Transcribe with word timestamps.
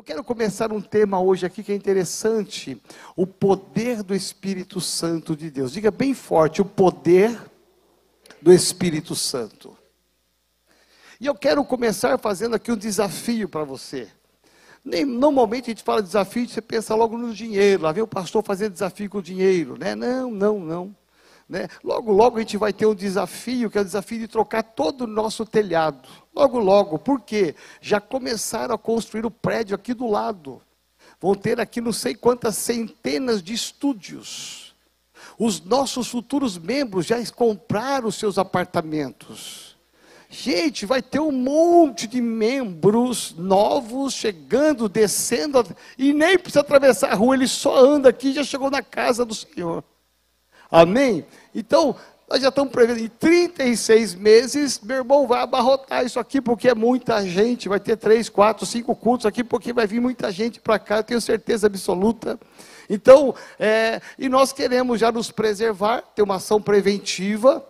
Eu 0.00 0.04
quero 0.04 0.24
começar 0.24 0.72
um 0.72 0.80
tema 0.80 1.20
hoje 1.20 1.44
aqui 1.44 1.62
que 1.62 1.70
é 1.70 1.74
interessante: 1.74 2.80
o 3.14 3.26
poder 3.26 4.02
do 4.02 4.14
Espírito 4.14 4.80
Santo 4.80 5.36
de 5.36 5.50
Deus. 5.50 5.72
Diga 5.72 5.90
bem 5.90 6.14
forte: 6.14 6.62
o 6.62 6.64
poder 6.64 7.38
do 8.40 8.50
Espírito 8.50 9.14
Santo. 9.14 9.76
E 11.20 11.26
eu 11.26 11.34
quero 11.34 11.62
começar 11.62 12.16
fazendo 12.16 12.54
aqui 12.54 12.72
um 12.72 12.78
desafio 12.78 13.46
para 13.46 13.62
você. 13.62 14.08
Nem, 14.82 15.04
normalmente 15.04 15.64
a 15.66 15.74
gente 15.74 15.82
fala 15.82 16.02
desafio, 16.02 16.48
você 16.48 16.62
pensa 16.62 16.94
logo 16.94 17.18
no 17.18 17.34
dinheiro. 17.34 17.82
Lá 17.82 17.92
vem 17.92 18.02
o 18.02 18.06
pastor 18.06 18.42
fazendo 18.42 18.72
desafio 18.72 19.10
com 19.10 19.18
o 19.18 19.22
dinheiro, 19.22 19.76
né? 19.78 19.94
Não, 19.94 20.30
não, 20.30 20.58
não. 20.60 20.96
Né? 21.50 21.66
Logo, 21.82 22.12
logo 22.12 22.36
a 22.36 22.40
gente 22.42 22.56
vai 22.56 22.72
ter 22.72 22.86
um 22.86 22.94
desafio, 22.94 23.68
que 23.68 23.76
é 23.76 23.80
o 23.80 23.84
desafio 23.84 24.20
de 24.20 24.28
trocar 24.28 24.62
todo 24.62 25.00
o 25.00 25.06
nosso 25.08 25.44
telhado. 25.44 26.08
Logo, 26.32 26.60
logo, 26.60 26.96
por 26.96 27.20
quê? 27.22 27.56
Já 27.80 28.00
começaram 28.00 28.72
a 28.72 28.78
construir 28.78 29.26
o 29.26 29.32
prédio 29.32 29.74
aqui 29.74 29.92
do 29.92 30.06
lado. 30.06 30.62
Vão 31.20 31.34
ter 31.34 31.58
aqui 31.60 31.80
não 31.80 31.92
sei 31.92 32.14
quantas 32.14 32.54
centenas 32.54 33.42
de 33.42 33.52
estúdios. 33.52 34.76
Os 35.36 35.60
nossos 35.60 36.06
futuros 36.06 36.56
membros 36.56 37.04
já 37.04 37.16
compraram 37.32 38.06
os 38.06 38.14
seus 38.14 38.38
apartamentos. 38.38 39.76
Gente, 40.28 40.86
vai 40.86 41.02
ter 41.02 41.18
um 41.18 41.32
monte 41.32 42.06
de 42.06 42.20
membros 42.20 43.34
novos 43.36 44.14
chegando, 44.14 44.88
descendo, 44.88 45.66
e 45.98 46.12
nem 46.12 46.38
precisa 46.38 46.60
atravessar 46.60 47.10
a 47.10 47.16
rua, 47.16 47.34
ele 47.34 47.48
só 47.48 47.76
anda 47.76 48.08
aqui 48.08 48.28
e 48.28 48.34
já 48.34 48.44
chegou 48.44 48.70
na 48.70 48.84
casa 48.84 49.24
do 49.24 49.34
Senhor. 49.34 49.82
Amém? 50.70 51.24
Então, 51.54 51.96
nós 52.30 52.40
já 52.40 52.48
estamos 52.48 52.72
prevendo, 52.72 53.00
em 53.00 53.08
36 53.08 54.14
meses, 54.14 54.80
meu 54.80 54.98
irmão 54.98 55.26
vai 55.26 55.40
abarrotar 55.40 56.04
isso 56.04 56.20
aqui, 56.20 56.40
porque 56.40 56.68
é 56.68 56.74
muita 56.76 57.26
gente, 57.26 57.68
vai 57.68 57.80
ter 57.80 57.96
três, 57.96 58.28
quatro, 58.28 58.64
cinco 58.64 58.94
cultos 58.94 59.26
aqui, 59.26 59.42
porque 59.42 59.72
vai 59.72 59.84
vir 59.84 60.00
muita 60.00 60.30
gente 60.30 60.60
para 60.60 60.78
cá, 60.78 60.98
eu 60.98 61.02
tenho 61.02 61.20
certeza 61.20 61.66
absoluta. 61.66 62.38
Então, 62.88 63.34
é, 63.58 64.00
e 64.16 64.28
nós 64.28 64.52
queremos 64.52 65.00
já 65.00 65.10
nos 65.10 65.32
preservar, 65.32 66.02
ter 66.14 66.22
uma 66.22 66.36
ação 66.36 66.62
preventiva, 66.62 67.64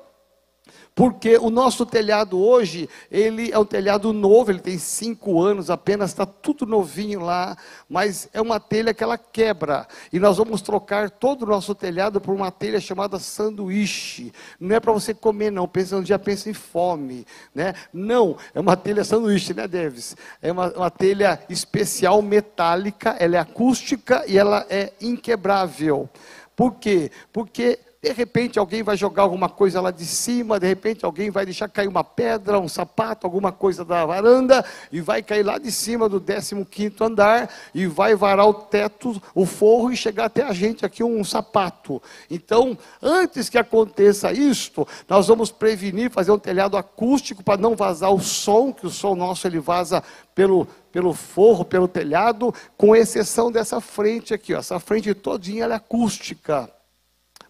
porque 0.95 1.39
o 1.39 1.51
nosso 1.51 1.87
telhado 1.87 2.39
hoje, 2.39 2.89
ele 3.11 3.51
é 3.53 3.59
um 3.59 3.65
telhado 3.65 4.13
novo, 4.13 4.51
ele 4.51 4.59
tem 4.59 4.79
cinco 4.79 5.41
anos 5.41 5.71
apenas, 5.71 6.11
está 6.11 6.27
tudo 6.27 6.67
novinho 6.67 7.21
lá, 7.21 7.57
mas 7.89 8.29
é 8.33 8.41
uma 8.41 8.61
telha 8.61 8.93
que 8.93 9.03
ela 9.03 9.17
quebra. 9.17 9.87
E 10.13 10.19
nós 10.19 10.37
vamos 10.37 10.61
trocar 10.61 11.09
todo 11.11 11.43
o 11.43 11.47
nosso 11.47 11.75
telhado 11.75 12.21
por 12.21 12.35
uma 12.35 12.51
telha 12.51 12.81
chamada 12.81 13.19
sanduíche. 13.19 14.33
Não 14.59 14.77
é 14.77 14.81
para 14.81 14.93
você 14.93 15.15
comer, 15.15 15.51
não. 15.51 15.67
Pensa, 15.67 15.97
um 15.97 16.03
dia 16.03 16.19
pensa 16.19 16.51
em 16.51 16.55
fome. 16.55 17.27
Né? 17.55 17.75
Não, 17.93 18.37
é 18.55 18.61
uma 18.61 18.77
telha 18.77 19.05
sanduíche, 19.05 19.55
né, 19.55 19.67
Deves? 19.67 20.17
É 20.43 20.53
uma, 20.53 20.71
uma 20.73 20.91
telha 20.91 21.41
especial 21.49 22.21
metálica, 22.21 23.17
ela 23.19 23.37
é 23.37 23.39
acústica 23.39 24.25
e 24.27 24.37
ela 24.37 24.67
é 24.69 24.93
inquebrável. 25.01 26.09
Por 26.55 26.75
quê? 26.75 27.11
Porque 27.33 27.79
de 28.03 28.13
repente 28.13 28.59
alguém 28.59 28.83
vai 28.83 28.97
jogar 28.97 29.25
alguma 29.25 29.49
coisa 29.49 29.79
lá 29.79 29.91
de 29.91 30.07
cima, 30.07 30.59
de 30.59 30.67
repente 30.67 31.05
alguém 31.05 31.31
vai 31.31 31.45
deixar 31.45 31.69
cair 31.69 31.87
uma 31.87 32.03
pedra, 32.03 32.59
um 32.59 32.69
sapato, 32.69 33.27
alguma 33.27 33.53
coisa 33.53 33.85
da 33.85 34.07
varanda, 34.07 34.65
e 34.91 35.03
vai 35.03 35.23
cair 35.23 35.43
lá 35.43 35.59
de 35.59 35.71
cima 35.71 36.09
do 36.09 36.19
15 36.19 36.95
andar, 37.03 37.51
e 37.75 37.87
vai 37.87 38.15
varar 38.15 38.49
o 38.49 38.55
teto, 38.55 39.21
o 39.35 39.45
forro, 39.45 39.93
e 39.93 39.97
chegar 39.99 40.27
até 40.27 40.43
a 40.43 40.53
gente 40.55 40.87
aqui 40.87 41.05
um 41.05 41.23
sapato. 41.23 42.03
Então, 42.31 42.77
antes 43.03 43.51
que 43.51 43.59
aconteça 43.59 44.33
isto, 44.33 44.89
nós 45.07 45.27
vamos 45.27 45.51
prevenir, 45.51 46.11
fazer 46.11 46.31
um 46.31 46.39
telhado 46.39 46.79
acústico 46.79 47.45
para 47.45 47.61
não 47.61 47.77
vazar 47.77 48.15
o 48.15 48.21
som, 48.21 48.73
que 48.73 48.87
o 48.87 48.91
som 48.91 49.15
nosso 49.15 49.47
ele 49.47 49.61
vaza 49.61 50.03
pelo, 50.35 50.67
pelo 50.91 51.13
forro, 51.13 51.67
pelo 51.67 51.87
telhado, 51.87 52.55
com 52.79 52.97
exceção 52.97 53.53
dessa 53.53 53.79
frente 53.79 54.33
aqui, 54.33 54.55
ó. 54.55 54.59
essa 54.59 54.81
frente 54.81 55.13
todinha 55.13 55.67
é 55.67 55.75
acústica. 55.75 56.80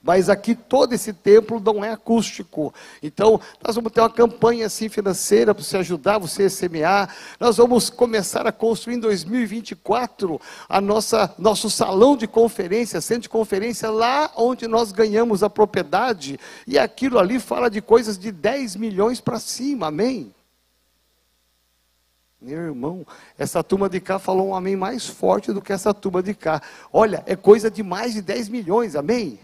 Mas 0.03 0.31
aqui 0.31 0.55
todo 0.55 0.95
esse 0.95 1.13
templo 1.13 1.61
não 1.61 1.85
é 1.85 1.91
acústico. 1.91 2.73
Então, 3.03 3.39
nós 3.63 3.77
vamos 3.77 3.93
ter 3.93 4.01
uma 4.01 4.09
campanha 4.09 4.65
assim 4.65 4.89
financeira 4.89 5.55
para 5.55 5.63
você 5.63 5.77
ajudar 5.77 6.17
você 6.17 6.45
a 6.45 6.51
semear. 6.51 7.15
Nós 7.39 7.59
vamos 7.59 7.91
começar 7.91 8.47
a 8.47 8.53
construir 8.53 8.95
em 8.95 9.01
2024 9.01 10.41
a 10.67 10.81
nossa 10.81 11.35
nosso 11.39 11.69
salão 11.69 12.17
de 12.17 12.27
conferência, 12.27 13.01
centro 13.01 13.23
de 13.23 13.29
conferência 13.29 13.91
lá 13.91 14.31
onde 14.37 14.67
nós 14.67 14.91
ganhamos 14.91 15.43
a 15.43 15.51
propriedade, 15.51 16.41
e 16.67 16.79
aquilo 16.79 17.19
ali 17.19 17.39
fala 17.39 17.69
de 17.69 17.83
coisas 17.83 18.19
de 18.19 18.33
10 18.33 18.77
milhões 18.77 19.21
para 19.21 19.39
cima. 19.39 19.89
Amém. 19.89 20.35
Meu 22.41 22.59
irmão, 22.59 23.07
essa 23.39 23.63
turma 23.63 23.87
de 23.87 24.01
cá 24.01 24.19
falou 24.19 24.49
um 24.49 24.55
amém 24.55 24.77
mais 24.77 25.07
forte 25.07 25.53
do 25.53 25.61
que 25.61 25.75
essa 25.75 25.93
turma 25.93 26.23
de 26.23 26.33
cá. 26.33 26.63
Olha, 26.91 27.23
é 27.27 27.37
coisa 27.37 27.71
de 27.71 27.83
mais 27.83 28.15
de 28.15 28.23
10 28.23 28.49
milhões, 28.49 28.97
amém? 28.97 29.39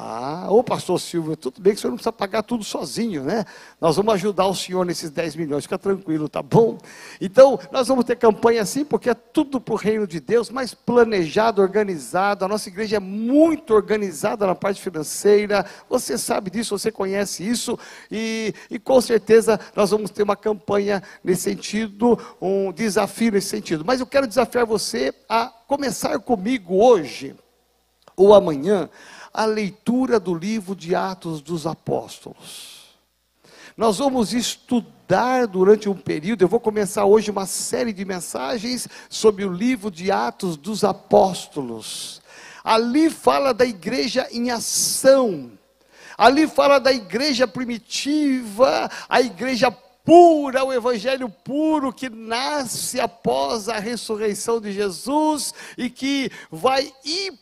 Ah, 0.00 0.46
ô 0.48 0.62
pastor 0.62 1.00
Silvio, 1.00 1.36
tudo 1.36 1.60
bem 1.60 1.72
que 1.72 1.78
o 1.78 1.80
senhor 1.80 1.90
não 1.90 1.96
precisa 1.96 2.12
pagar 2.12 2.44
tudo 2.44 2.62
sozinho, 2.62 3.24
né? 3.24 3.44
Nós 3.80 3.96
vamos 3.96 4.14
ajudar 4.14 4.46
o 4.46 4.54
senhor 4.54 4.86
nesses 4.86 5.10
10 5.10 5.34
milhões, 5.34 5.64
fica 5.64 5.76
tranquilo, 5.76 6.28
tá 6.28 6.40
bom? 6.40 6.78
Então, 7.20 7.58
nós 7.72 7.88
vamos 7.88 8.04
ter 8.04 8.14
campanha 8.14 8.62
assim, 8.62 8.84
porque 8.84 9.10
é 9.10 9.14
tudo 9.14 9.60
para 9.60 9.74
o 9.74 9.76
reino 9.76 10.06
de 10.06 10.20
Deus, 10.20 10.50
mais 10.50 10.72
planejado, 10.72 11.60
organizado. 11.60 12.44
A 12.44 12.48
nossa 12.48 12.68
igreja 12.68 12.98
é 12.98 13.00
muito 13.00 13.74
organizada 13.74 14.46
na 14.46 14.54
parte 14.54 14.80
financeira, 14.80 15.66
você 15.90 16.16
sabe 16.16 16.48
disso, 16.48 16.78
você 16.78 16.92
conhece 16.92 17.42
isso, 17.42 17.76
e, 18.08 18.54
e 18.70 18.78
com 18.78 19.00
certeza 19.00 19.58
nós 19.74 19.90
vamos 19.90 20.12
ter 20.12 20.22
uma 20.22 20.36
campanha 20.36 21.02
nesse 21.24 21.42
sentido, 21.42 22.16
um 22.40 22.70
desafio 22.70 23.32
nesse 23.32 23.48
sentido. 23.48 23.84
Mas 23.84 23.98
eu 23.98 24.06
quero 24.06 24.28
desafiar 24.28 24.64
você 24.64 25.12
a 25.28 25.46
começar 25.66 26.16
comigo 26.20 26.76
hoje, 26.76 27.34
ou 28.16 28.32
amanhã, 28.32 28.88
a 29.32 29.44
leitura 29.44 30.18
do 30.18 30.34
livro 30.34 30.74
de 30.74 30.94
Atos 30.94 31.40
dos 31.40 31.66
Apóstolos. 31.66 32.78
Nós 33.76 33.98
vamos 33.98 34.32
estudar 34.32 35.46
durante 35.46 35.88
um 35.88 35.94
período, 35.94 36.42
eu 36.42 36.48
vou 36.48 36.58
começar 36.58 37.04
hoje 37.04 37.30
uma 37.30 37.46
série 37.46 37.92
de 37.92 38.04
mensagens 38.04 38.88
sobre 39.08 39.44
o 39.44 39.52
livro 39.52 39.90
de 39.90 40.10
Atos 40.10 40.56
dos 40.56 40.82
Apóstolos. 40.82 42.20
Ali 42.64 43.08
fala 43.08 43.54
da 43.54 43.64
igreja 43.64 44.26
em 44.32 44.50
ação. 44.50 45.52
Ali 46.16 46.48
fala 46.48 46.80
da 46.80 46.92
igreja 46.92 47.46
primitiva, 47.46 48.90
a 49.08 49.20
igreja 49.20 49.70
pura, 49.70 50.64
o 50.64 50.72
evangelho 50.72 51.28
puro 51.28 51.92
que 51.92 52.08
nasce 52.08 52.98
após 52.98 53.68
a 53.68 53.78
ressurreição 53.78 54.58
de 54.58 54.72
Jesus 54.72 55.52
e 55.76 55.90
que 55.90 56.32
vai 56.50 56.90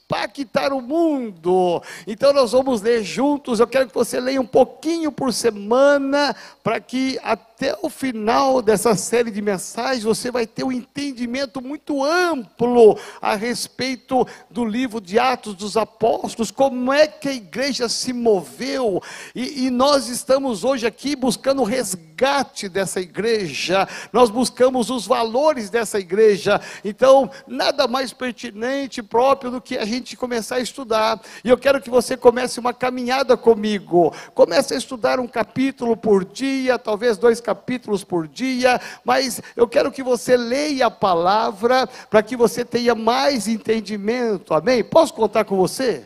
impactar 0.06 0.72
o 0.72 0.80
mundo. 0.80 1.82
Então 2.06 2.32
nós 2.32 2.52
vamos 2.52 2.80
ler 2.80 3.02
juntos. 3.02 3.58
Eu 3.58 3.66
quero 3.66 3.88
que 3.88 3.94
você 3.94 4.20
leia 4.20 4.40
um 4.40 4.46
pouquinho 4.46 5.10
por 5.10 5.32
semana 5.32 6.34
para 6.62 6.80
que 6.80 7.18
até 7.22 7.76
o 7.82 7.90
final 7.90 8.62
dessa 8.62 8.94
série 8.94 9.30
de 9.30 9.42
mensagens 9.42 10.04
você 10.04 10.30
vai 10.30 10.46
ter 10.46 10.62
um 10.62 10.70
entendimento 10.70 11.60
muito 11.60 12.04
amplo 12.04 12.98
a 13.20 13.34
respeito 13.34 14.26
do 14.50 14.64
livro 14.64 15.00
de 15.00 15.18
Atos 15.18 15.54
dos 15.54 15.76
Apóstolos, 15.76 16.50
como 16.50 16.92
é 16.92 17.06
que 17.06 17.28
a 17.28 17.34
igreja 17.34 17.88
se 17.88 18.12
moveu. 18.12 19.02
E, 19.34 19.66
e 19.66 19.70
nós 19.70 20.08
estamos 20.08 20.64
hoje 20.64 20.86
aqui 20.86 21.16
buscando 21.16 21.64
resgate 21.64 22.68
dessa 22.68 23.00
igreja, 23.00 23.88
nós 24.12 24.30
buscamos 24.30 24.90
os 24.90 25.06
valores 25.06 25.70
dessa 25.70 25.98
igreja. 25.98 26.60
Então, 26.84 27.30
nada 27.46 27.88
mais 27.88 28.12
pertinente, 28.12 29.02
próprio 29.02 29.50
do 29.50 29.60
que 29.60 29.76
a 29.76 29.84
gente 29.84 29.95
começar 30.16 30.56
a 30.56 30.60
estudar. 30.60 31.20
E 31.44 31.48
eu 31.48 31.56
quero 31.56 31.80
que 31.80 31.88
você 31.88 32.16
comece 32.16 32.58
uma 32.58 32.74
caminhada 32.74 33.36
comigo. 33.36 34.12
Comece 34.34 34.74
a 34.74 34.76
estudar 34.76 35.20
um 35.20 35.28
capítulo 35.28 35.96
por 35.96 36.24
dia, 36.24 36.78
talvez 36.78 37.16
dois 37.16 37.40
capítulos 37.40 38.02
por 38.02 38.26
dia, 38.26 38.80
mas 39.04 39.40
eu 39.54 39.68
quero 39.68 39.92
que 39.92 40.02
você 40.02 40.36
leia 40.36 40.86
a 40.86 40.90
palavra 40.90 41.86
para 42.10 42.22
que 42.22 42.36
você 42.36 42.64
tenha 42.64 42.94
mais 42.94 43.48
entendimento. 43.48 44.52
Amém? 44.52 44.84
Posso 44.84 45.14
contar 45.14 45.44
com 45.44 45.56
você? 45.56 46.04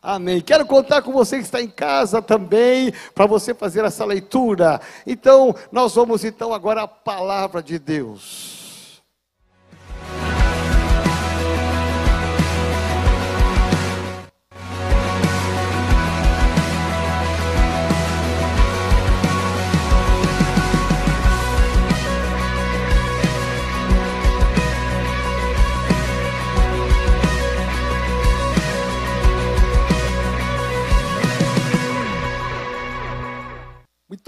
Amém. 0.00 0.40
Quero 0.40 0.64
contar 0.64 1.02
com 1.02 1.12
você 1.12 1.36
que 1.36 1.44
está 1.44 1.60
em 1.60 1.68
casa 1.68 2.22
também, 2.22 2.92
para 3.14 3.26
você 3.26 3.52
fazer 3.52 3.84
essa 3.84 4.04
leitura. 4.04 4.80
Então, 5.06 5.54
nós 5.72 5.94
vamos 5.94 6.24
então 6.24 6.54
agora 6.54 6.82
à 6.82 6.88
palavra 6.88 7.62
de 7.62 7.78
Deus. 7.78 8.57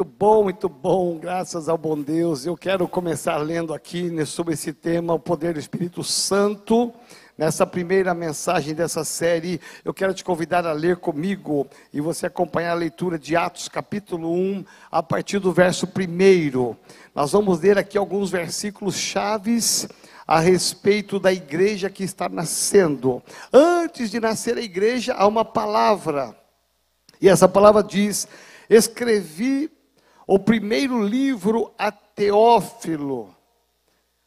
Muito 0.01 0.17
bom, 0.17 0.43
muito 0.45 0.67
bom, 0.67 1.19
graças 1.19 1.69
ao 1.69 1.77
bom 1.77 2.01
Deus. 2.01 2.47
Eu 2.47 2.57
quero 2.57 2.89
começar 2.89 3.37
lendo 3.37 3.75
aqui 3.75 4.25
sobre 4.25 4.55
esse 4.55 4.73
tema, 4.73 5.13
o 5.13 5.19
poder 5.19 5.53
do 5.53 5.61
Espírito 5.61 6.03
Santo. 6.03 6.91
Nessa 7.37 7.67
primeira 7.67 8.15
mensagem 8.15 8.75
dessa 8.75 9.05
série, 9.05 9.61
eu 9.85 9.93
quero 9.93 10.15
te 10.15 10.25
convidar 10.25 10.67
a 10.67 10.73
ler 10.73 10.97
comigo 10.97 11.67
e 11.93 12.01
você 12.01 12.25
acompanhar 12.25 12.71
a 12.71 12.77
leitura 12.77 13.19
de 13.19 13.37
Atos 13.37 13.69
capítulo 13.69 14.33
1, 14.33 14.65
a 14.91 15.03
partir 15.03 15.39
do 15.39 15.53
verso 15.53 15.87
1. 15.87 16.77
Nós 17.15 17.33
vamos 17.33 17.61
ler 17.61 17.77
aqui 17.77 17.99
alguns 17.99 18.31
versículos 18.31 18.97
chaves 18.97 19.87
a 20.27 20.41
respeito 20.41 21.21
da 21.21 21.31
igreja 21.31 21.91
que 21.91 22.05
está 22.05 22.27
nascendo. 22.27 23.23
Antes 23.53 24.11
de 24.11 24.19
nascer 24.19 24.57
a 24.57 24.63
igreja, 24.63 25.13
há 25.13 25.27
uma 25.27 25.45
palavra. 25.45 26.35
E 27.21 27.29
essa 27.29 27.47
palavra 27.47 27.83
diz: 27.83 28.27
Escrevi 28.71 29.71
o 30.31 30.39
primeiro 30.39 31.03
livro 31.03 31.75
a 31.77 31.91
Teófilo, 31.91 33.35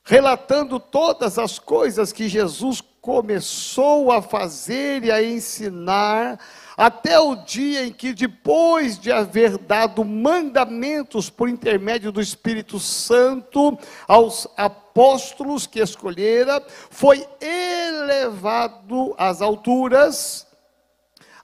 relatando 0.04 0.78
todas 0.78 1.40
as 1.40 1.58
coisas 1.58 2.12
que 2.12 2.28
Jesus 2.28 2.82
começou 3.00 4.12
a 4.12 4.22
fazer 4.22 5.06
e 5.06 5.10
a 5.10 5.24
ensinar 5.24 6.38
até 6.76 7.18
o 7.18 7.38
dia 7.38 7.86
em 7.86 7.94
que, 7.94 8.12
depois 8.12 9.00
de 9.00 9.14
haver 9.14 9.58
dado 9.58 10.04
mandamentos 10.04 11.30
por 11.30 11.48
intermédio 11.48 12.12
do 12.12 12.20
Espírito 12.20 12.82
Santo 12.82 13.80
aos 14.06 14.46
apóstolos 14.58 15.66
que 15.66 15.80
escolhera, 15.80 16.62
foi 16.90 17.26
elevado 17.40 19.16
às 19.18 19.42
alturas. 19.42 20.46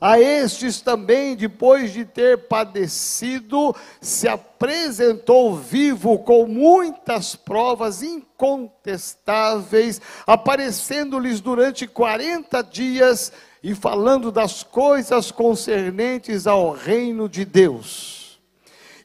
A 0.02 0.18
estes 0.18 0.80
também, 0.80 1.36
depois 1.36 1.92
de 1.92 2.06
ter 2.06 2.48
padecido, 2.48 3.76
se 4.00 4.30
apresentou 4.30 5.58
vivo 5.58 6.20
com 6.20 6.48
muitas 6.48 7.36
provas 7.36 8.02
incontestáveis, 8.02 10.02
aparecendo-lhes 10.26 11.42
durante 11.42 11.86
40 11.86 12.64
dias 12.64 13.34
e 13.62 13.76
falando 13.76 14.32
das 14.32 14.64
coisas 14.64 15.32
concernentes 15.32 16.48
ao 16.48 16.72
reino 16.72 17.28
de 17.28 17.44
Deus. 17.44 18.40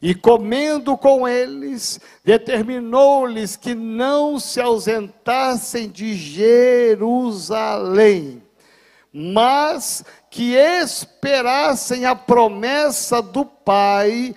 E 0.01 0.15
comendo 0.15 0.97
com 0.97 1.27
eles, 1.27 2.01
determinou-lhes 2.23 3.57
que 3.57 3.75
não 3.75 4.39
se 4.39 4.61
ausentassem 4.61 5.89
de 5.89 6.15
Jerusalém, 6.15 8.44
mas 9.15 10.05
que 10.29 10.55
esperassem 10.55 12.05
a 12.05 12.17
promessa 12.17 13.23
do 13.23 13.47
Pai, 13.47 14.35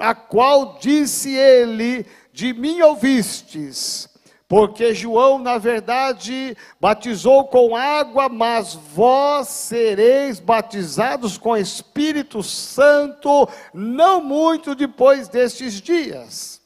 a 0.00 0.14
qual 0.14 0.78
disse 0.78 1.34
ele: 1.34 2.06
De 2.30 2.52
mim 2.52 2.82
ouvistes 2.82 4.12
porque 4.52 4.94
João, 4.94 5.38
na 5.38 5.56
verdade, 5.56 6.54
batizou 6.78 7.46
com 7.46 7.74
água, 7.74 8.28
mas 8.28 8.74
vós 8.74 9.48
sereis 9.48 10.38
batizados 10.38 11.38
com 11.38 11.56
Espírito 11.56 12.42
Santo, 12.42 13.48
não 13.72 14.22
muito 14.22 14.74
depois 14.74 15.26
destes 15.26 15.80
dias. 15.80 16.60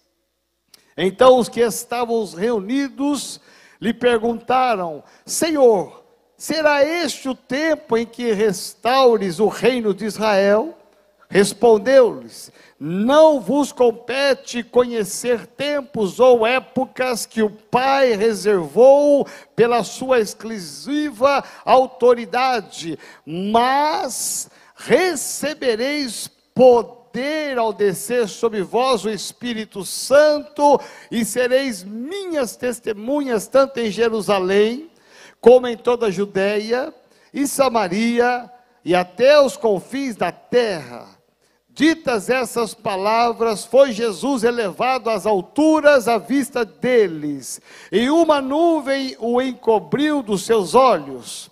Então 0.96 1.38
os 1.38 1.48
que 1.48 1.60
estavam 1.60 2.24
reunidos 2.24 3.40
lhe 3.80 3.94
perguntaram: 3.94 5.04
Senhor, 5.24 6.05
será 6.36 6.84
este 6.84 7.28
o 7.28 7.34
tempo 7.34 7.96
em 7.96 8.06
que 8.06 8.32
restaures 8.32 9.38
o 9.38 9.48
reino 9.48 9.94
de 9.94 10.04
Israel? 10.04 10.76
Respondeu-lhes: 11.28 12.52
não 12.78 13.40
vos 13.40 13.72
compete 13.72 14.62
conhecer 14.62 15.46
tempos 15.46 16.20
ou 16.20 16.46
épocas 16.46 17.24
que 17.24 17.42
o 17.42 17.48
Pai 17.48 18.14
reservou 18.14 19.26
pela 19.54 19.82
sua 19.82 20.20
exclusiva 20.20 21.42
autoridade, 21.64 22.98
mas 23.24 24.50
recebereis 24.76 26.30
poder 26.54 27.56
ao 27.56 27.72
descer 27.72 28.28
sobre 28.28 28.62
vós 28.62 29.06
o 29.06 29.10
Espírito 29.10 29.86
Santo, 29.86 30.78
e 31.10 31.24
sereis 31.24 31.82
minhas 31.82 32.56
testemunhas, 32.56 33.46
tanto 33.46 33.80
em 33.80 33.90
Jerusalém, 33.90 34.90
como 35.46 35.68
em 35.68 35.76
toda 35.76 36.06
a 36.06 36.10
Judéia 36.10 36.92
e 37.32 37.46
Samaria, 37.46 38.50
e 38.84 38.96
até 38.96 39.40
os 39.40 39.56
confins 39.56 40.16
da 40.16 40.32
terra. 40.32 41.06
Ditas 41.68 42.28
essas 42.28 42.74
palavras, 42.74 43.64
foi 43.64 43.92
Jesus 43.92 44.42
elevado 44.42 45.08
às 45.08 45.24
alturas 45.24 46.08
à 46.08 46.18
vista 46.18 46.64
deles, 46.64 47.60
e 47.92 48.10
uma 48.10 48.40
nuvem 48.40 49.16
o 49.20 49.40
encobriu 49.40 50.20
dos 50.20 50.44
seus 50.44 50.74
olhos. 50.74 51.48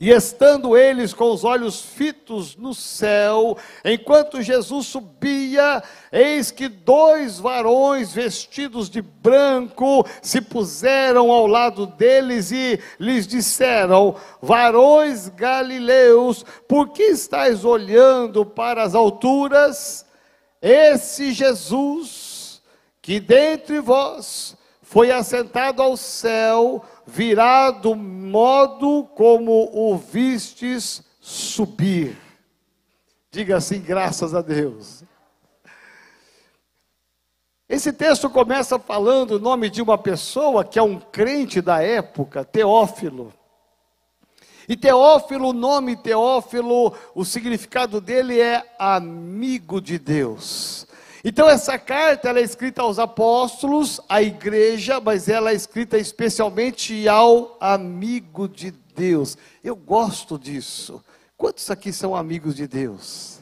E 0.00 0.10
estando 0.10 0.76
eles 0.76 1.12
com 1.12 1.32
os 1.32 1.42
olhos 1.42 1.80
fitos 1.80 2.54
no 2.54 2.72
céu, 2.72 3.58
enquanto 3.84 4.40
Jesus 4.40 4.86
subia, 4.86 5.82
eis 6.12 6.52
que 6.52 6.68
dois 6.68 7.40
varões 7.40 8.12
vestidos 8.12 8.88
de 8.88 9.02
branco 9.02 10.06
se 10.22 10.40
puseram 10.40 11.32
ao 11.32 11.48
lado 11.48 11.84
deles 11.84 12.52
e 12.52 12.78
lhes 13.00 13.26
disseram: 13.26 14.14
Varões 14.40 15.28
galileus, 15.30 16.44
por 16.68 16.90
que 16.90 17.02
estáis 17.02 17.64
olhando 17.64 18.46
para 18.46 18.84
as 18.84 18.94
alturas? 18.94 20.06
Esse 20.62 21.32
Jesus, 21.32 22.62
que 23.02 23.18
dentre 23.18 23.80
vós 23.80 24.56
foi 24.80 25.10
assentado 25.10 25.82
ao 25.82 25.96
céu, 25.96 26.82
virá 27.08 27.70
do 27.70 27.94
modo 27.94 29.08
como 29.14 29.70
o 29.72 29.96
vistes 29.96 31.02
subir. 31.18 32.16
Diga 33.30 33.56
assim, 33.56 33.80
graças 33.80 34.34
a 34.34 34.42
Deus. 34.42 35.02
Esse 37.66 37.92
texto 37.92 38.28
começa 38.28 38.78
falando 38.78 39.32
o 39.32 39.38
nome 39.38 39.70
de 39.70 39.80
uma 39.80 39.96
pessoa 39.96 40.64
que 40.64 40.78
é 40.78 40.82
um 40.82 40.98
crente 40.98 41.60
da 41.60 41.82
época, 41.82 42.44
Teófilo. 42.44 43.32
E 44.68 44.76
Teófilo, 44.76 45.48
o 45.48 45.52
nome 45.54 45.96
Teófilo, 45.96 46.94
o 47.14 47.24
significado 47.24 48.02
dele 48.02 48.38
é 48.38 48.74
amigo 48.78 49.80
de 49.80 49.98
Deus. 49.98 50.86
Então 51.28 51.46
essa 51.46 51.78
carta 51.78 52.30
ela 52.30 52.38
é 52.38 52.42
escrita 52.42 52.80
aos 52.80 52.98
apóstolos, 52.98 54.00
à 54.08 54.22
igreja, 54.22 54.98
mas 54.98 55.28
ela 55.28 55.50
é 55.50 55.54
escrita 55.54 55.98
especialmente 55.98 57.06
ao 57.06 57.54
amigo 57.60 58.48
de 58.48 58.70
Deus. 58.70 59.36
Eu 59.62 59.76
gosto 59.76 60.38
disso. 60.38 61.04
Quantos 61.36 61.70
aqui 61.70 61.92
são 61.92 62.16
amigos 62.16 62.56
de 62.56 62.66
Deus? 62.66 63.40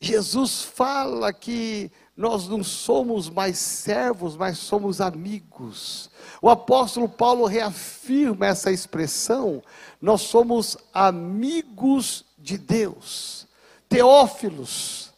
Jesus 0.00 0.62
fala 0.62 1.32
que 1.32 1.90
nós 2.16 2.46
não 2.46 2.62
somos 2.62 3.28
mais 3.28 3.58
servos, 3.58 4.36
mas 4.36 4.56
somos 4.56 5.00
amigos. 5.00 6.08
O 6.40 6.48
apóstolo 6.48 7.08
Paulo 7.08 7.44
reafirma 7.46 8.46
essa 8.46 8.70
expressão: 8.70 9.60
nós 10.00 10.20
somos 10.20 10.78
amigos 10.94 12.24
de 12.38 12.56
Deus, 12.56 13.48
teófilos. 13.88 15.09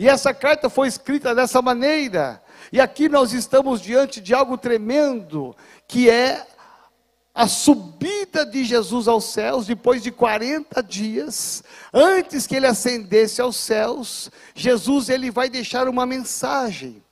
E 0.00 0.08
essa 0.08 0.32
carta 0.32 0.70
foi 0.70 0.88
escrita 0.88 1.34
dessa 1.34 1.60
maneira. 1.60 2.42
E 2.72 2.80
aqui 2.80 3.06
nós 3.06 3.34
estamos 3.34 3.82
diante 3.82 4.18
de 4.18 4.32
algo 4.32 4.56
tremendo, 4.56 5.54
que 5.86 6.08
é 6.08 6.46
a 7.34 7.46
subida 7.46 8.46
de 8.46 8.64
Jesus 8.64 9.06
aos 9.06 9.24
céus, 9.24 9.66
depois 9.66 10.02
de 10.02 10.10
40 10.10 10.82
dias, 10.82 11.62
antes 11.92 12.46
que 12.46 12.56
ele 12.56 12.66
ascendesse 12.66 13.42
aos 13.42 13.56
céus, 13.56 14.30
Jesus 14.54 15.10
ele 15.10 15.30
vai 15.30 15.50
deixar 15.50 15.86
uma 15.86 16.06
mensagem. 16.06 17.02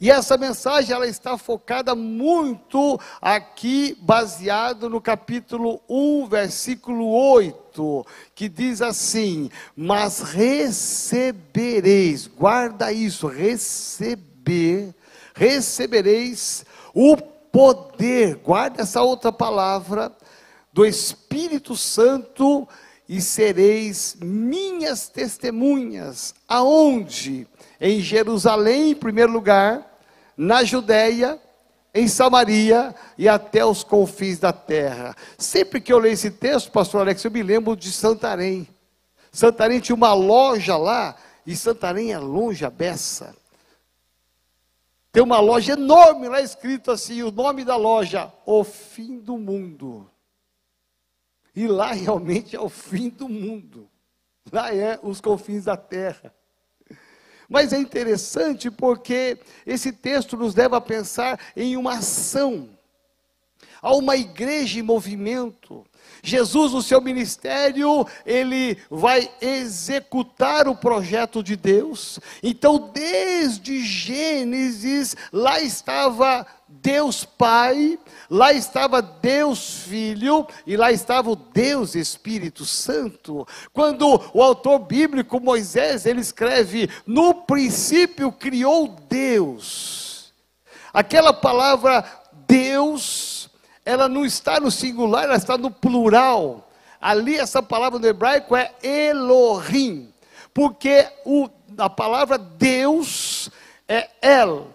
E 0.00 0.10
essa 0.10 0.38
mensagem 0.38 0.94
ela 0.94 1.06
está 1.06 1.36
focada 1.36 1.94
muito 1.94 2.98
aqui, 3.20 3.94
baseado 4.00 4.88
no 4.88 4.98
capítulo 4.98 5.82
1, 5.86 6.26
versículo 6.26 7.10
8, 7.10 8.06
que 8.34 8.48
diz 8.48 8.80
assim: 8.80 9.50
Mas 9.76 10.20
recebereis, 10.20 12.26
guarda 12.26 12.90
isso, 12.90 13.26
receber, 13.26 14.94
recebereis 15.34 16.64
o 16.94 17.18
poder, 17.18 18.36
guarda 18.36 18.80
essa 18.80 19.02
outra 19.02 19.30
palavra, 19.30 20.10
do 20.72 20.86
Espírito 20.86 21.76
Santo 21.76 22.66
e 23.06 23.20
sereis 23.20 24.16
minhas 24.18 25.08
testemunhas. 25.08 26.34
Aonde? 26.48 27.46
Em 27.78 28.00
Jerusalém, 28.00 28.92
em 28.92 28.94
primeiro 28.94 29.32
lugar, 29.32 29.89
na 30.40 30.64
Judéia, 30.64 31.38
em 31.92 32.08
Samaria 32.08 32.94
e 33.18 33.28
até 33.28 33.62
os 33.62 33.84
confins 33.84 34.38
da 34.38 34.54
terra. 34.54 35.14
Sempre 35.36 35.82
que 35.82 35.92
eu 35.92 35.98
leio 35.98 36.14
esse 36.14 36.30
texto, 36.30 36.72
pastor 36.72 37.02
Alex, 37.02 37.22
eu 37.22 37.30
me 37.30 37.42
lembro 37.42 37.76
de 37.76 37.92
Santarém. 37.92 38.66
Santarém 39.30 39.80
tinha 39.80 39.94
uma 39.94 40.14
loja 40.14 40.78
lá 40.78 41.14
e 41.46 41.54
Santarém 41.54 42.12
é 42.12 42.18
longe 42.18 42.64
a 42.64 42.70
beça. 42.70 43.36
Tem 45.12 45.22
uma 45.22 45.40
loja 45.40 45.74
enorme 45.74 46.26
lá 46.26 46.40
escrito 46.40 46.90
assim, 46.90 47.22
o 47.22 47.30
nome 47.30 47.62
da 47.62 47.76
loja, 47.76 48.32
O 48.46 48.64
Fim 48.64 49.18
do 49.18 49.36
Mundo. 49.36 50.10
E 51.54 51.66
lá 51.66 51.92
realmente 51.92 52.56
é 52.56 52.60
o 52.60 52.68
fim 52.70 53.10
do 53.10 53.28
mundo. 53.28 53.90
Lá 54.50 54.74
é 54.74 54.98
os 55.02 55.20
confins 55.20 55.64
da 55.64 55.76
terra. 55.76 56.32
Mas 57.50 57.72
é 57.72 57.78
interessante 57.78 58.70
porque 58.70 59.36
esse 59.66 59.90
texto 59.90 60.36
nos 60.36 60.54
leva 60.54 60.76
a 60.76 60.80
pensar 60.80 61.36
em 61.56 61.76
uma 61.76 61.94
ação. 61.94 62.70
Há 63.82 63.92
uma 63.92 64.16
igreja 64.16 64.78
em 64.78 64.82
movimento. 64.82 65.84
Jesus, 66.22 66.72
no 66.72 66.82
seu 66.82 67.00
ministério, 67.00 68.06
ele 68.24 68.76
vai 68.90 69.30
executar 69.40 70.68
o 70.68 70.76
projeto 70.76 71.42
de 71.42 71.56
Deus. 71.56 72.18
Então, 72.42 72.90
desde 72.92 73.84
Gênesis, 73.84 75.16
lá 75.32 75.60
estava 75.60 76.46
Deus 76.68 77.24
Pai, 77.24 77.98
lá 78.28 78.52
estava 78.52 79.02
Deus 79.02 79.80
Filho 79.80 80.46
e 80.66 80.76
lá 80.76 80.92
estava 80.92 81.30
o 81.30 81.36
Deus 81.36 81.94
Espírito 81.94 82.64
Santo. 82.64 83.46
Quando 83.72 84.22
o 84.32 84.42
autor 84.42 84.78
bíblico 84.78 85.40
Moisés, 85.40 86.06
ele 86.06 86.20
escreve: 86.20 86.88
"No 87.04 87.34
princípio 87.34 88.30
criou 88.30 88.88
Deus". 89.08 90.32
Aquela 90.92 91.32
palavra 91.32 92.04
Deus, 92.50 93.39
ela 93.90 94.08
não 94.08 94.24
está 94.24 94.60
no 94.60 94.70
singular, 94.70 95.24
ela 95.24 95.36
está 95.36 95.58
no 95.58 95.70
plural. 95.70 96.70
Ali 97.00 97.36
essa 97.36 97.62
palavra 97.62 97.98
no 97.98 98.06
hebraico 98.06 98.54
é 98.54 98.72
Elohim, 98.82 100.12
porque 100.54 101.08
o, 101.24 101.48
a 101.76 101.90
palavra 101.90 102.38
Deus 102.38 103.50
é 103.88 104.08
El, 104.22 104.68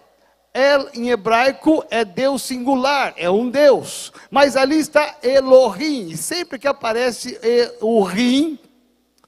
El 0.52 0.88
em 0.94 1.10
hebraico 1.10 1.84
é 1.90 2.04
Deus 2.04 2.42
singular, 2.42 3.14
é 3.16 3.30
um 3.30 3.48
Deus. 3.48 4.12
Mas 4.30 4.56
ali 4.56 4.78
está 4.78 5.16
Elohim. 5.22 6.08
E 6.10 6.16
sempre 6.16 6.58
que 6.58 6.68
aparece 6.68 7.38
o 7.80 8.02
Rim 8.02 8.58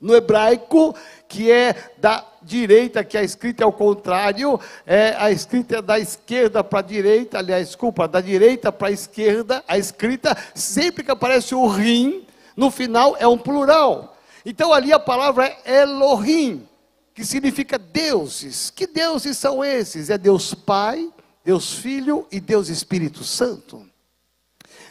no 0.00 0.14
hebraico, 0.14 0.94
que 1.28 1.50
é 1.50 1.74
da 1.98 2.24
direita, 2.42 3.04
que 3.04 3.16
a 3.16 3.22
escrita 3.22 3.62
é 3.62 3.64
ao 3.64 3.72
contrário, 3.72 4.58
é, 4.86 5.14
a 5.18 5.30
escrita 5.30 5.78
é 5.78 5.82
da 5.82 5.98
esquerda 5.98 6.62
para 6.62 6.80
a 6.80 6.82
direita, 6.82 7.38
aliás, 7.38 7.68
desculpa, 7.68 8.06
da 8.06 8.20
direita 8.20 8.70
para 8.70 8.88
a 8.88 8.92
esquerda, 8.92 9.64
a 9.66 9.78
escrita, 9.78 10.36
sempre 10.54 11.02
que 11.02 11.10
aparece 11.10 11.54
o 11.54 11.66
Rim, 11.66 12.26
no 12.56 12.70
final 12.70 13.16
é 13.18 13.26
um 13.26 13.38
plural. 13.38 14.16
Então 14.44 14.72
ali 14.72 14.92
a 14.92 14.98
palavra 14.98 15.46
é 15.64 15.82
Elohim, 15.82 16.66
que 17.14 17.24
significa 17.24 17.78
deuses. 17.78 18.70
Que 18.70 18.86
deuses 18.86 19.36
são 19.38 19.64
esses? 19.64 20.10
É 20.10 20.18
Deus 20.18 20.54
Pai, 20.54 21.08
Deus 21.44 21.74
Filho 21.74 22.26
e 22.30 22.40
Deus 22.40 22.68
Espírito 22.68 23.24
Santo. 23.24 23.87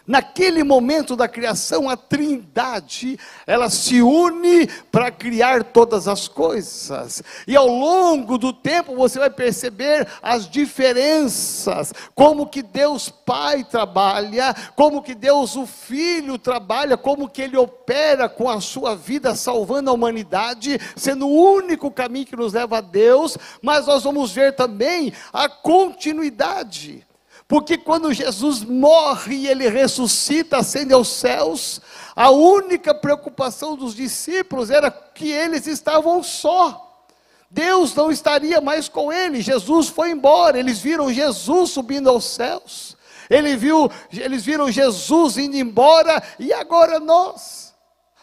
Naquele 0.07 0.63
momento 0.63 1.17
da 1.17 1.27
criação, 1.27 1.89
a 1.89 1.97
Trindade, 1.97 3.19
ela 3.45 3.69
se 3.69 4.01
une 4.01 4.65
para 4.89 5.11
criar 5.11 5.65
todas 5.65 6.07
as 6.07 6.29
coisas. 6.29 7.21
E 7.45 7.57
ao 7.57 7.67
longo 7.67 8.37
do 8.37 8.53
tempo 8.53 8.95
você 8.95 9.19
vai 9.19 9.29
perceber 9.29 10.07
as 10.21 10.49
diferenças, 10.49 11.93
como 12.15 12.47
que 12.47 12.61
Deus 12.63 13.09
Pai 13.09 13.65
trabalha, 13.65 14.55
como 14.77 15.03
que 15.03 15.13
Deus 15.13 15.57
o 15.57 15.65
Filho 15.65 16.37
trabalha, 16.37 16.95
como 16.95 17.27
que 17.27 17.41
ele 17.41 17.57
opera 17.57 18.29
com 18.29 18.49
a 18.49 18.61
sua 18.61 18.95
vida 18.95 19.35
salvando 19.35 19.89
a 19.89 19.93
humanidade, 19.93 20.79
sendo 20.95 21.27
o 21.27 21.55
único 21.55 21.91
caminho 21.91 22.25
que 22.25 22.35
nos 22.35 22.53
leva 22.53 22.77
a 22.77 22.81
Deus, 22.81 23.37
mas 23.61 23.87
nós 23.87 24.05
vamos 24.05 24.31
ver 24.31 24.55
também 24.55 25.11
a 25.33 25.49
continuidade. 25.49 27.06
Porque 27.47 27.77
quando 27.77 28.13
Jesus 28.13 28.63
morre 28.63 29.35
e 29.35 29.47
ele 29.47 29.69
ressuscita, 29.69 30.57
ascende 30.57 30.93
aos 30.93 31.07
céus, 31.07 31.79
a 32.15 32.29
única 32.29 32.93
preocupação 32.93 33.77
dos 33.77 33.95
discípulos 33.95 34.69
era 34.69 34.91
que 34.91 35.31
eles 35.31 35.65
estavam 35.65 36.21
só. 36.21 37.05
Deus 37.49 37.95
não 37.95 38.11
estaria 38.11 38.59
mais 38.59 38.89
com 38.89 39.13
eles. 39.13 39.45
Jesus 39.45 39.87
foi 39.87 40.11
embora. 40.11 40.59
Eles 40.59 40.79
viram 40.79 41.11
Jesus 41.11 41.71
subindo 41.71 42.09
aos 42.09 42.25
céus. 42.25 42.97
Ele 43.29 43.55
viu, 43.55 43.89
eles 44.11 44.43
viram 44.43 44.69
Jesus 44.69 45.37
indo 45.37 45.55
embora 45.55 46.21
e 46.37 46.51
agora 46.51 46.99
nós. 46.99 47.66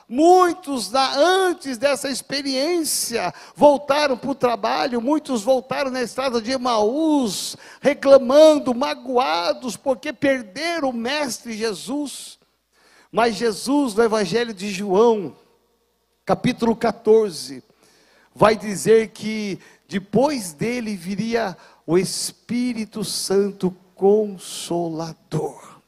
Muitos 0.08 0.92
antes 0.94 1.78
dessa 1.78 2.10
experiência 2.10 3.32
voltaram 3.56 4.18
para 4.18 4.30
o 4.30 4.34
trabalho, 4.34 5.00
muitos 5.00 5.42
voltaram 5.42 5.90
na 5.90 6.02
estrada 6.02 6.42
de 6.42 6.50
Emaús, 6.50 7.56
reclamando, 7.80 8.74
magoados, 8.74 9.76
porque 9.76 10.12
perderam 10.12 10.90
o 10.90 10.92
Mestre 10.92 11.54
Jesus. 11.54 12.38
Mas 13.10 13.36
Jesus, 13.36 13.94
no 13.94 14.02
Evangelho 14.02 14.52
de 14.52 14.70
João, 14.70 15.34
capítulo 16.26 16.76
14, 16.76 17.62
vai 18.34 18.56
dizer 18.56 19.08
que 19.08 19.58
depois 19.88 20.52
dele 20.52 20.96
viria 20.96 21.56
o 21.86 21.96
Espírito 21.96 23.02
Santo 23.04 23.74
Consolador, 23.94 25.80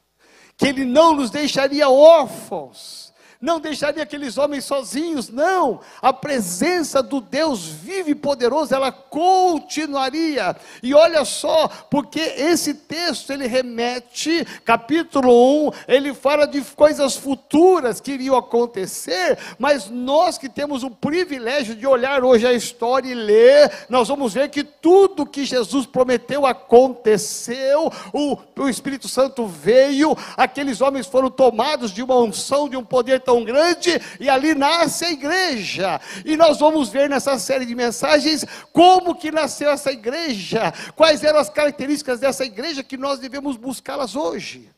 que 0.57 0.67
ele 0.67 0.87
não 0.87 1.15
nos 1.15 1.31
deixaria 1.31 1.91
órfãos 1.91 3.06
não 3.41 3.61
deixaria 3.61 4.03
aqueles 4.03 4.39
homens 4.39 4.65
sozinhos, 4.65 5.29
não. 5.29 5.81
A 6.01 6.13
presença 6.13 7.03
do 7.03 7.21
Deus 7.21 7.67
vivo 7.67 8.11
e 8.11 8.15
poderoso, 8.15 8.75
ela 8.75 8.91
continuaria. 8.91 10.57
E 10.83 10.95
olha 10.95 11.25
só, 11.25 11.69
porque 11.91 12.21
esse 12.21 12.75
texto 12.75 13.33
ele 13.33 13.47
remete, 13.47 14.47
capítulo 14.65 15.69
1, 15.69 15.71
ele 15.89 16.15
fala 16.15 16.47
de 16.47 16.61
coisas 16.63 17.17
futuras 17.17 18.01
que 18.01 18.13
iriam 18.13 18.37
acontecer, 18.37 19.39
mas 19.59 19.91
nós 19.91 20.39
que 20.39 20.49
temos 20.49 20.83
o 20.83 20.91
privilégio 20.91 21.75
de 21.75 21.87
olhar 21.87 22.25
hoje 22.25 22.47
a 22.47 22.53
história 22.53 23.11
e 23.11 23.15
ler, 23.15 23.71
nós 23.89 24.09
vamos 24.09 24.35
ver 24.35 24.49
que 24.49 24.65
tudo 24.65 25.27
que 25.27 25.45
Jesus 25.45 25.87
prometeu 25.87 26.47
aconteceu, 26.47 27.93
o, 28.13 28.39
o 28.57 28.69
Espírito 28.69 29.09
Santo 29.09 29.47
veio, 29.47 30.17
aqueles 30.37 30.81
homens 30.81 31.07
foram 31.07 31.31
tomados 31.31 31.93
de 31.93 32.03
uma 32.03 32.17
unção, 32.17 32.69
de 32.69 32.77
um 32.77 32.85
poder 32.85 33.21
tão 33.21 33.36
grande, 33.45 34.01
e 34.21 34.29
ali 34.29 34.55
nasce 34.55 35.05
a 35.05 35.11
igreja. 35.11 36.01
E 36.25 36.37
nós 36.37 36.59
vamos 36.59 36.89
ver 36.89 37.09
nessa 37.09 37.39
série 37.39 37.65
de 37.65 37.75
mensagens 37.75 38.45
como 38.73 39.15
que 39.15 39.31
nasceu 39.31 39.71
essa 39.71 39.91
igreja, 39.91 40.73
quais 40.95 41.23
eram 41.25 41.39
as 41.39 41.51
características 41.51 42.21
dessa 42.21 42.45
igreja 42.45 42.83
que 42.83 42.97
nós 42.97 43.19
devemos 43.19 43.57
buscá-las 43.57 44.15
hoje. 44.17 44.71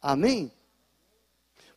Amém? 0.00 0.52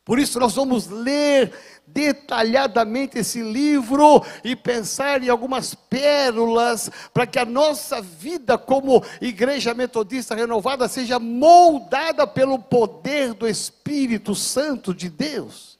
Por 0.08 0.18
isso 0.18 0.40
nós 0.40 0.54
vamos 0.54 0.86
ler 0.86 1.52
detalhadamente 1.86 3.18
esse 3.18 3.42
livro 3.42 4.24
e 4.42 4.56
pensar 4.56 5.22
em 5.22 5.28
algumas 5.28 5.74
pérolas 5.74 6.90
para 7.12 7.26
que 7.26 7.38
a 7.38 7.44
nossa 7.44 8.00
vida 8.00 8.56
como 8.56 9.04
igreja 9.20 9.74
metodista 9.74 10.34
renovada 10.34 10.88
seja 10.88 11.18
moldada 11.18 12.26
pelo 12.26 12.58
poder 12.58 13.34
do 13.34 13.46
Espírito 13.46 14.34
Santo 14.34 14.94
de 14.94 15.10
Deus. 15.10 15.77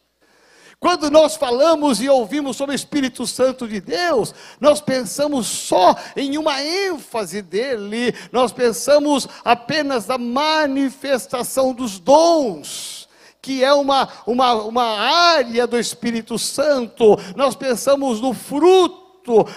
Quando 0.80 1.10
nós 1.10 1.34
falamos 1.34 2.00
e 2.00 2.08
ouvimos 2.08 2.56
sobre 2.56 2.74
o 2.74 2.76
Espírito 2.76 3.26
Santo 3.26 3.66
de 3.66 3.80
Deus, 3.80 4.32
nós 4.60 4.80
pensamos 4.80 5.48
só 5.48 5.96
em 6.16 6.38
uma 6.38 6.62
ênfase 6.62 7.42
dele, 7.42 8.14
nós 8.30 8.52
pensamos 8.52 9.26
apenas 9.44 10.06
na 10.06 10.16
manifestação 10.16 11.74
dos 11.74 11.98
dons 11.98 13.08
que 13.40 13.64
é 13.64 13.72
uma, 13.72 14.08
uma, 14.26 14.52
uma 14.54 14.84
área 14.84 15.66
do 15.66 15.78
Espírito 15.78 16.38
Santo, 16.38 17.16
nós 17.34 17.54
pensamos 17.54 18.20
no 18.20 18.34
fruto 18.34 19.07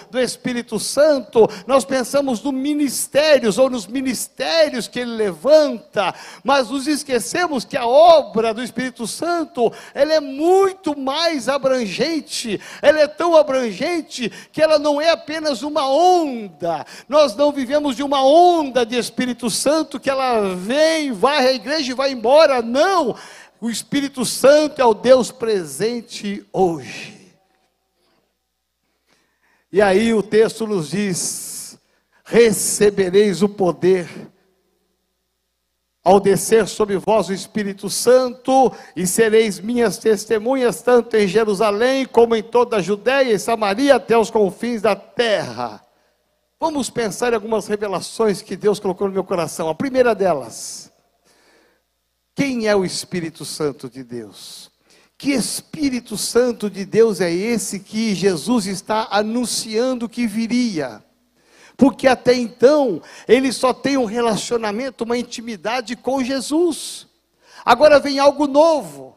do 0.10 0.20
Espírito 0.20 0.80
Santo, 0.80 1.48
nós 1.66 1.86
pensamos 1.86 2.42
no 2.42 2.52
ministérios 2.52 3.58
ou 3.58 3.70
nos 3.70 3.88
ministérios 3.88 4.88
que 4.88 5.00
ele 5.00 5.12
levanta, 5.12 6.14
mas 6.44 6.70
nos 6.70 6.88
esquecemos 6.88 7.64
que 7.64 7.78
a 7.78 7.86
obra 7.86 8.54
do 8.54 8.64
Espírito 8.64 9.08
Santo, 9.08 9.72
ela 9.94 10.14
é 10.14 10.20
muito 10.20 10.98
mais 10.98 11.48
abrangente, 11.48 12.60
ela 12.82 13.00
é 13.00 13.08
tão 13.08 13.36
abrangente 13.36 14.32
que 14.52 14.62
ela 14.62 14.78
não 14.78 15.02
é 15.02 15.10
apenas 15.10 15.62
uma 15.62 15.90
onda. 15.90 16.86
Nós 17.08 17.36
não 17.36 17.52
vivemos 17.52 17.96
de 17.96 18.04
uma 18.04 18.24
onda 18.24 18.86
de 18.86 18.98
Espírito 18.98 19.50
Santo 19.50 20.00
que 20.00 20.10
ela 20.10 20.56
vem, 20.56 21.12
vai 21.12 21.48
à 21.48 21.54
igreja 21.54 21.92
e 21.92 21.96
vai 21.96 22.12
embora, 22.12 22.62
não. 22.62 23.16
O 23.60 23.70
Espírito 23.70 24.26
Santo 24.26 24.82
é 24.82 24.86
o 24.86 24.94
Deus 24.94 25.32
presente 25.32 26.44
hoje. 26.52 27.21
E 29.72 29.82
aí 29.82 30.14
o 30.14 30.22
texto 30.22 30.68
nos 30.68 30.90
diz: 30.90 31.78
recebereis 32.24 33.42
o 33.42 33.50
poder 33.50 34.08
ao 36.04 36.20
descer 36.20 36.68
sobre 36.68 36.98
vós 36.98 37.30
o 37.30 37.34
Espírito 37.34 37.90
Santo, 37.90 38.72
e 38.96 39.06
sereis 39.06 39.60
minhas 39.60 39.98
testemunhas, 39.98 40.82
tanto 40.82 41.16
em 41.16 41.28
Jerusalém 41.28 42.06
como 42.06 42.36
em 42.36 42.42
toda 42.42 42.78
a 42.78 42.82
Judéia 42.82 43.32
e 43.32 43.40
Samaria, 43.40 43.96
até 43.96 44.18
os 44.18 44.32
confins 44.32 44.82
da 44.82 44.96
terra. 44.96 45.86
Vamos 46.60 46.90
pensar 46.90 47.32
em 47.32 47.36
algumas 47.36 47.68
revelações 47.68 48.42
que 48.42 48.56
Deus 48.56 48.80
colocou 48.80 49.08
no 49.08 49.14
meu 49.14 49.24
coração. 49.24 49.70
A 49.70 49.76
primeira 49.76 50.14
delas, 50.16 50.92
quem 52.36 52.68
é 52.68 52.76
o 52.76 52.86
Espírito 52.86 53.46
Santo 53.46 53.90
de 53.90 54.04
Deus? 54.04 54.71
Que 55.22 55.34
Espírito 55.34 56.18
Santo 56.18 56.68
de 56.68 56.84
Deus 56.84 57.22
é 57.22 57.32
esse 57.32 57.80
que 57.80 58.16
Jesus 58.16 58.66
está 58.66 59.08
anunciando 59.12 60.10
que 60.10 60.26
viria? 60.26 61.06
Porque 61.78 62.08
até 62.08 62.34
então 62.34 63.04
ele 63.28 63.54
só 63.54 63.72
tem 63.72 63.98
um 63.98 64.06
relacionamento, 64.06 65.04
uma 65.04 65.16
intimidade 65.16 65.96
com 65.96 66.24
Jesus. 66.24 67.06
Agora 67.64 68.00
vem 68.00 68.18
algo 68.18 68.48
novo, 68.48 69.16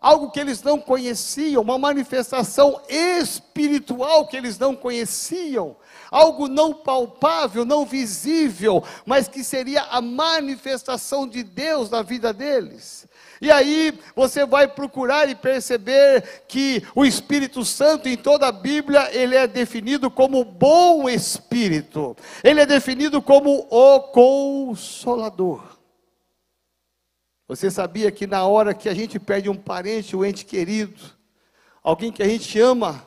algo 0.00 0.30
que 0.30 0.40
eles 0.40 0.62
não 0.62 0.80
conheciam, 0.80 1.60
uma 1.60 1.76
manifestação 1.76 2.80
espiritual 2.88 4.26
que 4.26 4.38
eles 4.38 4.58
não 4.58 4.74
conheciam, 4.74 5.76
algo 6.10 6.48
não 6.48 6.72
palpável, 6.72 7.66
não 7.66 7.84
visível, 7.84 8.82
mas 9.04 9.28
que 9.28 9.44
seria 9.44 9.82
a 9.82 10.00
manifestação 10.00 11.28
de 11.28 11.42
Deus 11.42 11.90
na 11.90 12.00
vida 12.00 12.32
deles. 12.32 13.06
E 13.42 13.50
aí 13.50 13.98
você 14.14 14.46
vai 14.46 14.68
procurar 14.68 15.28
e 15.28 15.34
perceber 15.34 16.44
que 16.46 16.80
o 16.94 17.04
Espírito 17.04 17.64
Santo 17.64 18.08
em 18.08 18.16
toda 18.16 18.46
a 18.46 18.52
Bíblia, 18.52 19.12
ele 19.12 19.34
é 19.34 19.48
definido 19.48 20.08
como 20.08 20.44
bom 20.44 21.08
espírito. 21.08 22.16
Ele 22.44 22.60
é 22.60 22.66
definido 22.66 23.20
como 23.20 23.66
o 23.68 24.00
consolador. 24.00 25.76
Você 27.48 27.68
sabia 27.68 28.12
que 28.12 28.28
na 28.28 28.46
hora 28.46 28.72
que 28.72 28.88
a 28.88 28.94
gente 28.94 29.18
perde 29.18 29.50
um 29.50 29.56
parente, 29.56 30.14
um 30.14 30.24
ente 30.24 30.44
querido, 30.44 31.02
alguém 31.82 32.12
que 32.12 32.22
a 32.22 32.28
gente 32.28 32.60
ama, 32.60 33.04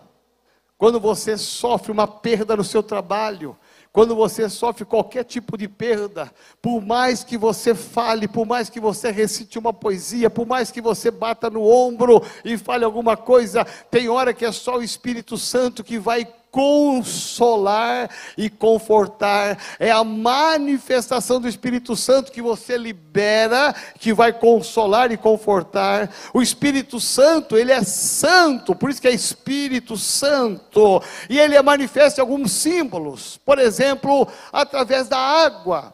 quando 0.77 0.99
você 0.99 1.37
sofre 1.37 1.93
uma 1.93 2.09
perda 2.09 2.57
no 2.57 2.63
seu 2.65 2.83
trabalho, 2.83 3.57
quando 3.95 4.13
você 4.13 4.49
sofre 4.49 4.83
qualquer 4.83 5.23
tipo 5.23 5.57
de 5.57 5.69
perda, 5.69 6.29
por 6.61 6.81
mais 6.81 7.23
que 7.23 7.37
você 7.37 7.73
fale, 7.73 8.27
por 8.27 8.45
mais 8.45 8.69
que 8.69 8.77
você 8.77 9.09
recite 9.09 9.57
uma 9.57 9.71
poesia, 9.71 10.29
por 10.29 10.45
mais 10.45 10.69
que 10.69 10.81
você 10.81 11.09
bata 11.09 11.49
no 11.49 11.63
ombro 11.63 12.21
e 12.43 12.57
fale 12.57 12.83
alguma 12.83 13.15
coisa, 13.15 13.63
tem 13.89 14.09
hora 14.09 14.33
que 14.33 14.43
é 14.43 14.51
só 14.51 14.79
o 14.79 14.83
Espírito 14.83 15.37
Santo 15.37 15.81
que 15.81 15.97
vai 15.97 16.27
consolar 16.55 18.09
e 18.37 18.49
confortar. 18.49 19.59
É 19.77 19.91
a 19.91 20.05
manifestação 20.05 21.41
do 21.41 21.49
Espírito 21.49 21.97
Santo 21.97 22.31
que 22.31 22.41
você 22.41 22.77
libera, 22.77 23.75
que 23.99 24.13
vai 24.13 24.31
consolar 24.31 25.11
e 25.11 25.17
confortar. 25.17 26.09
O 26.33 26.41
Espírito 26.41 26.97
Santo, 26.97 27.57
ele 27.57 27.73
é 27.73 27.83
santo, 27.83 28.73
por 28.73 28.89
isso 28.89 29.01
que 29.01 29.07
é 29.09 29.11
Espírito 29.11 29.97
Santo. 29.97 31.03
E 31.29 31.37
ele 31.37 31.57
é 31.57 31.61
manifesta 31.61 32.21
em 32.21 32.23
alguns 32.23 32.53
símbolos. 32.53 33.37
Por 33.43 33.59
exemplo, 33.59 34.25
através 34.53 35.09
da 35.09 35.17
água. 35.17 35.93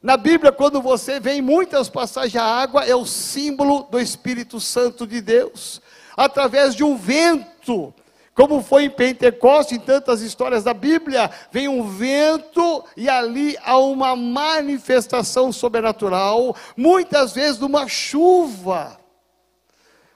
Na 0.00 0.16
Bíblia, 0.16 0.52
quando 0.52 0.80
você 0.80 1.18
vê 1.18 1.32
em 1.32 1.42
muitas 1.42 1.88
passagens 1.88 2.36
a 2.36 2.44
água, 2.44 2.84
é 2.84 2.94
o 2.94 3.04
símbolo 3.04 3.88
do 3.90 3.98
Espírito 3.98 4.60
Santo 4.60 5.04
de 5.04 5.20
Deus. 5.20 5.82
Através 6.16 6.76
de 6.76 6.84
um 6.84 6.96
vento, 6.96 7.92
como 8.40 8.62
foi 8.62 8.84
em 8.84 8.90
Pentecostes, 8.90 9.76
em 9.76 9.80
tantas 9.80 10.22
histórias 10.22 10.64
da 10.64 10.72
Bíblia, 10.72 11.30
vem 11.52 11.68
um 11.68 11.86
vento 11.86 12.82
e 12.96 13.06
ali 13.06 13.54
há 13.62 13.76
uma 13.76 14.16
manifestação 14.16 15.52
sobrenatural, 15.52 16.56
muitas 16.74 17.34
vezes 17.34 17.60
numa 17.60 17.86
chuva, 17.86 18.98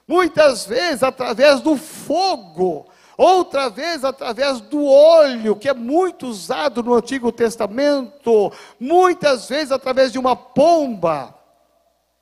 muitas 0.07 0.65
vezes 0.65 1.03
através 1.03 1.61
do 1.61 1.77
fogo, 1.77 2.87
outra 3.15 3.69
vez 3.69 4.03
através 4.03 4.59
do 4.59 4.83
óleo, 4.87 5.55
que 5.55 5.69
é 5.69 5.73
muito 5.75 6.25
usado 6.25 6.81
no 6.81 6.95
Antigo 6.95 7.31
Testamento, 7.31 8.51
muitas 8.79 9.47
vezes 9.47 9.71
através 9.71 10.11
de 10.11 10.17
uma 10.17 10.35
pomba. 10.35 11.35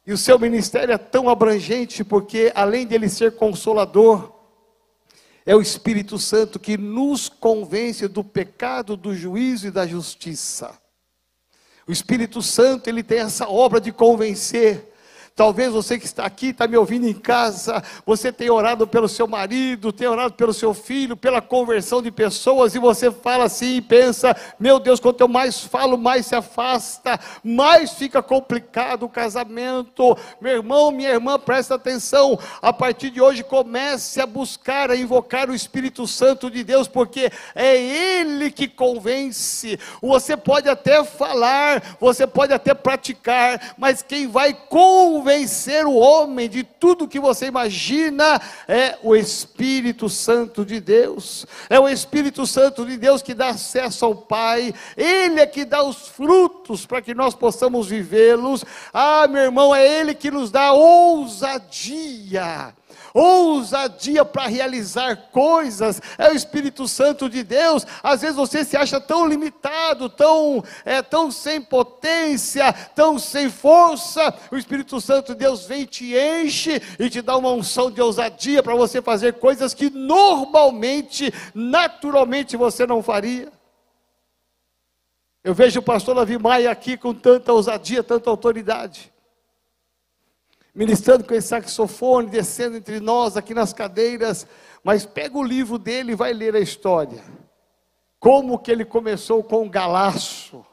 E 0.05 0.11
o 0.11 0.17
seu 0.17 0.37
ministério 0.37 0.93
é 0.93 0.97
tão 0.97 1.29
abrangente 1.29 2.03
porque, 2.03 2.51
além 2.53 2.85
de 2.85 2.93
ele 2.93 3.07
ser 3.07 3.37
consolador, 3.37 4.32
é 5.45 5.55
o 5.55 5.61
Espírito 5.61 6.17
Santo 6.17 6.59
que 6.59 6.77
nos 6.77 7.27
convence 7.27 8.07
do 8.07 8.23
pecado, 8.23 8.95
do 8.95 9.15
juízo 9.15 9.67
e 9.67 9.71
da 9.71 9.85
justiça. 9.85 10.77
O 11.85 11.91
Espírito 11.91 12.41
Santo, 12.41 12.87
ele 12.87 13.03
tem 13.03 13.19
essa 13.19 13.49
obra 13.49 13.81
de 13.81 13.91
convencer 13.91 14.92
Talvez 15.35 15.73
você 15.73 15.97
que 15.97 16.05
está 16.05 16.25
aqui, 16.25 16.49
está 16.49 16.67
me 16.67 16.77
ouvindo 16.77 17.07
em 17.07 17.13
casa, 17.13 17.83
você 18.05 18.31
tenha 18.31 18.53
orado 18.53 18.85
pelo 18.85 19.09
seu 19.09 19.27
marido, 19.27 19.91
tenha 19.91 20.11
orado 20.11 20.35
pelo 20.35 20.53
seu 20.53 20.75
filho, 20.75 21.17
pela 21.17 21.41
conversão 21.41 22.03
de 22.03 22.11
pessoas, 22.11 22.75
e 22.75 22.79
você 22.79 23.09
fala 23.09 23.45
assim 23.45 23.77
e 23.77 23.81
pensa: 23.81 24.35
meu 24.59 24.77
Deus, 24.77 24.99
quanto 24.99 25.21
eu 25.21 25.27
mais 25.27 25.59
falo, 25.59 25.97
mais 25.97 26.27
se 26.27 26.35
afasta, 26.35 27.19
mais 27.43 27.93
fica 27.93 28.21
complicado 28.21 29.03
o 29.07 29.09
casamento. 29.09 30.15
Meu 30.39 30.57
irmão, 30.57 30.91
minha 30.91 31.09
irmã, 31.09 31.39
presta 31.39 31.73
atenção. 31.73 32.37
A 32.61 32.71
partir 32.71 33.09
de 33.09 33.19
hoje, 33.19 33.43
comece 33.43 34.21
a 34.21 34.27
buscar, 34.27 34.91
a 34.91 34.95
invocar 34.95 35.49
o 35.49 35.55
Espírito 35.55 36.05
Santo 36.05 36.51
de 36.51 36.63
Deus, 36.63 36.87
porque 36.87 37.31
é 37.55 37.75
Ele 37.75 38.51
que 38.51 38.67
convence. 38.67 39.79
Você 39.99 40.37
pode 40.37 40.69
até 40.69 41.03
falar, 41.03 41.97
você 41.99 42.27
pode 42.27 42.53
até 42.53 42.75
praticar, 42.75 43.73
mas 43.79 44.03
quem 44.03 44.27
vai 44.27 44.53
convencer, 44.53 45.22
convencer 45.23 45.85
o 45.85 45.95
homem 45.95 46.49
de 46.49 46.63
tudo 46.63 47.07
que 47.07 47.17
você 47.17 47.45
imagina 47.45 48.41
é 48.67 48.97
o 49.01 49.15
Espírito 49.15 50.09
Santo 50.09 50.65
de 50.65 50.81
Deus. 50.81 51.45
É 51.69 51.79
o 51.79 51.87
Espírito 51.87 52.45
Santo 52.45 52.85
de 52.85 52.97
Deus 52.97 53.21
que 53.21 53.33
dá 53.33 53.51
acesso 53.51 54.03
ao 54.03 54.13
Pai, 54.13 54.73
Ele 54.97 55.39
é 55.39 55.45
que 55.45 55.63
dá 55.63 55.81
os 55.81 56.09
frutos 56.09 56.85
para 56.85 57.01
que 57.01 57.15
nós 57.15 57.33
possamos 57.33 57.87
vivê-los. 57.87 58.65
Ah, 58.93 59.25
meu 59.29 59.43
irmão, 59.43 59.73
é 59.73 59.87
Ele 59.87 60.13
que 60.13 60.29
nos 60.29 60.51
dá 60.51 60.73
ousadia 60.73 62.73
ousadia 63.13 64.25
para 64.25 64.47
realizar 64.47 65.15
coisas, 65.31 66.01
é 66.17 66.29
o 66.29 66.35
Espírito 66.35 66.87
Santo 66.87 67.29
de 67.29 67.43
Deus. 67.43 67.85
Às 68.01 68.21
vezes 68.21 68.35
você 68.35 68.65
se 68.65 68.75
acha 68.75 68.99
tão 68.99 69.27
limitado, 69.27 70.09
tão, 70.09 70.63
é, 70.83 71.01
tão 71.01 71.29
sem 71.29 71.61
potência, 71.61 72.73
tão 72.95 73.19
sem 73.19 73.49
força. 73.49 74.33
O 74.51 74.57
Espírito 74.57 74.99
Santo 74.99 75.33
de 75.33 75.39
Deus 75.39 75.65
vem, 75.67 75.85
te 75.85 76.15
enche 76.15 76.81
e 76.99 77.09
te 77.09 77.21
dá 77.21 77.37
uma 77.37 77.51
unção 77.51 77.91
de 77.91 78.01
ousadia 78.01 78.63
para 78.63 78.75
você 78.75 79.01
fazer 79.01 79.33
coisas 79.33 79.73
que 79.73 79.89
normalmente, 79.89 81.31
naturalmente 81.53 82.57
você 82.57 82.87
não 82.87 83.03
faria. 83.03 83.51
Eu 85.43 85.53
vejo 85.53 85.81
o 85.81 85.83
pastor 85.83 86.15
Davi 86.15 86.37
Maia 86.39 86.71
aqui 86.71 86.97
com 86.97 87.13
tanta 87.13 87.51
ousadia, 87.51 88.01
tanta 88.01 88.29
autoridade 88.29 89.12
ministrando 90.73 91.23
com 91.23 91.33
esse 91.33 91.49
saxofone, 91.49 92.29
descendo 92.29 92.77
entre 92.77 92.99
nós 92.99 93.37
aqui 93.37 93.53
nas 93.53 93.73
cadeiras, 93.73 94.47
mas 94.83 95.05
pega 95.05 95.37
o 95.37 95.43
livro 95.43 95.77
dele 95.77 96.13
e 96.13 96.15
vai 96.15 96.33
ler 96.33 96.55
a 96.55 96.59
história. 96.59 97.23
Como 98.19 98.57
que 98.57 98.71
ele 98.71 98.85
começou 98.85 99.43
com 99.43 99.65
o 99.65 99.69
galaço, 99.69 100.65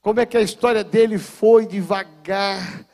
como 0.00 0.20
é 0.20 0.26
que 0.26 0.36
a 0.36 0.42
história 0.42 0.82
dele 0.82 1.16
foi 1.16 1.66
devagar, 1.66 2.84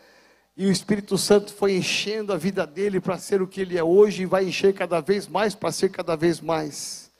e 0.57 0.67
o 0.67 0.73
Espírito 0.73 1.17
Santo 1.17 1.53
foi 1.53 1.77
enchendo 1.77 2.33
a 2.33 2.37
vida 2.37 2.67
dele 2.67 3.01
para 3.01 3.17
ser 3.17 3.41
o 3.41 3.47
que 3.47 3.61
ele 3.61 3.79
é 3.79 3.83
hoje 3.83 4.23
e 4.23 4.27
vai 4.27 4.45
encher 4.45 4.75
cada 4.75 5.01
vez 5.01 5.29
mais 5.29 5.55
para 5.55 5.71
ser 5.71 5.89
cada 5.89 6.17
vez 6.17 6.41
mais. 6.41 7.13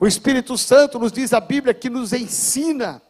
O 0.00 0.06
Espírito 0.06 0.56
Santo 0.56 0.98
nos 0.98 1.12
diz 1.12 1.34
a 1.34 1.40
Bíblia 1.40 1.74
que 1.74 1.90
nos 1.90 2.14
ensina 2.14 3.02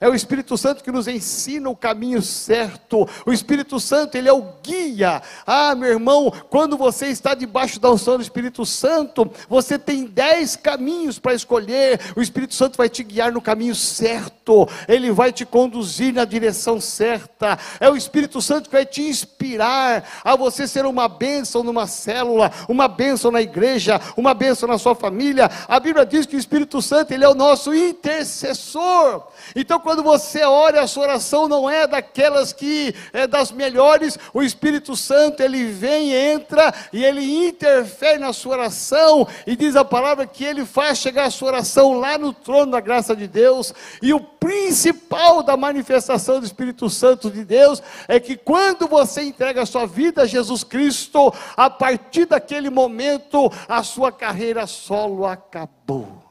é 0.00 0.08
o 0.08 0.14
Espírito 0.14 0.56
Santo 0.56 0.82
que 0.82 0.92
nos 0.92 1.08
ensina 1.08 1.68
o 1.68 1.76
caminho 1.76 2.22
certo. 2.22 3.08
O 3.26 3.32
Espírito 3.32 3.80
Santo, 3.80 4.16
ele 4.16 4.28
é 4.28 4.32
o 4.32 4.44
guia. 4.62 5.20
Ah, 5.46 5.74
meu 5.74 5.88
irmão, 5.88 6.32
quando 6.48 6.76
você 6.76 7.06
está 7.06 7.34
debaixo 7.34 7.80
da 7.80 7.90
unção 7.90 8.16
do 8.16 8.22
Espírito 8.22 8.64
Santo, 8.64 9.30
você 9.48 9.78
tem 9.78 10.04
dez 10.04 10.56
caminhos 10.56 11.18
para 11.18 11.34
escolher. 11.34 12.00
O 12.16 12.22
Espírito 12.22 12.54
Santo 12.54 12.76
vai 12.76 12.88
te 12.88 13.02
guiar 13.02 13.32
no 13.32 13.40
caminho 13.40 13.74
certo. 13.74 14.68
Ele 14.86 15.10
vai 15.10 15.32
te 15.32 15.44
conduzir 15.44 16.14
na 16.14 16.24
direção 16.24 16.80
certa. 16.80 17.58
É 17.80 17.90
o 17.90 17.96
Espírito 17.96 18.40
Santo 18.40 18.68
que 18.68 18.76
vai 18.76 18.86
te 18.86 19.02
inspirar 19.02 20.04
a 20.24 20.36
você 20.36 20.68
ser 20.68 20.86
uma 20.86 21.08
bênção 21.08 21.62
numa 21.62 21.86
célula, 21.86 22.52
uma 22.68 22.86
bênção 22.86 23.30
na 23.30 23.42
igreja, 23.42 24.00
uma 24.16 24.32
bênção 24.32 24.68
na 24.68 24.78
sua 24.78 24.94
família. 24.94 25.50
A 25.66 25.80
Bíblia 25.80 26.06
diz 26.06 26.24
que 26.24 26.36
o 26.36 26.38
Espírito 26.38 26.80
Santo, 26.80 27.12
ele 27.12 27.24
é 27.24 27.28
o 27.28 27.34
nosso 27.34 27.74
intercessor. 27.74 29.24
Então, 29.56 29.80
quando 29.88 30.02
você 30.02 30.44
ora, 30.44 30.82
a 30.82 30.86
sua 30.86 31.04
oração 31.04 31.48
não 31.48 31.70
é 31.70 31.86
daquelas 31.86 32.52
que 32.52 32.94
é 33.10 33.26
das 33.26 33.50
melhores, 33.50 34.18
o 34.34 34.42
Espírito 34.42 34.94
Santo 34.94 35.42
ele 35.42 35.64
vem, 35.64 36.12
entra 36.12 36.74
e 36.92 37.02
ele 37.02 37.48
interfere 37.48 38.18
na 38.18 38.34
sua 38.34 38.58
oração 38.58 39.26
e 39.46 39.56
diz 39.56 39.76
a 39.76 39.86
palavra 39.86 40.26
que 40.26 40.44
ele 40.44 40.66
faz 40.66 40.98
chegar 40.98 41.24
a 41.24 41.30
sua 41.30 41.48
oração 41.48 41.94
lá 41.94 42.18
no 42.18 42.34
trono 42.34 42.72
da 42.72 42.80
graça 42.80 43.16
de 43.16 43.26
Deus. 43.26 43.72
E 44.02 44.12
o 44.12 44.20
principal 44.20 45.42
da 45.42 45.56
manifestação 45.56 46.38
do 46.38 46.44
Espírito 46.44 46.90
Santo 46.90 47.30
de 47.30 47.42
Deus 47.42 47.82
é 48.06 48.20
que 48.20 48.36
quando 48.36 48.86
você 48.86 49.22
entrega 49.22 49.62
a 49.62 49.66
sua 49.66 49.86
vida 49.86 50.24
a 50.24 50.26
Jesus 50.26 50.62
Cristo, 50.62 51.32
a 51.56 51.70
partir 51.70 52.26
daquele 52.26 52.68
momento 52.68 53.50
a 53.66 53.82
sua 53.82 54.12
carreira 54.12 54.66
solo 54.66 55.24
acabou. 55.24 56.27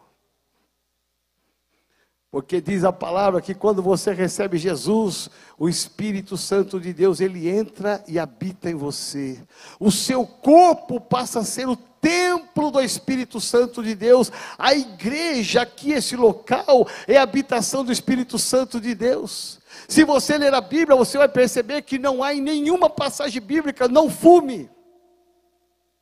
Porque 2.38 2.62
diz 2.62 2.84
a 2.84 2.94
palavra 2.94 3.42
que 3.42 3.56
quando 3.56 3.82
você 3.82 4.14
recebe 4.14 4.60
Jesus, 4.60 5.28
o 5.58 5.68
Espírito 5.68 6.38
Santo 6.38 6.80
de 6.80 6.94
Deus, 6.94 7.20
ele 7.20 7.50
entra 7.50 8.04
e 8.08 8.20
habita 8.20 8.70
em 8.70 8.76
você. 8.76 9.42
O 9.80 9.90
seu 9.90 10.24
corpo 10.24 11.02
passa 11.02 11.40
a 11.40 11.44
ser 11.44 11.68
o 11.68 11.76
templo 11.76 12.70
do 12.70 12.80
Espírito 12.80 13.42
Santo 13.42 13.82
de 13.82 13.96
Deus. 13.96 14.32
A 14.56 14.76
igreja 14.76 15.64
aqui, 15.64 15.94
esse 15.94 16.16
local, 16.16 16.88
é 17.08 17.18
a 17.18 17.24
habitação 17.24 17.84
do 17.84 17.92
Espírito 17.92 18.38
Santo 18.38 18.80
de 18.80 18.94
Deus. 18.94 19.60
Se 19.88 20.04
você 20.04 20.38
ler 20.38 20.54
a 20.54 20.62
Bíblia, 20.62 20.96
você 20.96 21.18
vai 21.18 21.28
perceber 21.28 21.82
que 21.82 21.98
não 21.98 22.22
há 22.22 22.36
em 22.36 22.42
nenhuma 22.42 22.88
passagem 22.88 23.42
bíblica 23.42 23.88
não 23.88 24.12
fume. 24.12 24.70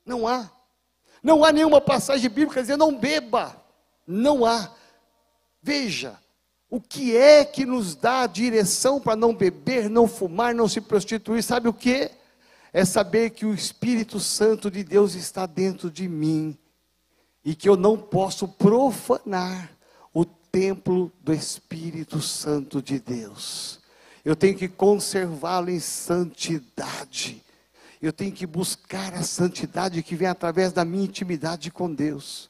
Não 0.06 0.28
há. 0.28 0.52
Não 1.24 1.46
há 1.46 1.54
nenhuma 1.54 1.80
passagem 1.80 2.30
bíblica 2.30 2.60
dizendo 2.60 2.86
não 2.86 2.94
beba. 2.94 3.56
Não 4.06 4.44
há. 4.46 4.70
Veja, 5.64 6.20
o 6.70 6.82
que 6.82 7.16
é 7.16 7.46
que 7.46 7.66
nos 7.66 7.96
dá 7.96 8.22
a 8.22 8.28
direção 8.28 9.00
para 9.00 9.16
não 9.16 9.34
beber, 9.34 9.90
não 9.90 10.08
fumar, 10.08 10.54
não 10.54 10.68
se 10.68 10.82
prostituir? 10.82 11.44
Sabe 11.44 11.68
o 11.70 11.74
que? 11.74 12.10
É 12.74 12.84
saber 12.84 13.30
que 13.30 13.46
o 13.46 13.54
Espírito 13.54 14.20
Santo 14.20 14.70
de 14.70 14.84
Deus 14.84 15.16
está 15.16 15.46
dentro 15.46 15.90
de 15.90 16.08
mim 16.08 16.58
e 17.44 17.54
que 17.56 17.70
eu 17.70 17.78
não 17.78 17.98
posso 17.98 18.48
profanar 18.48 19.72
o 20.14 20.26
templo 20.26 21.12
do 21.22 21.32
Espírito 21.32 22.20
Santo 22.22 22.82
de 22.82 23.00
Deus. 23.00 23.80
Eu 24.26 24.36
tenho 24.36 24.58
que 24.58 24.68
conservá-lo 24.68 25.70
em 25.70 25.80
santidade. 25.80 27.44
Eu 28.02 28.12
tenho 28.12 28.32
que 28.32 28.46
buscar 28.46 29.14
a 29.14 29.22
santidade 29.22 30.02
que 30.02 30.16
vem 30.16 30.28
através 30.28 30.74
da 30.74 30.84
minha 30.84 31.06
intimidade 31.06 31.70
com 31.70 31.94
Deus. 31.94 32.50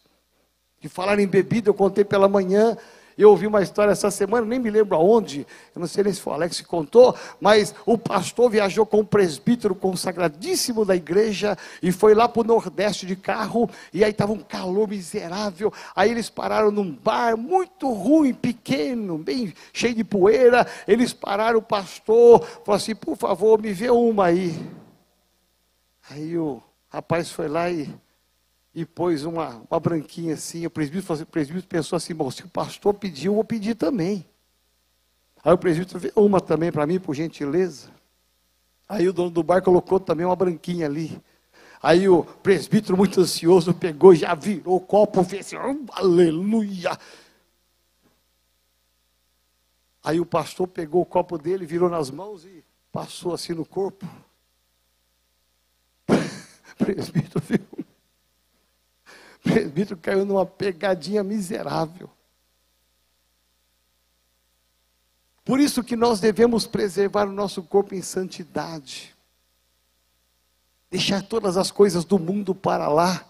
De 0.80 0.88
falar 0.88 1.20
em 1.20 1.28
bebida, 1.28 1.70
eu 1.70 1.74
contei 1.74 2.06
pela 2.06 2.30
manhã 2.30 2.78
eu 3.22 3.30
ouvi 3.30 3.48
uma 3.48 3.62
história 3.62 3.92
essa 3.92 4.12
semana, 4.12 4.46
nem 4.46 4.60
me 4.60 4.70
lembro 4.70 4.96
aonde, 4.96 5.48
eu 5.76 5.80
não 5.80 5.88
sei 5.88 6.04
nem 6.04 6.14
se 6.14 6.22
foi 6.22 6.34
o 6.34 6.36
Alex 6.36 6.60
que 6.60 6.68
contou, 6.68 7.16
mas 7.40 7.74
o 7.86 7.98
pastor 7.98 8.50
viajou 8.50 8.86
com 8.86 9.00
um 9.00 9.06
presbítero 9.06 9.74
consagradíssimo 9.74 10.84
da 10.84 10.96
igreja 10.96 11.58
e 11.82 11.92
foi 11.92 12.14
lá 12.14 12.28
para 12.28 12.42
o 12.42 12.44
Nordeste 12.44 13.06
de 13.06 13.16
carro, 13.16 13.70
e 13.94 14.04
aí 14.04 14.12
estava 14.12 14.34
um 14.34 14.40
calor 14.40 14.88
miserável. 14.88 15.72
Aí 15.96 16.12
eles 16.12 16.30
pararam 16.30 16.72
num 16.72 16.92
bar 16.92 17.38
muito 17.38 17.92
ruim, 17.92 18.34
pequeno, 18.34 19.18
bem 19.18 19.54
cheio 19.72 19.96
de 19.96 20.04
poeira. 20.04 20.68
Eles 20.88 21.14
pararam, 21.14 21.60
o 21.60 21.62
pastor 21.62 22.44
falou 22.64 22.76
assim: 22.76 22.96
por 22.96 23.16
favor, 23.18 23.62
me 23.62 23.72
vê 23.72 23.90
uma 23.90 24.26
aí. 24.26 24.56
Aí 26.10 26.38
o 26.38 26.62
rapaz 26.90 27.32
foi 27.32 27.48
lá 27.48 27.70
e 27.70 27.90
e 28.76 28.86
pôs 28.86 29.24
uma, 29.24 29.64
uma 29.72 29.80
branquinha 29.80 30.34
assim. 30.34 30.66
O 30.66 30.70
presbítero, 30.70 31.14
assim, 31.14 31.24
o 31.24 31.28
presbítero 31.28 31.68
pensou 31.68 31.96
assim: 31.96 32.14
bom, 32.14 32.30
se 32.30 32.44
o 32.44 32.50
pastor 32.50 32.94
pediu, 32.94 33.32
eu 33.32 33.36
vou 33.36 33.46
pedir 33.46 33.74
também. 33.74 34.26
Aí 35.42 35.54
o 35.54 35.58
presbítero 35.58 35.98
vê 35.98 36.12
uma 36.16 36.42
também 36.42 36.72
para 36.72 36.86
mim, 36.86 37.00
por 37.00 37.16
gentileza. 37.16 37.90
Aí 38.88 39.08
o 39.08 39.14
dono 39.14 39.32
do 39.32 39.42
bar 39.42 39.62
colocou 39.62 40.00
também 40.00 40.26
uma 40.26 40.36
branquinha 40.36 40.86
ali. 40.86 41.20
Aí 41.82 42.10
o 42.10 42.24
presbítero, 42.24 42.98
muito 42.98 43.22
ansioso, 43.22 43.74
pegou, 43.74 44.14
já 44.14 44.34
virou 44.36 44.76
o 44.76 44.82
copo, 44.82 45.24
fez 45.24 45.46
assim, 45.46 45.56
oh, 45.56 45.86
aleluia. 45.92 46.98
Aí 50.04 50.20
o 50.20 50.26
pastor 50.26 50.68
pegou 50.68 51.02
o 51.02 51.06
copo 51.06 51.38
dele, 51.38 51.66
virou 51.66 51.90
nas 51.90 52.12
mãos 52.12 52.44
e 52.44 52.64
passou 52.92 53.34
assim 53.34 53.54
no 53.54 53.66
corpo. 53.66 54.06
O 56.78 56.84
presbítero 56.84 57.40
viu 57.40 57.86
presbítero 59.56 60.00
caiu 60.00 60.26
numa 60.26 60.46
pegadinha 60.46 61.24
miserável. 61.24 62.10
Por 65.44 65.60
isso 65.60 65.84
que 65.84 65.96
nós 65.96 66.20
devemos 66.20 66.66
preservar 66.66 67.28
o 67.28 67.32
nosso 67.32 67.62
corpo 67.62 67.94
em 67.94 68.02
santidade. 68.02 69.16
Deixar 70.90 71.22
todas 71.22 71.56
as 71.56 71.70
coisas 71.70 72.04
do 72.04 72.18
mundo 72.18 72.56
para 72.56 72.88
lá 72.88 73.24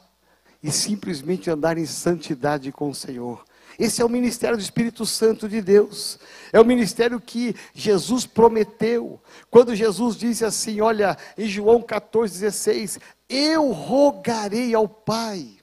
e 0.63 0.71
simplesmente 0.71 1.49
andar 1.49 1.77
em 1.77 1.85
santidade 1.85 2.71
com 2.71 2.89
o 2.89 2.95
Senhor. 2.95 3.43
Esse 3.77 4.01
é 4.01 4.05
o 4.05 4.09
ministério 4.09 4.55
do 4.55 4.63
Espírito 4.63 5.05
Santo 5.05 5.49
de 5.49 5.61
Deus. 5.61 6.17
É 6.53 6.59
o 6.61 6.65
ministério 6.65 7.19
que 7.19 7.53
Jesus 7.73 8.25
prometeu. 8.25 9.21
Quando 9.51 9.75
Jesus 9.75 10.15
disse 10.15 10.45
assim, 10.45 10.79
olha, 10.79 11.17
em 11.37 11.49
João 11.49 11.81
14:16, 11.81 13.01
eu 13.27 13.71
rogarei 13.71 14.73
ao 14.73 14.87
Pai 14.87 15.57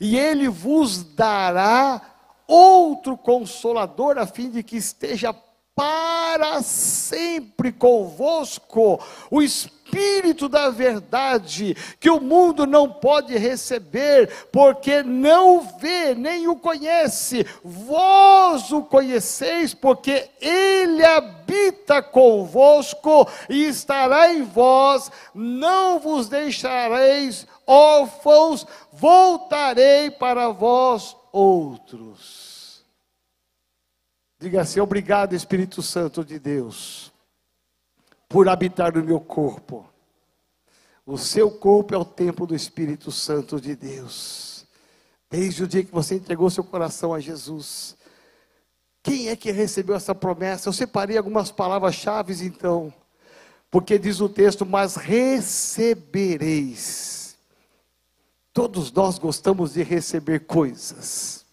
e 0.00 0.18
ele 0.18 0.48
vos 0.48 1.02
dará 1.14 2.00
outro 2.46 3.16
consolador, 3.16 4.18
a 4.18 4.26
fim 4.26 4.50
de 4.50 4.62
que 4.62 4.76
esteja 4.76 5.34
para 5.74 6.62
sempre 6.62 7.70
convosco 7.70 8.98
o 9.30 9.42
Espírito 9.42 9.85
da 10.48 10.70
verdade, 10.70 11.76
que 11.98 12.10
o 12.10 12.20
mundo 12.20 12.66
não 12.66 12.90
pode 12.90 13.36
receber, 13.36 14.48
porque 14.52 15.02
não 15.02 15.60
vê 15.78 16.14
nem 16.14 16.48
o 16.48 16.56
conhece, 16.56 17.46
vós 17.64 18.72
o 18.72 18.82
conheceis, 18.82 19.74
porque 19.74 20.28
ele 20.40 21.04
habita 21.04 22.02
convosco 22.02 23.28
e 23.48 23.64
estará 23.64 24.32
em 24.32 24.42
vós, 24.42 25.10
não 25.34 25.98
vos 25.98 26.28
deixareis 26.28 27.46
órfãos, 27.66 28.66
voltarei 28.92 30.10
para 30.10 30.48
vós 30.48 31.16
outros. 31.32 32.84
Diga 34.38 34.60
assim: 34.60 34.80
obrigado, 34.80 35.34
Espírito 35.34 35.82
Santo 35.82 36.24
de 36.24 36.38
Deus, 36.38 37.12
por 38.36 38.48
habitar 38.50 38.94
no 38.94 39.02
meu 39.02 39.18
corpo. 39.18 39.88
O 41.06 41.16
seu 41.16 41.50
corpo 41.50 41.94
é 41.94 41.96
o 41.96 42.04
templo 42.04 42.46
do 42.46 42.54
Espírito 42.54 43.10
Santo 43.10 43.58
de 43.58 43.74
Deus. 43.74 44.66
Desde 45.30 45.62
o 45.62 45.66
dia 45.66 45.82
que 45.82 45.90
você 45.90 46.16
entregou 46.16 46.50
seu 46.50 46.62
coração 46.62 47.14
a 47.14 47.18
Jesus. 47.18 47.96
Quem 49.02 49.30
é 49.30 49.36
que 49.36 49.50
recebeu 49.50 49.96
essa 49.96 50.14
promessa? 50.14 50.68
Eu 50.68 50.74
separei 50.74 51.16
algumas 51.16 51.50
palavras-chave, 51.50 52.44
então. 52.44 52.92
Porque 53.70 53.98
diz 53.98 54.20
o 54.20 54.28
texto: 54.28 54.66
Mas 54.66 54.96
recebereis 54.96 57.38
Todos 58.52 58.92
nós 58.92 59.18
gostamos 59.18 59.72
de 59.72 59.82
receber 59.82 60.40
coisas. 60.40 61.45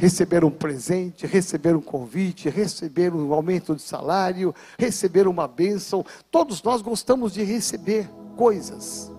Receber 0.00 0.44
um 0.44 0.50
presente, 0.50 1.26
receber 1.26 1.74
um 1.74 1.80
convite, 1.80 2.48
receber 2.48 3.12
um 3.12 3.32
aumento 3.32 3.74
de 3.74 3.82
salário, 3.82 4.54
receber 4.78 5.26
uma 5.26 5.48
bênção. 5.48 6.04
Todos 6.30 6.62
nós 6.62 6.80
gostamos 6.80 7.32
de 7.32 7.42
receber 7.42 8.08
coisas. 8.36 9.10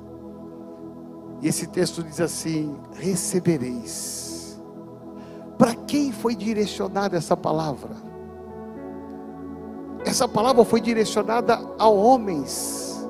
E 1.42 1.50
esse 1.50 1.68
texto 1.68 2.02
diz 2.02 2.22
assim: 2.22 2.80
recebereis. 2.94 4.58
Para 5.58 5.76
quem 5.76 6.13
foi 6.13 6.34
direcionada 6.34 7.18
essa 7.18 7.36
palavra? 7.36 7.92
Essa 10.06 10.30
palavra 10.30 10.63
foi 10.63 10.80
direcionada 10.80 11.60
a 11.78 11.89
homens 11.89 13.06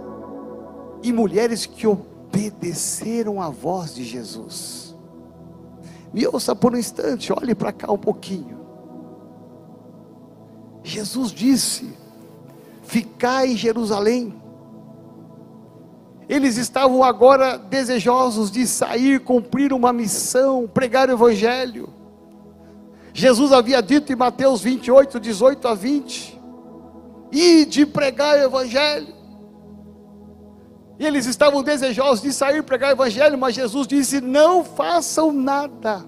e 1.03 1.13
mulheres 1.13 1.67
que 1.67 1.85
obedeceram 1.85 3.39
à 3.39 3.51
voz 3.51 3.93
de 3.93 4.03
Jesus. 4.03 4.88
Me 6.13 6.25
ouça 6.27 6.55
por 6.55 6.73
um 6.73 6.77
instante, 6.77 7.31
olhe 7.31 7.53
para 7.53 7.71
cá 7.71 7.91
um 7.91 7.97
pouquinho. 7.97 8.59
Jesus 10.83 11.31
disse: 11.31 11.93
Ficai 12.83 13.51
em 13.51 13.57
Jerusalém. 13.57 14.33
Eles 16.27 16.57
estavam 16.57 17.03
agora 17.03 17.57
desejosos 17.57 18.51
de 18.51 18.65
sair, 18.67 19.19
cumprir 19.19 19.73
uma 19.73 19.91
missão, 19.91 20.67
pregar 20.67 21.09
o 21.09 21.13
Evangelho. 21.13 21.89
Jesus 23.13 23.51
havia 23.51 23.81
dito 23.81 24.13
em 24.13 24.15
Mateus 24.15 24.61
28, 24.61 25.19
18 25.19 25.67
a 25.67 25.73
20: 25.73 26.39
E 27.31 27.65
de 27.65 27.85
pregar 27.85 28.37
o 28.37 28.43
Evangelho. 28.43 29.18
E 30.99 31.05
eles 31.05 31.25
estavam 31.25 31.63
desejosos 31.63 32.21
de 32.21 32.33
sair 32.33 32.61
pregar 32.61 32.89
o 32.89 32.93
evangelho, 32.93 33.37
mas 33.37 33.55
Jesus 33.55 33.87
disse: 33.87 34.19
"Não 34.19 34.65
façam 34.65 35.31
nada. 35.31 36.03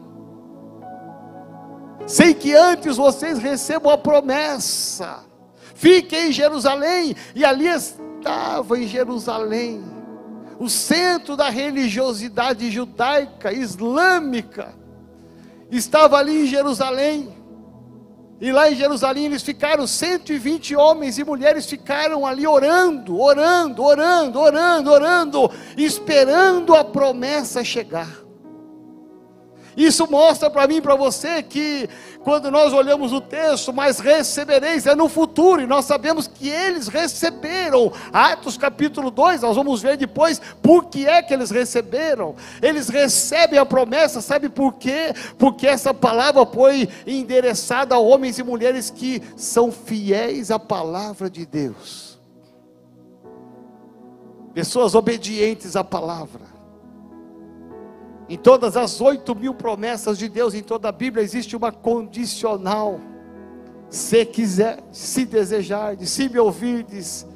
Sei 2.06 2.34
que 2.34 2.54
antes 2.54 2.98
vocês 2.98 3.40
recebam 3.40 3.90
a 3.90 3.98
promessa. 3.98 5.24
Fiquem 5.74 6.28
em 6.28 6.32
Jerusalém." 6.34 7.16
E 7.34 7.46
ali 7.46 7.68
estava 7.68 8.78
em 8.78 8.86
Jerusalém, 8.86 9.82
o 10.60 10.70
centro 10.70 11.38
da 11.38 11.50
religiosidade 11.50 12.70
judaica, 12.70 13.54
islâmica. 13.54 14.76
Estava 15.72 16.18
ali 16.18 16.44
em 16.44 16.48
Jerusalém. 16.48 17.41
E 18.42 18.52
lá 18.52 18.72
em 18.72 18.76
Jerusalém 18.76 19.26
eles 19.26 19.44
ficaram 19.44 19.86
120 19.86 20.76
homens 20.76 21.20
e 21.20 21.24
mulheres 21.24 21.68
ficaram 21.68 22.26
ali 22.26 22.48
orando, 22.48 23.22
orando, 23.22 23.84
orando, 23.84 24.40
orando, 24.40 24.92
orando, 24.92 25.52
esperando 25.78 26.74
a 26.74 26.84
promessa 26.84 27.64
chegar. 27.64 28.21
Isso 29.82 30.08
mostra 30.08 30.48
para 30.48 30.68
mim 30.68 30.76
e 30.76 30.82
para 30.82 30.94
você 30.94 31.42
que 31.42 31.90
quando 32.24 32.52
nós 32.52 32.72
olhamos 32.72 33.12
o 33.12 33.20
texto, 33.20 33.74
mas 33.74 34.00
recebereis 34.00 34.86
é 34.86 34.94
no 34.94 35.10
futuro, 35.10 35.60
e 35.60 35.66
nós 35.66 35.86
sabemos 35.86 36.28
que 36.28 36.48
eles 36.48 36.88
receberam. 36.88 37.92
Atos 38.14 38.58
capítulo 38.58 39.10
2, 39.10 39.42
nós 39.42 39.56
vamos 39.56 39.82
ver 39.82 39.98
depois 39.98 40.40
por 40.62 40.86
que 40.86 41.08
é 41.08 41.24
que 41.24 41.34
eles 41.34 41.50
receberam. 41.50 42.36
Eles 42.62 42.90
recebem 42.90 43.58
a 43.58 43.66
promessa, 43.66 44.22
sabe 44.22 44.50
por 44.50 44.74
quê? 44.74 45.16
Porque 45.40 45.66
essa 45.66 45.96
palavra 45.96 46.46
foi 46.46 46.88
endereçada 47.08 47.96
a 47.96 48.00
homens 48.00 48.38
e 48.38 48.44
mulheres 48.44 48.92
que 48.92 49.20
são 49.36 49.72
fiéis 49.72 50.52
à 50.52 50.60
palavra 50.60 51.28
de 51.28 51.44
Deus. 51.44 52.20
Pessoas 54.54 54.94
obedientes 54.94 55.76
à 55.76 55.84
palavra. 55.84 56.51
Em 58.32 58.38
todas 58.38 58.78
as 58.78 59.02
oito 59.02 59.36
mil 59.36 59.54
promessas 59.54 60.18
de 60.18 60.30
Deus, 60.30 60.54
em 60.54 60.64
toda 60.64 60.88
a 60.88 60.92
Bíblia, 60.94 61.22
existe 61.22 61.54
uma 61.54 61.70
condicional. 61.70 62.98
Se 63.90 64.24
quiser, 64.26 64.82
se 64.90 65.26
desejar, 65.26 65.98
se 66.00 66.30
me 66.30 66.40
ouvirdes, 66.40 67.28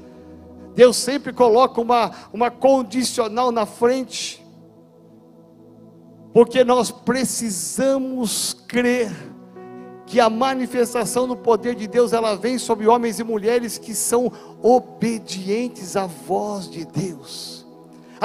Deus 0.74 0.96
sempre 0.96 1.34
coloca 1.34 1.82
uma, 1.82 2.12
uma 2.32 2.50
condicional 2.50 3.52
na 3.52 3.66
frente, 3.66 4.42
porque 6.32 6.64
nós 6.64 6.92
precisamos 6.92 8.54
crer 8.66 9.12
que 10.06 10.22
a 10.22 10.30
manifestação 10.30 11.28
do 11.28 11.36
poder 11.36 11.76
de 11.76 11.88
Deus 11.88 12.14
ela 12.14 12.38
vem 12.38 12.58
sobre 12.58 12.88
homens 12.88 13.20
e 13.20 13.24
mulheres 13.26 13.78
que 13.78 13.94
são 13.94 14.32
obedientes 14.64 15.98
à 15.98 16.06
voz 16.06 16.70
de 16.70 16.86
Deus. 16.86 17.65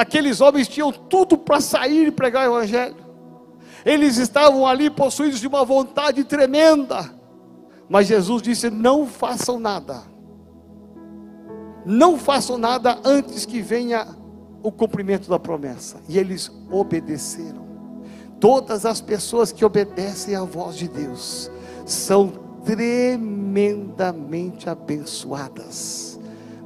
Aqueles 0.01 0.41
homens 0.41 0.67
tinham 0.67 0.91
tudo 0.91 1.37
para 1.37 1.61
sair 1.61 2.07
e 2.07 2.11
pregar 2.11 2.49
o 2.49 2.57
Evangelho. 2.57 2.97
Eles 3.85 4.17
estavam 4.17 4.67
ali 4.67 4.89
possuídos 4.89 5.41
de 5.41 5.47
uma 5.47 5.63
vontade 5.63 6.25
tremenda. 6.25 7.13
Mas 7.87 8.07
Jesus 8.07 8.41
disse: 8.41 8.71
Não 8.71 9.07
façam 9.07 9.61
nada. 9.61 10.05
Não 11.85 12.17
façam 12.17 12.57
nada 12.57 12.99
antes 13.05 13.45
que 13.45 13.61
venha 13.61 14.09
o 14.63 14.73
cumprimento 14.73 15.29
da 15.29 15.39
promessa. 15.39 16.01
E 16.09 16.19
eles 16.19 16.51
obedeceram. 16.71 17.69
Todas 18.41 18.87
as 18.87 19.03
pessoas 19.03 19.53
que 19.53 19.67
obedecem 19.67 20.35
à 20.35 20.45
voz 20.45 20.77
de 20.77 20.89
Deus 20.89 21.51
são 21.85 22.33
tremendamente 22.65 24.71
abençoadas. 24.71 26.19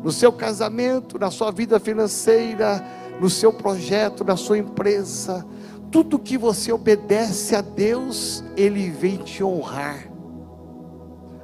No 0.04 0.12
seu 0.12 0.32
casamento, 0.32 1.18
na 1.18 1.32
sua 1.32 1.50
vida 1.50 1.80
financeira, 1.80 3.02
no 3.20 3.30
seu 3.30 3.52
projeto, 3.52 4.24
na 4.24 4.36
sua 4.36 4.58
empresa, 4.58 5.46
tudo 5.90 6.18
que 6.18 6.36
você 6.36 6.72
obedece 6.72 7.54
a 7.54 7.60
Deus, 7.60 8.42
Ele 8.56 8.90
vem 8.90 9.16
te 9.18 9.44
honrar. 9.44 10.08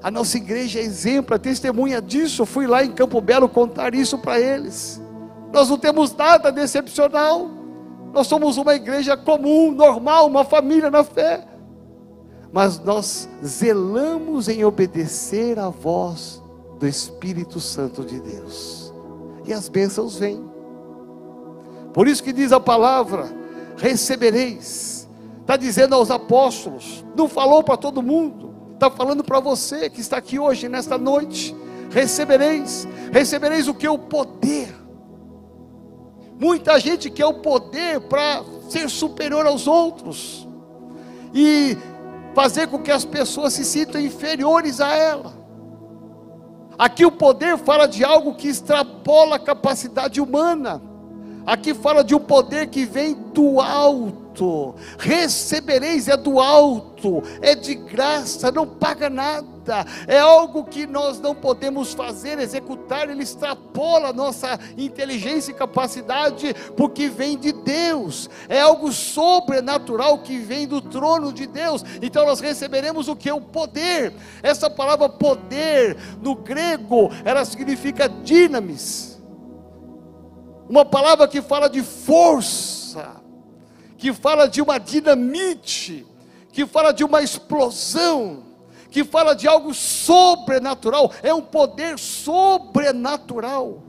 A 0.03 0.11
nossa 0.11 0.39
igreja 0.39 0.81
é 0.81 0.83
exemplo, 0.83 1.35
é 1.35 1.39
testemunha 1.39 2.01
disso. 2.01 2.43
Eu 2.43 2.47
fui 2.47 2.67
lá 2.67 2.85
em 2.85 2.91
Campo 2.91 3.21
Belo 3.21 3.49
contar 3.49 3.95
isso 3.95 4.19
para 4.19 4.41
eles. 4.41 5.01
Nós 5.53 5.69
não 5.69 5.77
temos 5.77 6.15
nada 6.15 6.51
de 6.51 6.61
excepcional. 6.61 7.51
Nós 8.13 8.27
somos 8.27 8.57
uma 8.57 8.75
igreja 8.75 9.17
comum, 9.17 9.71
normal, 9.71 10.27
uma 10.27 10.45
família 10.45 10.91
na 10.91 11.05
fé. 11.05 11.47
Mas 12.53 12.81
nós 12.81 13.29
zelamos 13.45 14.49
em 14.49 14.65
obedecer 14.65 15.59
à 15.59 15.69
voz 15.69 16.43
do 16.79 16.87
Espírito 16.87 17.61
Santo 17.61 18.03
de 18.03 18.19
Deus. 18.21 18.93
E 19.47 19.53
as 19.53 19.69
bênçãos 19.69 20.19
vêm. 20.19 20.50
Por 21.93 22.09
isso 22.09 22.23
que 22.23 22.33
diz 22.33 22.53
a 22.53 22.61
palavra: 22.61 23.29
recebereis. 23.77 25.09
Está 25.41 25.57
dizendo 25.57 25.97
aos 25.97 26.13
apóstolos, 26.13 27.05
não 27.17 27.29
falou 27.29 27.65
para 27.65 27.77
todo 27.77 28.01
mundo, 28.01 28.55
está 28.75 28.89
falando 28.89 29.25
para 29.25 29.41
você 29.41 29.91
que 29.91 30.01
está 30.01 30.19
aqui 30.19 30.39
hoje, 30.39 30.69
nesta 30.69 30.97
noite. 30.97 31.57
Recebereis, 31.91 32.87
recebereis 33.11 33.67
o 33.67 33.75
que? 33.75 33.89
O 33.89 33.99
poder. 33.99 34.73
Muita 36.39 36.79
gente 36.79 37.11
quer 37.11 37.27
o 37.27 37.35
poder 37.35 38.01
para 38.03 38.45
ser 38.69 38.89
superior 38.89 39.45
aos 39.45 39.67
outros 39.67 40.49
e 41.35 41.77
fazer 42.33 42.69
com 42.69 42.79
que 42.79 42.93
as 42.93 43.05
pessoas 43.05 43.53
se 43.53 43.65
sintam 43.65 44.01
inferiores 44.01 44.81
a 44.81 44.95
ela. 44.95 45.35
Aqui 46.79 47.05
o 47.05 47.13
poder 47.13 47.59
fala 47.59 47.87
de 47.87 48.05
algo 48.05 48.35
que 48.35 48.49
extrapola 48.49 49.37
a 49.37 49.41
capacidade 49.41 50.21
humana. 50.21 50.81
Aqui 51.51 51.75
fala 51.75 52.05
de 52.05 52.15
um 52.15 52.21
poder 52.21 52.69
que 52.69 52.85
vem 52.85 53.13
do 53.13 53.61
alto. 53.61 54.77
Recebereis 54.97 56.07
é 56.07 56.17
do 56.17 56.39
alto, 56.39 57.25
é 57.43 57.57
de 57.57 57.75
graça, 57.75 58.53
não 58.53 58.65
paga 58.65 59.11
nada. 59.11 59.85
É 60.07 60.21
algo 60.21 60.63
que 60.63 60.87
nós 60.87 61.19
não 61.19 61.35
podemos 61.35 61.93
fazer, 61.93 62.39
executar, 62.39 63.11
ele 63.11 63.25
extrapola 63.25 64.11
a 64.11 64.13
nossa 64.13 64.61
inteligência 64.79 65.51
e 65.51 65.55
capacidade, 65.55 66.55
porque 66.77 67.09
vem 67.09 67.37
de 67.37 67.51
Deus. 67.51 68.31
É 68.49 68.61
algo 68.61 68.93
sobrenatural 68.93 70.19
que 70.19 70.39
vem 70.39 70.69
do 70.69 70.81
trono 70.81 71.33
de 71.33 71.49
Deus. 71.49 71.85
Então 72.01 72.27
nós 72.27 72.39
receberemos 72.39 73.09
o 73.09 73.17
que? 73.17 73.33
O 73.33 73.41
poder. 73.41 74.15
Essa 74.41 74.71
palavra 74.71 75.09
poder 75.09 75.97
no 76.23 76.37
grego, 76.37 77.11
ela 77.25 77.45
significa 77.45 78.09
dinamis 78.09 79.10
uma 80.71 80.85
palavra 80.85 81.27
que 81.27 81.43
fala 81.43 81.69
de 81.69 81.83
força, 81.83 83.21
que 83.99 84.13
fala 84.13 84.47
de 84.47 84.63
uma 84.63 84.79
dinamite, 84.79 86.07
que 86.53 86.65
fala 86.65 86.93
de 86.93 87.03
uma 87.03 87.21
explosão, 87.21 88.45
que 88.89 89.03
fala 89.03 89.35
de 89.35 89.49
algo 89.49 89.75
sobrenatural, 89.75 91.11
é 91.25 91.35
um 91.35 91.43
poder 91.43 91.99
sobrenatural. 91.99 93.83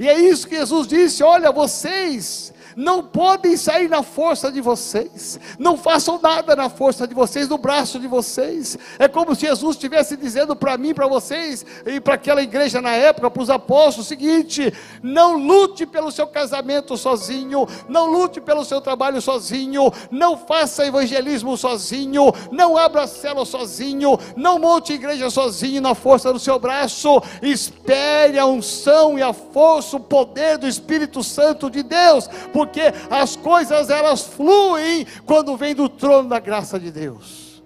E 0.00 0.08
é 0.08 0.18
isso 0.18 0.48
que 0.48 0.56
Jesus 0.56 0.88
disse: 0.88 1.22
olha, 1.22 1.52
vocês 1.52 2.52
não 2.76 3.02
podem 3.02 3.56
sair 3.56 3.88
na 3.88 4.02
força 4.02 4.50
de 4.50 4.60
vocês, 4.60 5.38
não 5.58 5.76
façam 5.76 6.18
nada 6.22 6.54
na 6.54 6.68
força 6.68 7.06
de 7.06 7.14
vocês, 7.14 7.48
no 7.48 7.58
braço 7.58 7.98
de 7.98 8.06
vocês. 8.06 8.78
É 8.98 9.08
como 9.08 9.34
se 9.34 9.46
Jesus 9.46 9.76
estivesse 9.76 10.16
dizendo 10.16 10.54
para 10.54 10.78
mim, 10.78 10.94
para 10.94 11.06
vocês 11.06 11.64
e 11.86 12.00
para 12.00 12.14
aquela 12.14 12.42
igreja 12.42 12.80
na 12.80 12.92
época, 12.92 13.30
para 13.30 13.42
os 13.42 13.50
apóstolos, 13.50 14.06
o 14.06 14.08
seguinte: 14.08 14.72
não 15.02 15.36
lute 15.36 15.84
pelo 15.84 16.10
seu 16.10 16.26
casamento 16.26 16.96
sozinho, 16.96 17.66
não 17.88 18.06
lute 18.06 18.40
pelo 18.40 18.64
seu 18.64 18.80
trabalho 18.80 19.20
sozinho, 19.20 19.92
não 20.10 20.36
faça 20.36 20.86
evangelismo 20.86 21.56
sozinho, 21.56 22.32
não 22.50 22.76
abra 22.76 23.06
célula 23.06 23.44
sozinho, 23.44 24.18
não 24.36 24.58
monte 24.58 24.92
igreja 24.92 25.30
sozinho 25.30 25.80
na 25.80 25.94
força 25.94 26.32
do 26.32 26.38
seu 26.38 26.58
braço, 26.58 27.20
espere 27.42 28.38
a 28.38 28.46
unção 28.46 29.18
e 29.18 29.22
a 29.22 29.32
força, 29.32 29.96
o 29.96 30.00
poder 30.00 30.58
do 30.58 30.68
Espírito 30.68 31.22
Santo 31.22 31.70
de 31.70 31.82
Deus, 31.82 32.28
porque 32.60 32.82
as 33.08 33.36
coisas 33.36 33.88
elas 33.88 34.20
fluem 34.20 35.06
quando 35.24 35.56
vem 35.56 35.74
do 35.74 35.88
trono 35.88 36.28
da 36.28 36.38
graça 36.38 36.78
de 36.78 36.90
Deus. 36.90 37.62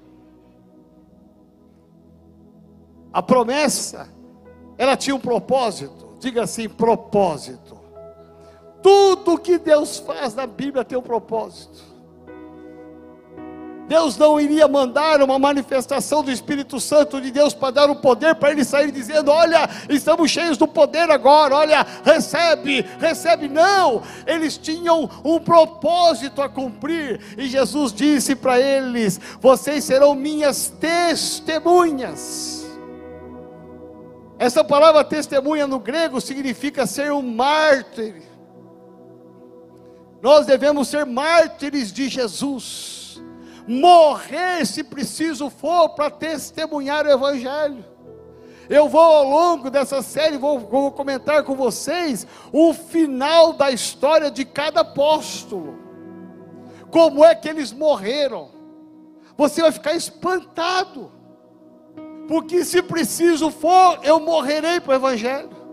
A 3.12 3.20
promessa, 3.20 4.09
ela 4.78 4.96
tinha 4.96 5.16
um 5.16 5.20
propósito, 5.20 6.16
diga 6.20 6.44
assim: 6.44 6.68
propósito. 6.68 7.76
Tudo 8.80 9.37
que 9.37 9.59
Deus 9.59 9.98
faz 9.98 10.33
na 10.37 10.46
Bíblia 10.46 10.85
tem 10.85 10.96
um 10.96 11.02
propósito. 11.02 11.83
Deus 13.87 14.16
não 14.16 14.40
iria 14.40 14.66
mandar 14.66 15.20
uma 15.23 15.38
manifestação 15.38 16.23
do 16.23 16.31
Espírito 16.31 16.81
Santo 16.81 17.20
de 17.20 17.31
Deus 17.31 17.53
para 17.53 17.70
dar 17.70 17.90
o 17.90 17.97
poder 17.97 18.35
para 18.35 18.51
ele 18.51 18.64
sair 18.64 18.90
dizendo: 18.90 19.31
Olha, 19.31 19.68
estamos 19.90 20.31
cheios 20.31 20.57
do 20.57 20.66
poder 20.66 21.11
agora, 21.11 21.55
olha, 21.55 21.87
recebe, 22.03 22.85
recebe. 22.99 23.49
Não, 23.49 24.03
eles 24.27 24.57
tinham 24.57 25.11
um 25.23 25.38
propósito 25.38 26.40
a 26.40 26.49
cumprir, 26.49 27.20
e 27.37 27.47
Jesus 27.47 27.92
disse 27.92 28.35
para 28.35 28.59
eles: 28.59 29.20
Vocês 29.38 29.85
serão 29.85 30.14
minhas 30.14 30.73
testemunhas. 30.81 32.64
Essa 34.38 34.64
palavra 34.64 35.05
testemunha 35.05 35.66
no 35.66 35.79
grego 35.79 36.20
significa 36.20 36.87
ser 36.87 37.12
um 37.12 37.23
mártir. 37.23 38.23
Nós 40.23 40.47
devemos 40.47 40.88
ser 40.88 41.05
mártires 41.05 41.92
de 41.92 42.09
Jesus 42.09 43.04
morrer 43.66 44.66
se 44.66 44.83
preciso 44.83 45.50
for 45.50 45.90
para 45.90 46.11
testemunhar 46.11 47.07
o 47.07 47.11
Evangelho. 47.11 47.85
Eu 48.68 48.88
vou 48.88 49.00
ao 49.00 49.24
longo 49.24 49.70
dessa 49.70 50.00
série, 50.00 50.38
vou, 50.38 50.59
vou, 50.59 50.90
comentar 50.90 51.42
com 51.42 51.55
vocês 51.55 52.27
o 52.53 52.72
final 52.72 53.53
da 53.53 53.70
história 53.70 54.31
de 54.31 54.44
cada 54.44 54.81
apóstolo. 54.81 55.79
Como 56.90 57.24
é 57.24 57.35
que 57.35 57.48
eles 57.48 57.72
morreram? 57.72 58.50
Você 59.37 59.61
vai 59.61 59.72
ficar 59.72 59.94
espantado, 59.94 61.12
porque 62.27 62.64
se 62.64 62.81
preciso 62.83 63.50
for, 63.50 63.98
eu 64.03 64.18
morrerei 64.20 64.81
para 64.81 64.92
o 64.92 64.96
Evangelho. 64.96 65.63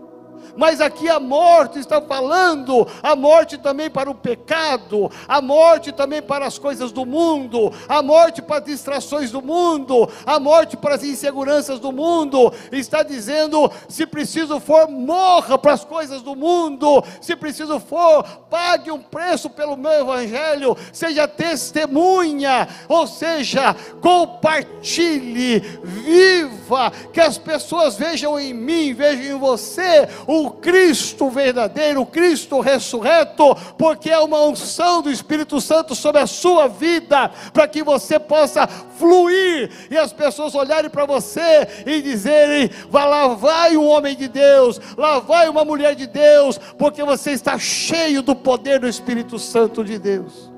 Mas 0.56 0.80
aqui 0.80 1.08
a 1.08 1.18
morte 1.18 1.78
está 1.78 2.00
falando, 2.00 2.86
a 3.02 3.16
morte 3.16 3.56
também 3.56 3.88
para 3.88 4.10
o 4.10 4.14
pecado, 4.14 5.10
a 5.26 5.40
morte 5.40 5.92
também 5.92 6.20
para 6.20 6.46
as 6.46 6.58
coisas 6.58 6.92
do 6.92 7.06
mundo, 7.06 7.72
a 7.88 8.02
morte 8.02 8.42
para 8.42 8.58
as 8.58 8.64
distrações 8.64 9.30
do 9.30 9.40
mundo, 9.40 10.08
a 10.26 10.38
morte 10.38 10.76
para 10.76 10.94
as 10.94 11.02
inseguranças 11.02 11.80
do 11.80 11.92
mundo. 11.92 12.52
Está 12.70 13.02
dizendo: 13.02 13.70
se 13.88 14.06
preciso 14.06 14.60
for, 14.60 14.88
morra 14.88 15.58
para 15.58 15.72
as 15.72 15.84
coisas 15.84 16.22
do 16.22 16.36
mundo, 16.36 17.02
se 17.20 17.34
preciso 17.34 17.80
for, 17.80 18.22
pague 18.50 18.90
um 18.90 19.00
preço 19.00 19.48
pelo 19.48 19.76
meu 19.76 19.92
evangelho, 19.92 20.76
seja 20.92 21.26
testemunha, 21.26 22.68
ou 22.88 23.06
seja, 23.06 23.74
compartilhe, 24.00 25.60
viva, 25.82 26.92
que 27.12 27.20
as 27.20 27.38
pessoas 27.38 27.96
vejam 27.96 28.38
em 28.38 28.52
mim, 28.52 28.92
vejam 28.92 29.36
em 29.36 29.38
você 29.38 30.08
o 30.32 30.50
Cristo 30.50 31.28
verdadeiro, 31.28 32.00
o 32.00 32.06
Cristo 32.06 32.60
ressurreto, 32.60 33.54
porque 33.76 34.08
é 34.08 34.18
uma 34.18 34.40
unção 34.46 35.02
do 35.02 35.10
Espírito 35.10 35.60
Santo 35.60 35.94
sobre 35.94 36.22
a 36.22 36.26
sua 36.26 36.68
vida, 36.68 37.30
para 37.52 37.68
que 37.68 37.82
você 37.82 38.18
possa 38.18 38.66
fluir 38.66 39.70
e 39.90 39.98
as 39.98 40.12
pessoas 40.12 40.54
olharem 40.54 40.88
para 40.88 41.04
você 41.04 41.84
e 41.84 42.00
dizerem: 42.00 42.70
lá 42.90 43.28
vai 43.28 43.76
um 43.76 43.86
homem 43.86 44.16
de 44.16 44.28
Deus, 44.28 44.80
lá 44.96 45.18
vai 45.18 45.48
uma 45.48 45.64
mulher 45.64 45.94
de 45.94 46.06
Deus, 46.06 46.58
porque 46.78 47.04
você 47.04 47.32
está 47.32 47.58
cheio 47.58 48.22
do 48.22 48.34
poder 48.34 48.80
do 48.80 48.88
Espírito 48.88 49.38
Santo 49.38 49.84
de 49.84 49.98
Deus. 49.98 50.51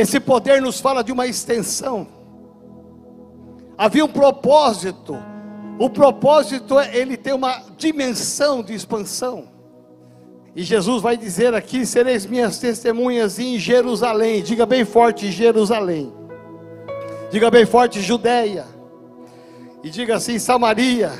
Esse 0.00 0.18
poder 0.18 0.62
nos 0.62 0.80
fala 0.80 1.04
de 1.04 1.12
uma 1.12 1.26
extensão. 1.26 2.06
Havia 3.76 4.02
um 4.02 4.08
propósito. 4.08 5.14
O 5.78 5.90
propósito 5.90 6.78
é 6.78 6.96
ele 6.96 7.18
tem 7.18 7.34
uma 7.34 7.62
dimensão 7.76 8.62
de 8.62 8.72
expansão. 8.72 9.44
E 10.56 10.62
Jesus 10.62 11.02
vai 11.02 11.18
dizer 11.18 11.54
aqui: 11.54 11.84
sereis 11.84 12.24
minhas 12.24 12.58
testemunhas 12.58 13.38
em 13.38 13.58
Jerusalém. 13.58 14.42
Diga 14.42 14.64
bem 14.64 14.86
forte: 14.86 15.30
Jerusalém. 15.30 16.10
Diga 17.30 17.50
bem 17.50 17.66
forte: 17.66 18.00
Judéia. 18.00 18.64
E 19.84 19.90
diga 19.90 20.16
assim: 20.16 20.38
Samaria 20.38 21.12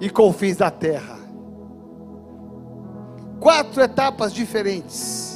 e 0.00 0.08
confins 0.08 0.56
da 0.56 0.70
terra. 0.70 1.18
Quatro 3.38 3.82
etapas 3.82 4.32
diferentes 4.32 5.33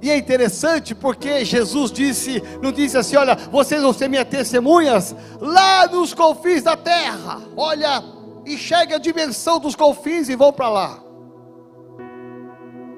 e 0.00 0.10
é 0.10 0.16
interessante 0.16 0.94
porque 0.94 1.44
Jesus 1.44 1.90
disse, 1.90 2.42
não 2.62 2.70
disse 2.70 2.98
assim, 2.98 3.16
olha, 3.16 3.34
vocês 3.34 3.82
vão 3.82 3.92
ser 3.92 4.08
minhas 4.08 4.28
testemunhas 4.28 5.14
lá 5.40 5.86
nos 5.86 6.12
confins 6.12 6.62
da 6.62 6.76
terra. 6.76 7.40
Olha, 7.56 8.02
enxergue 8.46 8.94
a 8.94 8.98
dimensão 8.98 9.58
dos 9.58 9.74
confins 9.74 10.28
e 10.28 10.36
vão 10.36 10.52
para 10.52 10.68
lá. 10.68 11.02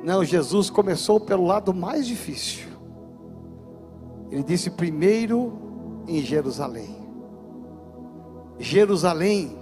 Não, 0.03 0.25
Jesus 0.25 0.71
começou 0.71 1.21
pelo 1.21 1.47
lado 1.47 1.73
mais 1.73 2.07
difícil. 2.07 2.69
Ele 4.31 4.43
disse 4.43 4.71
primeiro 4.71 6.03
em 6.07 6.21
Jerusalém. 6.23 6.97
Jerusalém 8.59 9.57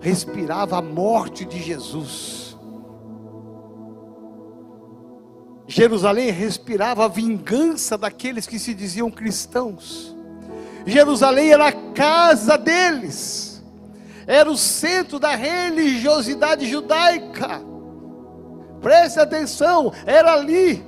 respirava 0.00 0.78
a 0.78 0.82
morte 0.82 1.44
de 1.44 1.62
Jesus. 1.62 2.55
Jerusalém 5.68 6.30
respirava 6.30 7.04
a 7.04 7.08
vingança 7.08 7.98
daqueles 7.98 8.46
que 8.46 8.58
se 8.58 8.72
diziam 8.72 9.10
cristãos. 9.10 10.14
Jerusalém 10.86 11.52
era 11.52 11.68
a 11.68 11.72
casa 11.72 12.56
deles, 12.56 13.64
era 14.26 14.48
o 14.48 14.56
centro 14.56 15.18
da 15.18 15.34
religiosidade 15.34 16.68
judaica. 16.68 17.60
Preste 18.80 19.18
atenção, 19.18 19.92
era 20.06 20.34
ali 20.34 20.84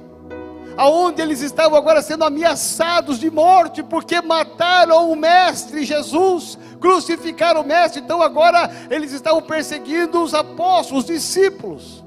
aonde 0.79 1.21
eles 1.21 1.41
estavam 1.41 1.77
agora 1.77 2.01
sendo 2.01 2.23
ameaçados 2.23 3.19
de 3.19 3.29
morte, 3.29 3.83
porque 3.83 4.23
mataram 4.23 5.11
o 5.11 5.17
mestre 5.17 5.85
Jesus, 5.85 6.57
crucificaram 6.81 7.63
o 7.63 7.67
mestre, 7.67 8.01
então 8.01 8.23
agora 8.23 8.71
eles 8.89 9.11
estavam 9.11 9.43
perseguindo 9.43 10.23
os 10.23 10.35
apóstolos, 10.35 11.03
os 11.03 11.11
discípulos. 11.11 12.05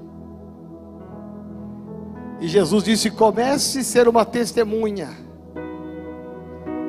E 2.42 2.48
Jesus 2.48 2.84
disse: 2.84 3.12
comece 3.12 3.80
a 3.80 3.84
ser 3.84 4.08
uma 4.08 4.26
testemunha 4.26 5.10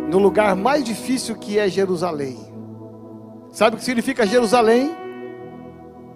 no 0.09 0.19
lugar 0.19 0.57
mais 0.57 0.83
difícil 0.83 1.37
que 1.37 1.59
é 1.59 1.69
Jerusalém. 1.69 2.39
Sabe 3.51 3.77
o 3.77 3.79
que 3.79 3.85
significa 3.85 4.27
Jerusalém? 4.27 4.97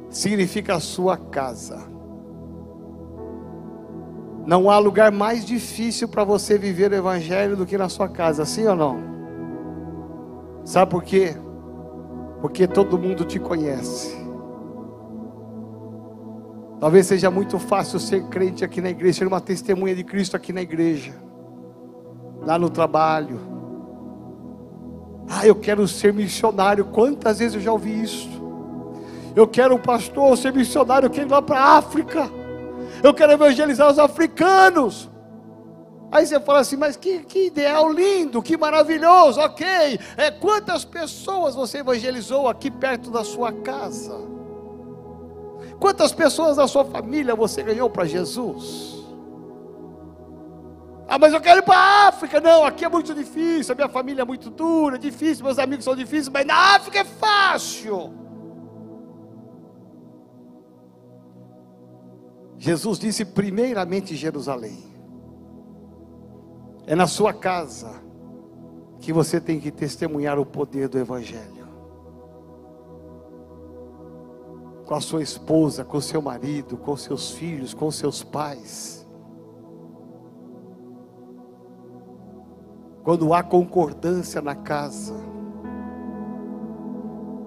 Significa 0.08 0.76
a 0.76 0.80
sua 0.80 1.18
casa. 1.18 1.86
Não 4.46 4.70
há 4.70 4.78
lugar 4.78 5.12
mais 5.12 5.44
difícil 5.44 6.08
para 6.08 6.24
você 6.24 6.56
viver 6.56 6.92
o 6.92 6.94
Evangelho 6.94 7.56
do 7.56 7.66
que 7.66 7.76
na 7.76 7.88
sua 7.88 8.08
casa, 8.08 8.44
sim 8.44 8.66
ou 8.66 8.76
não? 8.76 8.98
Sabe 10.64 10.90
por 10.90 11.02
quê? 11.02 11.36
Porque 12.40 12.66
todo 12.66 12.98
mundo 12.98 13.24
te 13.24 13.38
conhece. 13.38 14.25
Talvez 16.78 17.06
seja 17.06 17.30
muito 17.30 17.58
fácil 17.58 17.98
ser 17.98 18.24
crente 18.24 18.64
aqui 18.64 18.80
na 18.80 18.90
igreja, 18.90 19.20
ser 19.20 19.26
uma 19.26 19.40
testemunha 19.40 19.94
de 19.94 20.04
Cristo 20.04 20.36
aqui 20.36 20.52
na 20.52 20.60
igreja, 20.60 21.14
lá 22.42 22.58
no 22.58 22.68
trabalho. 22.68 23.40
Ah, 25.28 25.46
eu 25.46 25.54
quero 25.54 25.88
ser 25.88 26.12
missionário. 26.12 26.84
Quantas 26.84 27.38
vezes 27.38 27.54
eu 27.54 27.60
já 27.60 27.72
ouvi 27.72 28.02
isso? 28.02 28.28
Eu 29.34 29.46
quero 29.48 29.74
um 29.74 29.78
pastor, 29.78 30.36
ser 30.36 30.52
missionário, 30.52 31.06
eu 31.06 31.10
quero 31.10 31.28
ir 31.28 31.30
lá 31.30 31.42
para 31.42 31.58
a 31.58 31.76
África. 31.78 32.30
Eu 33.02 33.12
quero 33.12 33.32
evangelizar 33.32 33.90
os 33.90 33.98
africanos. 33.98 35.10
Aí 36.12 36.26
você 36.26 36.38
fala 36.38 36.60
assim, 36.60 36.76
mas 36.76 36.96
que, 36.96 37.20
que 37.20 37.46
ideal 37.46 37.90
lindo, 37.90 38.42
que 38.42 38.56
maravilhoso, 38.56 39.40
ok. 39.40 39.66
É, 40.16 40.30
quantas 40.30 40.84
pessoas 40.84 41.54
você 41.54 41.78
evangelizou 41.78 42.48
aqui 42.48 42.70
perto 42.70 43.10
da 43.10 43.24
sua 43.24 43.52
casa? 43.52 44.35
Quantas 45.78 46.12
pessoas 46.12 46.56
da 46.56 46.66
sua 46.66 46.84
família 46.84 47.34
você 47.34 47.62
ganhou 47.62 47.90
para 47.90 48.04
Jesus? 48.04 48.96
Ah, 51.08 51.18
mas 51.18 51.32
eu 51.32 51.40
quero 51.40 51.60
ir 51.60 51.62
para 51.62 51.78
a 51.78 52.08
África. 52.08 52.40
Não, 52.40 52.64
aqui 52.64 52.84
é 52.84 52.88
muito 52.88 53.14
difícil. 53.14 53.72
A 53.72 53.76
minha 53.76 53.88
família 53.88 54.22
é 54.22 54.24
muito 54.24 54.50
dura, 54.50 54.96
é 54.96 54.98
difícil. 54.98 55.44
Meus 55.44 55.58
amigos 55.58 55.84
são 55.84 55.94
difíceis, 55.94 56.28
mas 56.28 56.46
na 56.46 56.74
África 56.74 56.98
é 56.98 57.04
fácil. 57.04 58.12
Jesus 62.58 62.98
disse 62.98 63.24
primeiramente 63.24 64.16
Jerusalém. 64.16 64.82
É 66.86 66.94
na 66.94 67.06
sua 67.06 67.32
casa 67.32 68.02
que 69.00 69.12
você 69.12 69.40
tem 69.40 69.60
que 69.60 69.70
testemunhar 69.70 70.38
o 70.38 70.46
poder 70.46 70.88
do 70.88 70.98
Evangelho. 70.98 71.55
Com 74.86 74.94
a 74.94 75.00
sua 75.00 75.20
esposa, 75.20 75.84
com 75.84 75.98
o 75.98 76.02
seu 76.02 76.22
marido, 76.22 76.76
com 76.76 76.96
seus 76.96 77.32
filhos, 77.32 77.74
com 77.74 77.90
seus 77.90 78.22
pais. 78.22 79.04
Quando 83.02 83.34
há 83.34 83.42
concordância 83.42 84.40
na 84.40 84.54
casa. 84.54 85.14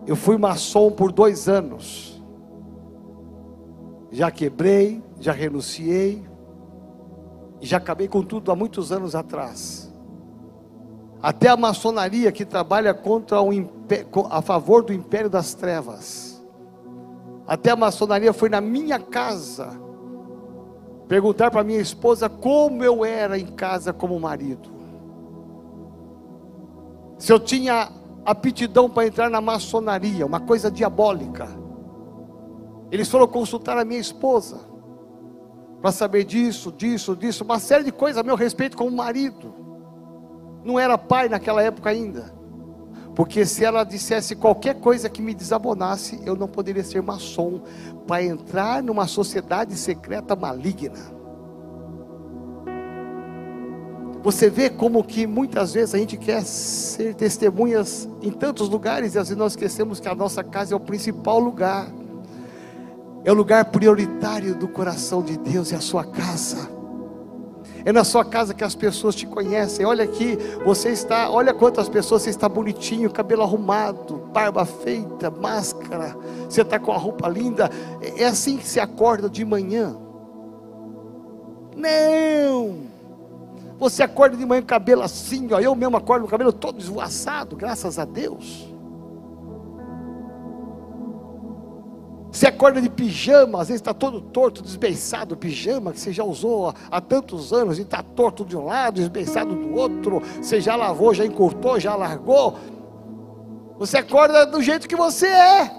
Eu 0.06 0.16
fui 0.16 0.38
maçom 0.38 0.92
por 0.92 1.12
dois 1.12 1.48
anos. 1.48 2.22
Já 4.12 4.30
quebrei, 4.30 5.02
já 5.20 5.32
renunciei, 5.32 6.26
e 7.62 7.66
já 7.66 7.78
acabei 7.78 8.08
com 8.08 8.24
tudo 8.24 8.52
há 8.52 8.56
muitos 8.56 8.92
anos 8.92 9.16
atrás. 9.16 9.94
Até 11.22 11.48
a 11.48 11.56
maçonaria 11.56 12.32
que 12.32 12.44
trabalha 12.44 12.94
contra 12.94 13.42
o, 13.42 13.50
a 14.30 14.42
favor 14.42 14.84
do 14.84 14.92
império 14.92 15.30
das 15.30 15.54
trevas 15.54 16.29
até 17.50 17.72
a 17.72 17.76
maçonaria 17.76 18.32
foi 18.32 18.48
na 18.48 18.62
minha 18.62 19.00
casa 19.00 19.72
perguntar 21.08 21.50
para 21.50 21.64
minha 21.64 21.82
esposa 21.82 22.30
como 22.30 22.84
eu 22.84 23.04
era 23.04 23.40
em 23.40 23.48
casa 23.48 23.92
como 23.92 24.20
marido. 24.20 24.70
Se 27.18 27.34
eu 27.34 27.40
tinha 27.40 27.92
aptidão 28.24 28.88
para 28.88 29.08
entrar 29.08 29.32
na 29.32 29.42
maçonaria, 29.42 30.28
uma 30.28 30.40
coisa 30.40 30.70
diabólica. 30.70 31.50
Eles 32.92 33.10
foram 33.10 33.28
consultar 33.28 33.80
a 33.80 33.84
minha 33.84 34.00
esposa 34.00 34.60
para 35.82 35.92
saber 35.92 36.26
disso, 36.26 36.72
disso, 36.72 37.16
disso, 37.16 37.44
uma 37.44 37.58
série 37.58 37.86
de 37.86 37.92
coisas 37.92 38.20
a 38.20 38.24
meu 38.24 38.36
respeito 38.36 38.78
como 38.78 38.96
marido. 38.96 39.56
Não 40.64 40.80
era 40.80 41.00
pai 41.00 41.28
naquela 41.28 41.64
época 41.64 41.90
ainda. 41.90 42.32
Porque 43.20 43.46
se 43.46 43.66
ela 43.66 43.84
dissesse 43.84 44.34
qualquer 44.34 44.76
coisa 44.76 45.10
que 45.10 45.22
me 45.22 45.34
desabonasse, 45.34 46.22
eu 46.26 46.38
não 46.38 46.48
poderia 46.48 46.86
ser 46.86 47.02
maçom 47.02 47.60
para 48.08 48.24
entrar 48.24 48.82
numa 48.82 49.08
sociedade 49.08 49.76
secreta 49.76 50.38
maligna. 50.38 50.96
Você 54.24 54.50
vê 54.50 54.70
como 54.70 55.04
que 55.04 55.28
muitas 55.28 55.74
vezes 55.74 55.94
a 55.94 55.98
gente 55.98 56.16
quer 56.16 56.46
ser 56.46 57.14
testemunhas 57.14 58.08
em 58.22 58.32
tantos 58.32 58.70
lugares 58.70 59.16
e 59.16 59.20
às 59.20 59.28
vezes 59.28 59.38
nós 59.38 59.52
esquecemos 59.52 60.00
que 60.00 60.08
a 60.08 60.16
nossa 60.16 60.42
casa 60.42 60.74
é 60.74 60.78
o 60.78 60.80
principal 60.80 61.42
lugar. 61.42 61.92
É 63.26 63.32
o 63.34 63.36
lugar 63.36 63.66
prioritário 63.66 64.56
do 64.56 64.70
coração 64.70 65.22
de 65.22 65.38
Deus, 65.38 65.74
é 65.74 65.76
a 65.76 65.82
sua 65.82 66.06
casa. 66.06 66.79
É 67.86 67.92
na 67.92 68.04
sua 68.04 68.26
casa 68.26 68.54
que 68.54 68.64
as 68.64 68.76
pessoas 68.76 69.16
te 69.16 69.26
conhecem. 69.26 69.86
Olha 69.86 70.04
aqui, 70.04 70.38
você 70.66 70.90
está, 70.90 71.30
olha 71.30 71.54
quantas 71.54 71.88
pessoas 71.88 72.24
você 72.24 72.30
está 72.30 72.50
bonitinho, 72.50 73.10
cabelo 73.10 73.44
arrumado, 73.44 74.18
barba 74.34 74.66
feita, 74.66 75.32
máscara. 75.32 76.16
Você 76.50 76.62
está 76.62 76.80
com 76.80 76.92
a 76.92 76.98
roupa 76.98 77.28
linda. 77.28 77.70
É 78.18 78.26
assim 78.26 78.58
que 78.58 78.68
se 78.68 78.80
acorda 78.80 79.30
de 79.30 79.46
manhã. 79.46 79.96
Não! 81.76 82.90
Você 83.80 84.04
acorda 84.04 84.36
de 84.36 84.46
manhã 84.46 84.62
com 84.62 84.66
o 84.66 84.70
cabelo 84.70 85.02
assim, 85.02 85.48
ó. 85.54 85.60
Eu 85.60 85.74
mesmo 85.74 85.96
acordo 85.96 86.24
com 86.24 86.28
o 86.28 86.32
cabelo 86.32 86.52
todo 86.52 86.80
esvoaçado, 86.80 87.56
graças 87.56 87.98
a 87.98 88.04
Deus. 88.04 88.68
Você 92.40 92.48
acorda 92.48 92.82
de 92.82 92.90
pijama, 92.90 93.62
às 93.62 93.68
vezes 93.68 93.82
está 93.82 93.94
todo 93.94 94.22
torto, 94.22 94.62
desbeiçado, 94.62 95.36
pijama 95.36 95.92
que 95.92 96.00
você 96.00 96.14
já 96.14 96.24
usou 96.24 96.74
há 96.90 97.02
tantos 97.02 97.52
anos 97.52 97.78
e 97.78 97.82
está 97.82 98.02
torto 98.02 98.46
de 98.46 98.56
um 98.56 98.64
lado, 98.64 98.96
desbeiçado 98.96 99.54
do 99.54 99.74
outro. 99.74 100.22
Você 100.42 100.62
já 100.62 100.74
lavou, 100.78 101.14
já 101.14 101.26
encurtou, 101.26 101.78
já 101.82 101.98
largou. 101.98 102.58
Você 103.78 103.98
acorda 103.98 104.46
do 104.46 104.62
jeito 104.62 104.88
que 104.88 104.96
você 104.96 105.28
é. 105.28 105.70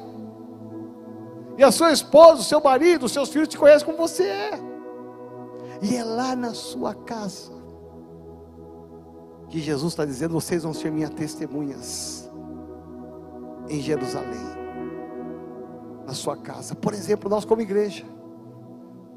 E 1.56 1.64
a 1.64 1.72
sua 1.72 1.92
esposa, 1.92 2.42
o 2.42 2.44
seu 2.44 2.61
marido, 2.61 3.06
os 3.06 3.12
seus 3.12 3.30
filhos 3.30 3.48
te 3.48 3.56
conhecem 3.56 3.86
como 3.86 3.96
você 3.96 4.24
é. 4.24 4.61
E 5.80 5.96
é 5.96 6.04
lá 6.04 6.36
na 6.36 6.52
sua 6.52 6.92
casa 6.92 7.52
que 9.48 9.61
Jesus 9.61 9.94
está 9.94 10.04
dizendo: 10.04 10.34
vocês 10.34 10.62
vão 10.62 10.74
ser 10.74 10.92
minhas 10.92 11.08
testemunhas 11.08 12.30
em 13.66 13.80
Jerusalém, 13.80 14.59
na 16.11 16.14
sua 16.14 16.36
casa. 16.36 16.74
Por 16.74 16.92
exemplo, 16.92 17.30
nós, 17.30 17.44
como 17.44 17.62
igreja, 17.62 18.04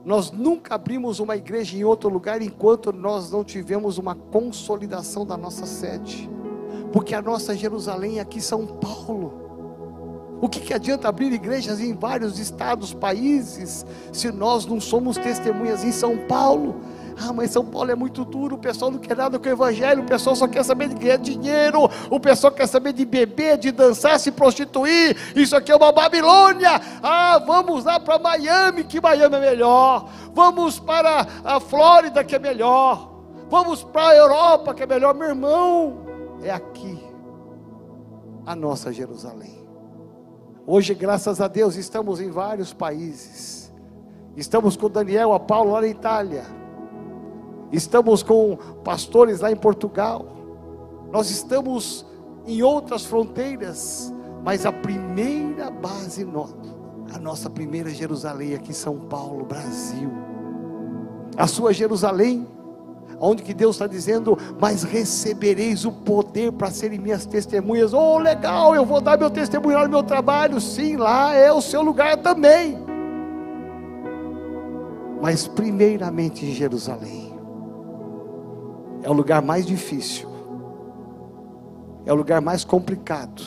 nós 0.06 0.32
nunca 0.32 0.76
abrimos 0.76 1.20
uma 1.20 1.36
igreja 1.36 1.76
em 1.76 1.84
outro 1.84 2.08
lugar 2.08 2.40
enquanto 2.42 2.94
nós 2.94 3.32
não 3.32 3.44
tivemos 3.44 3.98
uma 3.98 4.14
consolidação 4.14 5.26
da 5.26 5.36
nossa 5.36 5.66
sede, 5.66 6.30
porque 6.92 7.16
a 7.16 7.22
nossa 7.22 7.56
Jerusalém 7.56 8.20
é 8.20 8.22
aqui 8.22 8.40
São 8.40 8.68
Paulo. 8.68 9.42
O 10.40 10.48
que, 10.48 10.60
que 10.60 10.74
adianta 10.74 11.08
abrir 11.08 11.32
igrejas 11.32 11.80
em 11.80 11.96
vários 11.96 12.38
estados, 12.38 12.94
países, 12.94 13.86
se 14.12 14.32
nós 14.32 14.66
não 14.66 14.80
somos 14.80 15.18
testemunhas 15.18 15.84
em 15.84 15.92
São 15.92 16.28
Paulo? 16.28 16.76
Ah, 17.20 17.34
mas 17.34 17.52
São 17.52 17.66
Paulo 17.66 17.92
é 17.92 17.96
muito 17.96 18.26
duro, 18.26 18.56
o 18.56 18.60
pessoal 18.60 18.92
não 18.92 19.00
quer 19.00 19.16
nada 19.16 19.38
com 19.38 19.48
o 19.48 19.52
Evangelho, 19.52 20.02
o 20.02 20.06
pessoal 20.06 20.36
só 20.36 20.48
quer 20.48 20.64
saber 20.64 20.90
de 20.90 20.96
ganhar 20.96 21.18
dinheiro, 21.18 21.90
o 22.10 22.20
pessoal 22.20 22.52
quer 22.52 22.68
saber 22.68 22.94
de 22.94 23.06
beber, 23.06 23.58
de 23.58 23.72
dançar, 23.72 24.20
se 24.20 24.32
prostituir. 24.32 25.16
Isso 25.36 25.56
aqui 25.56 25.72
é 25.72 25.76
uma 25.76 25.92
Babilônia. 25.92 26.82
Ah, 27.02 27.42
vamos 27.46 27.86
lá 27.86 28.00
para 28.00 28.18
Miami, 28.20 28.84
que 28.84 29.00
Miami 29.02 29.36
é 29.36 29.40
melhor. 29.40 30.10
Vamos 30.34 30.80
para 30.80 31.28
a 31.44 31.60
Flórida, 31.60 32.24
que 32.24 32.36
é 32.36 32.40
melhor. 32.40 33.12
Vamos 33.50 33.84
para 33.84 34.10
a 34.10 34.16
Europa, 34.16 34.74
que 34.74 34.84
é 34.84 34.88
melhor. 34.88 35.14
Meu 35.14 35.30
irmão, 35.30 36.06
é 36.42 36.52
aqui 36.52 37.04
a 38.46 38.56
nossa 38.56 38.92
Jerusalém. 38.92 39.62
Hoje, 40.66 40.94
graças 40.94 41.42
a 41.42 41.48
Deus, 41.48 41.76
estamos 41.76 42.22
em 42.22 42.32
vários 42.32 42.74
países. 42.74 43.72
Estamos 44.36 44.76
com 44.76 44.90
Daniel, 44.90 45.34
a 45.34 45.40
Paulo 45.40 45.74
lá 45.74 45.82
na 45.82 45.88
Itália 45.88 46.63
estamos 47.74 48.22
com 48.22 48.56
pastores 48.84 49.42
lá 49.42 49.52
em 49.52 49.56
Portugal, 49.56 50.26
nós 51.12 51.30
estamos 51.30 52.06
em 52.46 52.62
outras 52.62 53.06
fronteiras, 53.06 54.14
mas 54.44 54.66
a 54.66 54.72
primeira 54.72 55.72
base 55.72 56.24
nossa, 56.24 56.56
a 57.14 57.18
nossa 57.18 57.50
primeira 57.50 57.90
Jerusalém 57.90 58.54
aqui 58.54 58.70
em 58.70 58.76
São 58.76 59.00
Paulo, 59.00 59.44
Brasil, 59.44 60.12
a 61.36 61.48
sua 61.48 61.74
Jerusalém, 61.74 62.48
onde 63.20 63.42
que 63.42 63.54
Deus 63.54 63.76
está 63.76 63.88
dizendo, 63.88 64.38
mas 64.60 64.84
recebereis 64.84 65.84
o 65.84 65.92
poder 65.92 66.52
para 66.52 66.70
serem 66.70 67.00
minhas 67.00 67.26
testemunhas. 67.26 67.94
Oh, 67.94 68.18
legal, 68.18 68.76
eu 68.76 68.86
vou 68.86 69.02
dar 69.02 69.18
meu 69.18 69.30
testemunho 69.30 69.80
no 69.80 69.90
meu 69.90 70.04
trabalho. 70.04 70.60
Sim, 70.60 70.98
lá 70.98 71.34
é 71.34 71.52
o 71.52 71.62
seu 71.62 71.82
lugar 71.82 72.18
também. 72.18 72.78
Mas 75.22 75.48
primeiramente 75.48 76.46
em 76.46 76.52
Jerusalém 76.52 77.33
é 79.04 79.10
o 79.10 79.14
lugar 79.14 79.42
mais 79.42 79.66
difícil, 79.66 80.30
é 82.06 82.14
o 82.14 82.16
lugar 82.16 82.42
mais 82.42 82.64
complicado. 82.64 83.44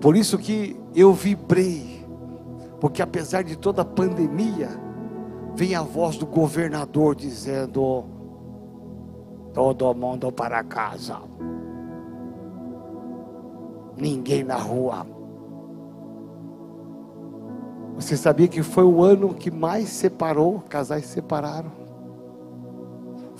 Por 0.00 0.14
isso 0.14 0.38
que 0.38 0.78
eu 0.94 1.12
vibrei, 1.14 2.06
porque 2.78 3.00
apesar 3.00 3.42
de 3.42 3.56
toda 3.56 3.80
a 3.80 3.84
pandemia, 3.84 4.68
vem 5.54 5.74
a 5.74 5.82
voz 5.82 6.18
do 6.18 6.26
governador 6.26 7.16
dizendo: 7.16 8.04
todo 9.54 9.94
mundo 9.94 10.30
para 10.30 10.62
casa, 10.62 11.18
ninguém 13.96 14.44
na 14.44 14.56
rua. 14.56 15.06
Você 17.94 18.14
sabia 18.14 18.46
que 18.46 18.62
foi 18.62 18.84
o 18.84 19.02
ano 19.02 19.32
que 19.32 19.50
mais 19.50 19.88
separou, 19.88 20.62
casais 20.68 21.06
se 21.06 21.14
separaram? 21.14 21.85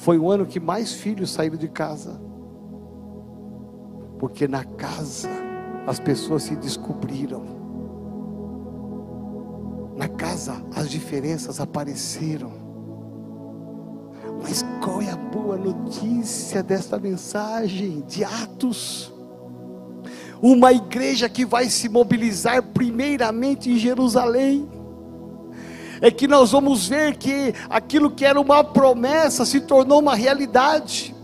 Foi 0.06 0.18
o 0.20 0.30
ano 0.30 0.46
que 0.46 0.60
mais 0.60 0.92
filhos 0.92 1.32
saíram 1.32 1.56
de 1.56 1.66
casa. 1.66 2.20
Porque 4.20 4.46
na 4.46 4.62
casa 4.62 5.28
as 5.84 5.98
pessoas 5.98 6.44
se 6.44 6.54
descobriram. 6.54 7.42
Na 9.96 10.06
casa 10.06 10.62
as 10.76 10.88
diferenças 10.88 11.58
apareceram. 11.58 12.52
Mas 14.40 14.64
qual 14.80 15.02
é 15.02 15.10
a 15.10 15.16
boa 15.16 15.56
notícia 15.56 16.62
desta 16.62 17.00
mensagem 17.00 18.04
de 18.06 18.22
Atos? 18.22 19.12
Uma 20.40 20.72
igreja 20.72 21.28
que 21.28 21.44
vai 21.44 21.68
se 21.68 21.88
mobilizar 21.88 22.62
primeiramente 22.62 23.72
em 23.72 23.76
Jerusalém 23.76 24.68
é 26.00 26.10
que 26.10 26.28
nós 26.28 26.52
vamos 26.52 26.86
ver 26.86 27.16
que 27.16 27.54
aquilo 27.68 28.10
que 28.10 28.24
era 28.24 28.40
uma 28.40 28.62
promessa 28.62 29.44
se 29.44 29.60
tornou 29.60 30.00
uma 30.00 30.14
realidade. 30.14 31.15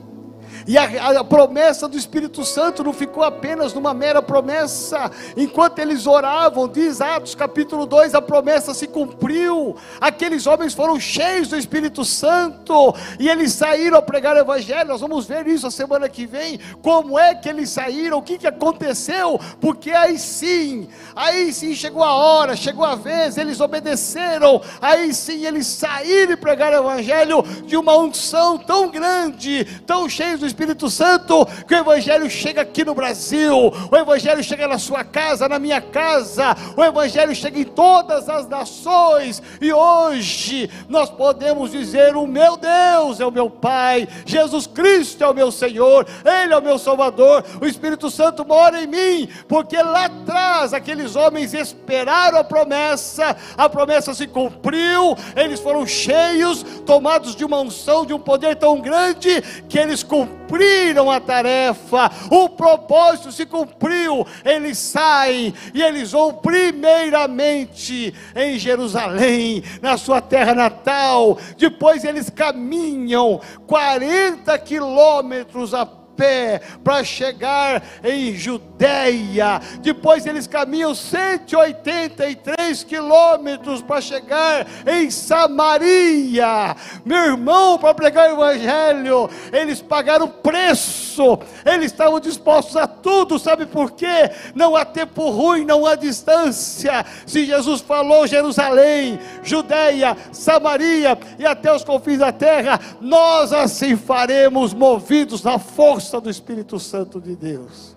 E 0.66 0.78
a, 0.78 1.20
a, 1.20 1.24
promessa 1.24 1.88
do 1.88 1.96
Espírito 1.96 2.44
Santo 2.44 2.84
não 2.84 2.92
ficou 2.92 3.22
apenas 3.22 3.72
numa 3.74 3.92
mera 3.92 4.22
promessa. 4.22 5.10
Enquanto 5.36 5.78
eles 5.78 6.06
oravam, 6.06 6.68
diz 6.68 7.00
Atos 7.00 7.34
capítulo 7.34 7.86
2, 7.86 8.14
a 8.14 8.22
promessa 8.22 8.74
se 8.74 8.86
cumpriu. 8.86 9.76
Aqueles 10.00 10.46
homens 10.46 10.74
foram 10.74 10.98
cheios 11.00 11.48
do 11.48 11.56
Espírito 11.56 12.04
Santo 12.04 12.94
e 13.18 13.28
eles 13.28 13.52
saíram 13.52 13.98
a 13.98 14.02
pregar 14.02 14.36
o 14.36 14.40
Evangelho. 14.40 14.88
Nós 14.88 15.00
vamos 15.00 15.26
ver 15.26 15.46
isso 15.46 15.66
a 15.66 15.70
semana 15.70 16.08
que 16.08 16.26
vem. 16.26 16.60
Como 16.80 17.18
é 17.18 17.34
que 17.34 17.48
eles 17.48 17.70
saíram? 17.70 18.18
O 18.18 18.22
que, 18.22 18.38
que 18.38 18.46
aconteceu? 18.46 19.40
Porque 19.60 19.90
aí 19.90 20.18
sim, 20.18 20.88
aí 21.14 21.52
sim 21.52 21.74
chegou 21.74 22.02
a 22.02 22.14
hora, 22.14 22.54
chegou 22.54 22.84
a 22.84 22.94
vez, 22.94 23.36
eles 23.36 23.60
obedeceram. 23.60 24.60
Aí 24.80 25.12
sim 25.12 25.44
eles 25.44 25.66
saíram 25.66 26.32
e 26.32 26.36
pregaram 26.36 26.84
o 26.84 26.90
Evangelho 26.90 27.42
de 27.66 27.76
uma 27.76 27.96
unção 27.96 28.58
tão 28.58 28.88
grande, 28.88 29.64
tão 29.86 30.08
cheios 30.08 30.40
do 30.40 30.51
Espírito 30.52 30.90
Santo, 30.90 31.46
que 31.66 31.74
o 31.74 31.78
Evangelho 31.78 32.28
chega 32.30 32.60
aqui 32.60 32.84
no 32.84 32.94
Brasil, 32.94 33.72
o 33.90 33.96
Evangelho 33.96 34.44
chega 34.44 34.68
na 34.68 34.78
sua 34.78 35.02
casa, 35.02 35.48
na 35.48 35.58
minha 35.58 35.80
casa, 35.80 36.54
o 36.76 36.84
Evangelho 36.84 37.34
chega 37.34 37.58
em 37.58 37.64
todas 37.64 38.28
as 38.28 38.46
nações, 38.46 39.42
e 39.60 39.72
hoje 39.72 40.70
nós 40.88 41.10
podemos 41.10 41.70
dizer: 41.70 42.14
O 42.16 42.26
meu 42.26 42.56
Deus 42.56 43.18
é 43.18 43.26
o 43.26 43.32
meu 43.32 43.48
Pai, 43.48 44.06
Jesus 44.26 44.66
Cristo 44.66 45.24
é 45.24 45.28
o 45.28 45.34
meu 45.34 45.50
Senhor, 45.50 46.06
Ele 46.24 46.52
é 46.52 46.56
o 46.56 46.62
meu 46.62 46.78
Salvador, 46.78 47.44
o 47.60 47.66
Espírito 47.66 48.10
Santo 48.10 48.44
mora 48.44 48.82
em 48.82 48.86
mim, 48.86 49.28
porque 49.48 49.76
lá 49.78 50.04
atrás 50.04 50.74
aqueles 50.74 51.16
homens 51.16 51.54
esperaram 51.54 52.38
a 52.38 52.44
promessa, 52.44 53.34
a 53.56 53.68
promessa 53.70 54.12
se 54.12 54.26
cumpriu, 54.26 55.16
eles 55.34 55.60
foram 55.60 55.86
cheios, 55.86 56.62
tomados 56.84 57.34
de 57.34 57.44
uma 57.44 57.58
unção, 57.58 58.04
de 58.04 58.12
um 58.12 58.20
poder 58.20 58.56
tão 58.56 58.78
grande, 58.80 59.40
que 59.66 59.78
eles 59.78 60.02
cumpriram 60.02 60.41
cumpriram 60.52 61.10
a 61.10 61.18
tarefa, 61.18 62.10
o 62.30 62.48
propósito 62.50 63.32
se 63.32 63.46
cumpriu, 63.46 64.26
eles 64.44 64.76
saem 64.76 65.54
e 65.72 65.82
eles 65.82 66.12
vão 66.12 66.34
primeiramente 66.34 68.12
em 68.36 68.58
Jerusalém, 68.58 69.64
na 69.80 69.96
sua 69.96 70.20
terra 70.20 70.54
natal, 70.54 71.38
depois 71.56 72.04
eles 72.04 72.28
caminham 72.28 73.40
40 73.66 74.58
quilômetros 74.58 75.72
a 75.72 75.86
pé 76.16 76.60
para 76.82 77.02
chegar 77.04 77.82
em 78.04 78.34
Judéia. 78.34 79.60
Depois 79.80 80.26
eles 80.26 80.46
caminham 80.46 80.94
183 80.94 82.84
quilômetros 82.84 83.82
para 83.82 84.00
chegar 84.00 84.66
em 84.86 85.10
Samaria. 85.10 86.76
Meu 87.04 87.18
irmão, 87.18 87.78
para 87.78 87.94
pregar 87.94 88.30
o 88.30 88.34
Evangelho, 88.34 89.30
eles 89.52 89.80
pagaram 89.80 90.28
preço, 90.28 91.38
eles 91.64 91.86
estavam 91.86 92.20
dispostos 92.20 92.76
a 92.76 92.86
tudo, 92.86 93.38
sabe 93.38 93.66
por 93.66 93.92
quê? 93.92 94.30
Não 94.54 94.76
há 94.76 94.84
tempo 94.84 95.30
ruim, 95.30 95.64
não 95.64 95.86
há 95.86 95.94
distância. 95.94 97.04
Se 97.26 97.44
Jesus 97.44 97.80
falou 97.80 98.26
Jerusalém, 98.26 99.18
Judéia, 99.42 100.16
Samaria 100.32 101.18
e 101.38 101.46
até 101.46 101.72
os 101.72 101.84
confins 101.84 102.18
da 102.18 102.32
terra, 102.32 102.80
nós 103.00 103.52
assim 103.52 103.96
faremos, 103.96 104.74
movidos 104.74 105.42
na 105.42 105.58
força 105.58 106.01
do 106.20 106.30
Espírito 106.30 106.78
Santo 106.78 107.20
de 107.20 107.36
Deus. 107.36 107.96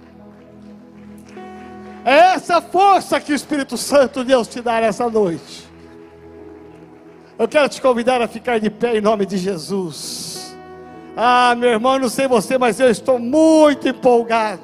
É 2.06 2.36
essa 2.36 2.62
força 2.62 3.20
que 3.20 3.32
o 3.32 3.36
Espírito 3.36 3.78
Santo 3.78 4.20
de 4.20 4.28
Deus 4.28 4.48
te 4.48 4.62
dá 4.62 4.80
nessa 4.80 5.10
noite. 5.10 5.68
Eu 7.38 7.48
quero 7.48 7.68
te 7.68 7.82
convidar 7.82 8.22
a 8.22 8.28
ficar 8.28 8.60
de 8.60 8.70
pé 8.70 8.98
em 8.98 9.02
nome 9.02 9.26
de 9.26 9.38
Jesus. 9.38 10.56
Ah, 11.18 11.56
meu 11.56 11.70
irmão, 11.70 11.98
não 11.98 12.08
sei 12.08 12.28
você, 12.28 12.58
mas 12.58 12.80
eu 12.80 12.92
estou 12.92 13.18
muito 13.18 13.88
empolgado. 13.88 14.62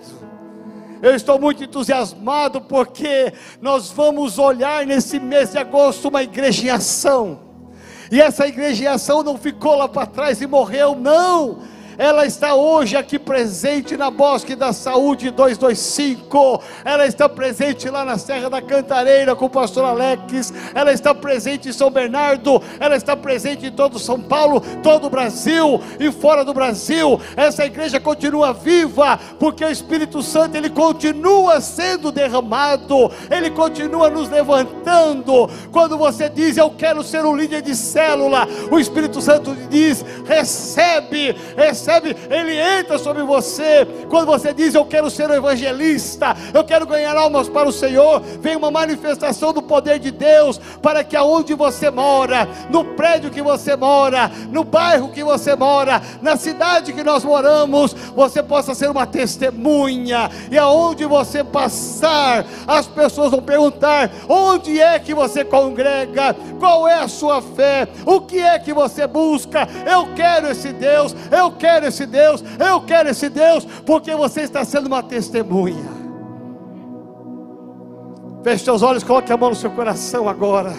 Eu 1.01 1.15
estou 1.15 1.39
muito 1.39 1.63
entusiasmado 1.63 2.61
porque 2.61 3.33
nós 3.59 3.89
vamos 3.89 4.37
olhar 4.37 4.85
nesse 4.85 5.19
mês 5.19 5.51
de 5.51 5.57
agosto 5.57 6.09
uma 6.09 6.21
igreja 6.21 6.67
em 6.67 6.69
ação. 6.69 7.39
E 8.11 8.21
essa 8.21 8.47
igreja 8.47 8.83
em 8.83 8.87
ação 8.87 9.23
não 9.23 9.37
ficou 9.37 9.75
lá 9.75 9.87
para 9.87 10.05
trás 10.05 10.41
e 10.41 10.47
morreu, 10.47 10.95
não 10.95 11.71
ela 11.97 12.25
está 12.25 12.55
hoje 12.55 12.95
aqui 12.95 13.19
presente 13.19 13.97
na 13.97 14.09
Bosque 14.09 14.55
da 14.55 14.73
Saúde 14.73 15.31
225, 15.31 16.61
ela 16.83 17.05
está 17.05 17.27
presente 17.27 17.89
lá 17.89 18.05
na 18.05 18.17
Serra 18.17 18.49
da 18.49 18.61
Cantareira 18.61 19.35
com 19.35 19.45
o 19.45 19.49
pastor 19.49 19.85
Alex, 19.85 20.53
ela 20.73 20.91
está 20.91 21.13
presente 21.13 21.69
em 21.69 21.73
São 21.73 21.89
Bernardo, 21.89 22.61
ela 22.79 22.95
está 22.95 23.15
presente 23.15 23.65
em 23.65 23.71
todo 23.71 23.99
São 23.99 24.19
Paulo, 24.19 24.61
todo 24.81 25.07
o 25.07 25.09
Brasil 25.09 25.81
e 25.99 26.11
fora 26.11 26.43
do 26.45 26.53
Brasil. 26.53 27.19
Essa 27.35 27.65
igreja 27.65 27.99
continua 27.99 28.53
viva, 28.53 29.19
porque 29.39 29.63
o 29.63 29.69
Espírito 29.69 30.21
Santo 30.21 30.55
ele 30.55 30.69
continua 30.69 31.59
sendo 31.61 32.11
derramado, 32.11 33.11
ele 33.29 33.51
continua 33.51 34.09
nos 34.09 34.29
levantando. 34.29 35.49
Quando 35.71 35.97
você 35.97 36.29
diz 36.29 36.57
eu 36.57 36.69
quero 36.69 37.03
ser 37.03 37.25
um 37.25 37.35
líder 37.35 37.61
de 37.61 37.75
célula, 37.75 38.47
o 38.71 38.79
Espírito 38.79 39.21
Santo 39.21 39.55
diz: 39.69 40.03
recebe, 40.25 41.35
recebe 41.55 41.80
recebe, 41.81 42.15
ele 42.29 42.55
entra 42.55 42.99
sobre 42.99 43.23
você. 43.23 43.87
Quando 44.07 44.27
você 44.27 44.53
diz 44.53 44.75
eu 44.75 44.85
quero 44.85 45.09
ser 45.09 45.29
um 45.29 45.33
evangelista, 45.33 46.35
eu 46.53 46.63
quero 46.63 46.85
ganhar 46.85 47.17
almas 47.17 47.49
para 47.49 47.67
o 47.67 47.71
Senhor, 47.71 48.21
vem 48.39 48.55
uma 48.55 48.69
manifestação 48.69 49.51
do 49.51 49.61
poder 49.61 49.97
de 49.97 50.11
Deus 50.11 50.59
para 50.81 51.03
que 51.03 51.15
aonde 51.15 51.55
você 51.55 51.89
mora, 51.89 52.47
no 52.69 52.85
prédio 52.85 53.31
que 53.31 53.41
você 53.41 53.75
mora, 53.75 54.31
no 54.51 54.63
bairro 54.63 55.09
que 55.09 55.23
você 55.23 55.55
mora, 55.55 56.01
na 56.21 56.37
cidade 56.37 56.93
que 56.93 57.03
nós 57.03 57.25
moramos, 57.25 57.93
você 58.15 58.43
possa 58.43 58.75
ser 58.75 58.89
uma 58.89 59.07
testemunha. 59.07 60.29
E 60.51 60.57
aonde 60.57 61.05
você 61.05 61.43
passar, 61.43 62.45
as 62.67 62.85
pessoas 62.85 63.31
vão 63.31 63.41
perguntar: 63.41 64.11
onde 64.29 64.79
é 64.79 64.99
que 64.99 65.13
você 65.13 65.43
congrega? 65.43 66.35
Qual 66.59 66.87
é 66.87 66.95
a 66.95 67.07
sua 67.07 67.41
fé? 67.41 67.87
O 68.05 68.21
que 68.21 68.39
é 68.39 68.59
que 68.59 68.73
você 68.73 69.07
busca? 69.07 69.67
Eu 69.91 70.13
quero 70.13 70.47
esse 70.47 70.71
Deus, 70.71 71.15
eu 71.31 71.51
quero 71.51 71.70
quero 71.71 71.85
esse 71.87 72.05
Deus, 72.05 72.43
eu 72.59 72.81
quero 72.81 73.09
esse 73.09 73.29
Deus, 73.29 73.65
porque 73.85 74.13
você 74.15 74.41
está 74.41 74.65
sendo 74.65 74.87
uma 74.87 75.01
testemunha. 75.01 76.01
Feche 78.43 78.65
seus 78.65 78.81
olhos, 78.81 79.03
coloque 79.03 79.31
a 79.31 79.37
mão 79.37 79.49
no 79.49 79.55
seu 79.55 79.71
coração 79.71 80.27
agora. 80.27 80.73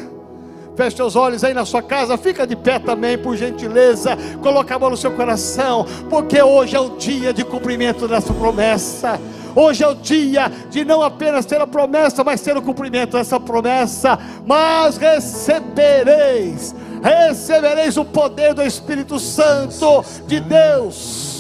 Feche 0.77 0.97
seus 0.97 1.17
olhos 1.17 1.45
aí 1.45 1.55
na 1.55 1.65
sua 1.65 1.83
casa, 1.83 2.17
fica 2.19 2.47
de 2.47 2.57
pé 2.57 2.79
também, 2.79 3.17
por 3.17 3.37
gentileza. 3.37 4.17
Coloque 4.43 4.73
a 4.73 4.79
mão 4.79 4.91
no 4.91 4.97
seu 4.97 5.13
coração, 5.13 5.87
porque 6.11 6.43
hoje 6.43 6.77
é 6.77 6.81
o 6.81 6.97
dia 6.97 7.33
de 7.33 7.45
cumprimento 7.45 8.09
dessa 8.09 8.33
promessa. 8.33 9.21
Hoje 9.55 9.85
é 9.85 9.89
o 9.89 9.95
dia 9.95 10.51
de 10.71 10.85
não 10.85 11.03
apenas 11.03 11.45
ter 11.45 11.61
a 11.61 11.67
promessa, 11.67 12.25
mas 12.25 12.41
ter 12.41 12.57
o 12.57 12.63
cumprimento 12.63 13.17
dessa 13.17 13.39
promessa. 13.39 14.19
Mas 14.47 14.97
recebereis 14.97 16.75
recebereis 17.03 17.97
o 17.97 18.05
poder 18.05 18.55
do 18.55 18.63
Espírito 18.63 19.19
Santo 19.19 20.05
de 20.27 20.41
Deus 20.41 21.33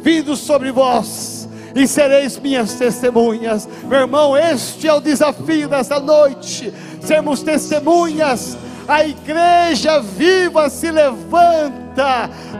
vindo 0.00 0.36
sobre 0.36 0.72
vós 0.72 1.48
e 1.74 1.86
sereis 1.86 2.38
minhas 2.38 2.74
testemunhas. 2.74 3.68
Meu 3.84 4.00
irmão, 4.00 4.36
este 4.36 4.88
é 4.88 4.94
o 4.94 5.00
desafio 5.00 5.68
dessa 5.68 6.00
noite: 6.00 6.72
sermos 7.00 7.42
testemunhas. 7.42 8.56
A 8.86 9.04
igreja 9.04 10.00
viva 10.00 10.70
se 10.70 10.90
levanta 10.90 11.87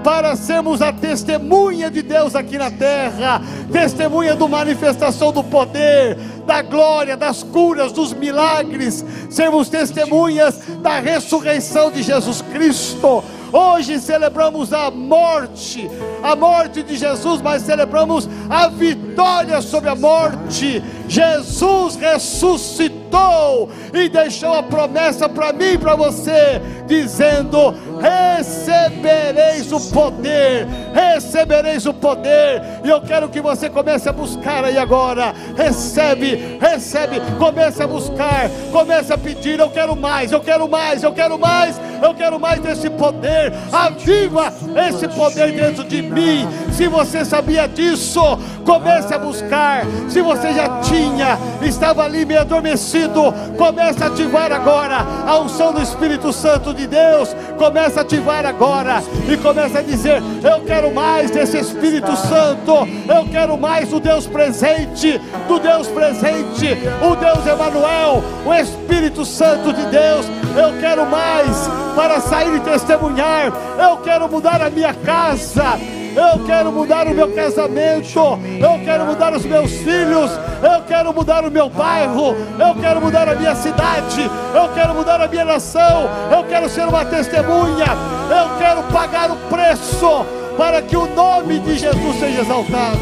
para 0.03 0.37
sermos 0.37 0.81
a 0.81 0.93
testemunha 0.93 1.91
de 1.91 2.03
Deus 2.03 2.35
aqui 2.35 2.57
na 2.59 2.71
terra, 2.71 3.41
testemunha 3.73 4.35
da 4.35 4.49
manifestação 4.49 5.33
do 5.33 5.43
poder, 5.45 6.17
da 6.47 6.63
glória, 6.63 7.17
das 7.17 7.43
curas, 7.43 7.93
dos 7.93 8.13
milagres, 8.13 9.05
sermos 9.31 9.69
testemunhas 9.69 10.61
da 10.83 10.99
ressurreição 10.99 11.91
de 11.91 12.03
Jesus 12.03 12.43
Cristo. 12.43 13.23
Hoje 13.53 13.99
celebramos 13.99 14.75
a 14.75 14.91
morte, 14.91 15.89
a 16.23 16.37
morte 16.37 16.83
de 16.83 16.97
Jesus, 16.97 17.41
mas 17.41 17.63
celebramos 17.63 18.29
a 18.49 18.69
vitória 18.69 19.63
sobre 19.63 19.89
a 19.89 19.95
morte. 19.95 20.83
Jesus 21.09 21.97
ressuscitou 21.97 23.71
e 23.95 24.09
deixou 24.11 24.53
a 24.53 24.63
promessa 24.63 25.27
para 25.27 25.53
mim 25.55 25.73
e 25.73 25.79
para 25.79 25.95
você, 25.97 26.61
dizendo: 26.87 27.75
recebereis 27.99 29.73
o 29.73 29.81
poder, 29.91 30.67
recebereis 30.93 31.87
o 31.87 31.95
poder. 31.95 32.63
E 32.85 32.89
eu 32.91 33.01
quero 33.01 33.31
que 33.31 33.41
você 33.41 33.71
comece 33.71 34.09
a 34.09 34.13
buscar 34.13 34.65
aí 34.65 34.77
agora. 34.77 35.35
Recebe, 35.57 36.59
recebe, 36.61 37.21
comece 37.39 37.83
a 37.83 37.87
buscar, 37.87 38.51
comece 38.71 39.13
a 39.13 39.19
pedir. 39.19 39.59
Eu 39.59 39.71
quero 39.71 39.97
mais, 39.97 40.31
eu 40.31 40.41
quero 40.41 40.69
mais, 40.69 41.03
eu 41.03 41.13
quero 41.13 41.39
mais, 41.39 41.81
eu 42.03 42.15
quero 42.15 42.39
mais 42.39 42.61
desse 42.61 42.91
poder. 42.91 43.55
Aviva 43.73 44.53
esse 44.89 45.09
poder 45.09 45.53
dentro 45.53 45.85
de 45.85 46.03
mim. 46.03 46.47
Se 46.71 46.87
você 46.87 47.25
sabia 47.25 47.67
disso, 47.67 48.21
comece 48.67 49.15
a 49.15 49.19
buscar. 49.19 49.87
Se 50.09 50.21
você 50.21 50.53
já 50.53 50.81
tinha 50.81 50.98
tinha, 50.99 51.39
estava 51.63 52.03
ali 52.05 52.25
meio 52.25 52.41
adormecido. 52.41 53.33
Começa 53.57 54.05
a 54.05 54.09
ativar 54.09 54.51
agora 54.51 55.07
a 55.27 55.39
unção 55.39 55.73
do 55.73 55.81
Espírito 55.81 56.33
Santo 56.33 56.75
de 56.75 56.87
Deus. 56.87 57.35
Começa 57.57 58.01
a 58.01 58.03
ativar 58.03 58.45
agora 58.45 59.03
e 59.29 59.37
começa 59.37 59.79
a 59.79 59.83
dizer: 59.83 60.21
Eu 60.43 60.61
quero 60.65 60.93
mais 60.93 61.31
desse 61.31 61.59
Espírito 61.59 62.15
Santo. 62.17 62.89
Eu 63.09 63.29
quero 63.31 63.57
mais 63.57 63.89
do 63.89 64.01
Deus 64.01 64.27
presente, 64.27 65.21
do 65.47 65.59
Deus 65.61 65.87
presente, 65.87 66.77
o 67.01 67.15
Deus 67.15 67.47
Emanuel, 67.47 68.25
o 68.45 68.53
Espírito 68.53 69.25
Santo 69.25 69.73
de 69.73 69.85
Deus. 69.87 70.27
Eu 70.57 70.81
quero 70.81 71.07
mais 71.07 71.69
para 71.95 72.21
sair 72.21 72.57
e 72.57 72.61
testemunhar. 72.61 73.53
Eu 73.79 73.99
quero 73.99 74.29
mudar 74.29 74.61
a 74.61 74.71
minha 74.71 74.93
casa. 74.95 75.98
Eu 76.19 76.45
quero 76.45 76.73
mudar 76.73 77.07
o 77.07 77.15
meu 77.15 77.31
casamento. 77.33 78.19
Eu 78.19 78.85
quero 78.85 79.07
mudar 79.07 79.33
os 79.33 79.45
meus 79.45 79.71
filhos. 79.71 80.33
Eu 80.61 80.83
quero 80.83 81.15
mudar 81.15 81.45
o 81.45 81.51
meu 81.51 81.71
bairro. 81.71 82.35
Eu 82.59 82.75
quero 82.81 83.01
mudar 83.01 83.29
a 83.29 83.37
minha 83.37 83.55
cidade. 83.55 84.29
Eu 84.53 84.69
quero 84.75 84.95
mudar 84.95 85.21
a 85.21 85.29
minha 85.29 85.45
nação. 85.45 86.11
Eu 86.29 86.43
quero 86.43 86.69
ser 86.69 86.89
uma 86.89 87.05
testemunha. 87.05 87.87
Eu 88.29 88.59
quero 88.59 88.83
pagar 88.93 89.31
o 89.31 89.37
preço 89.49 90.27
para 90.57 90.83
que 90.83 90.97
o 90.97 91.07
nome 91.15 91.61
de 91.61 91.79
Jesus 91.79 92.19
seja 92.19 92.41
exaltado. 92.41 92.99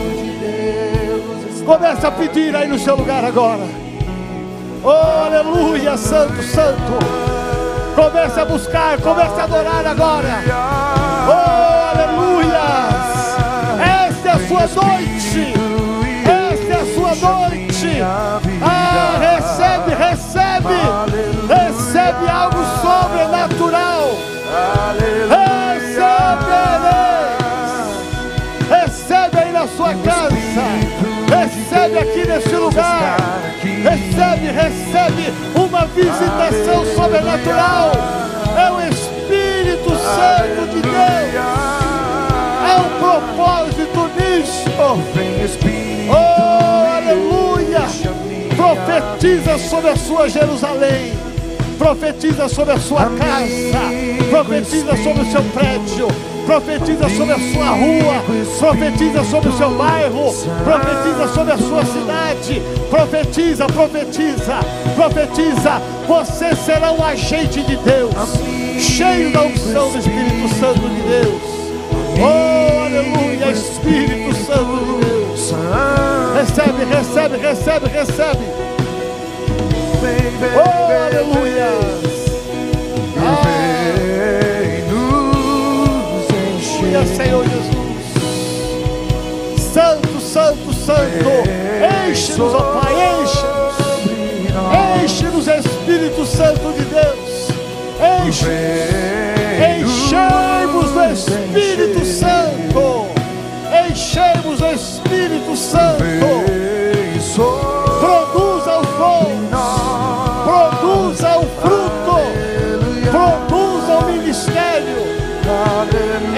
Comece 1.65 2.07
a 2.07 2.11
pedir 2.11 2.55
aí 2.55 2.69
no 2.69 2.79
seu 2.79 2.97
lugar 2.97 3.25
agora. 3.25 3.65
Oh, 4.85 5.25
aleluia, 5.25 5.97
santo, 5.97 6.43
santo. 6.43 6.93
Comece 7.95 8.39
a 8.39 8.45
buscar, 8.45 9.01
comece 9.01 9.41
a 9.41 9.45
adorar 9.45 9.87
agora. 9.87 10.45
Oh, 11.29 11.76
sua 14.57 14.83
noite. 14.83 15.53
Esta 16.25 16.73
é 16.73 16.81
a 16.81 16.87
sua 16.95 17.15
noite. 17.15 18.01
Ah, 18.03 19.19
recebe, 19.21 19.95
recebe. 19.95 20.79
Recebe 21.47 22.29
algo 22.29 22.65
sobrenatural. 22.81 24.17
Recebereis. 25.29 25.97
Recebe 28.69 29.39
aí 29.39 29.53
na 29.53 29.67
sua 29.69 29.95
casa. 29.95 30.35
Recebe 31.29 31.99
aqui 31.99 32.27
neste 32.27 32.57
lugar. 32.57 33.17
Recebe, 33.61 34.47
recebe 34.53 35.33
uma 35.55 35.87
visitação 35.87 36.85
sobrenatural. 36.95 37.93
É 38.57 38.71
o 38.71 38.81
Espírito 38.89 39.91
Santo 39.91 40.67
de 40.73 40.81
Deus. 40.81 40.97
É 42.65 42.77
um 42.81 42.89
propósito. 42.99 43.76
Oh, 46.11 46.97
aleluia! 46.97 47.81
Profetiza 48.55 49.59
sobre 49.59 49.91
a 49.91 49.97
sua 49.97 50.29
Jerusalém. 50.29 51.13
Profetiza 51.79 52.49
sobre 52.49 52.75
a 52.75 52.79
sua 52.79 53.07
casa. 53.07 54.29
Profetiza 54.31 54.97
sobre 54.97 55.23
o 55.23 55.31
seu 55.31 55.43
prédio. 55.45 56.09
Profetiza 56.45 57.09
sobre 57.09 57.33
a 57.33 57.39
sua 57.39 57.71
rua. 57.71 58.23
Profetiza 58.59 59.25
sobre 59.25 59.49
o 59.49 59.53
seu 59.57 59.71
bairro. 59.71 60.35
Profetiza 60.65 61.29
sobre 61.35 61.53
a 61.53 61.59
sua 61.59 61.85
cidade. 61.85 62.63
Profetiza, 62.91 63.67
profetiza, 63.67 64.61
profetiza. 64.95 65.83
Você 66.07 66.55
será 66.55 66.93
um 66.93 67.03
agente 67.05 67.63
de 67.63 67.77
Deus. 67.77 68.15
Cheio 68.79 69.33
da 69.33 69.43
unção 69.43 69.91
do 69.91 69.99
Espírito 69.99 70.49
Santo 70.61 70.81
de 70.81 71.01
Deus. 71.03 71.43
Oh, 72.19 72.56
Espírito 73.87 74.35
Santo. 74.45 74.97
Recebe, 76.35 76.85
recebe, 76.85 77.37
recebe, 77.39 77.89
recebe. 77.89 78.45
Oh, 80.55 80.91
aleluia. 81.07 81.71
Aleluia, 86.87 87.07
Senhor 87.17 87.45
Jesus. 87.45 87.77
Santo, 89.73 90.21
santo, 90.21 90.73
santo. 90.73 91.31
Enche-nos, 92.09 92.55
ó 92.55 92.61
Pai, 92.81 92.95
enche-nos. 93.21 93.77
Enche-nos, 95.03 95.47
Espírito 95.49 96.27
Santo 96.27 96.73
de 96.73 96.85
Deus. 96.85 97.49
Enche-nos. 98.01 98.96
Espírito 105.57 105.59
Santo. 105.59 106.05
Produza 107.99 108.79
os 108.79 108.89
dons. 108.99 109.51
Produza 110.45 111.39
o 111.39 111.47
fruto. 111.63 112.17
Produza 113.11 113.93
o 113.99 114.13
ministério. 114.13 115.07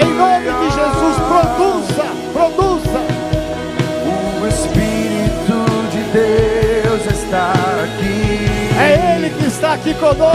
Em 0.01 0.13
nome 0.13 0.45
de 0.45 0.69
Jesus, 0.73 1.17
produza, 1.27 2.07
produza. 2.31 2.99
O 4.41 4.47
Espírito 4.47 5.57
de 5.91 6.01
Deus 6.13 7.05
está 7.11 7.51
aqui. 7.83 8.47
É 8.79 9.15
Ele 9.17 9.29
que 9.31 9.47
está 9.47 9.73
aqui 9.73 9.93
conosco. 9.95 10.29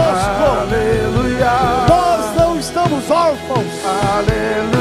Aleluia. 0.61 1.87
Nós 1.89 2.35
não 2.35 2.59
estamos 2.59 3.09
órfãos. 3.09 3.65
Aleluia. 4.15 4.74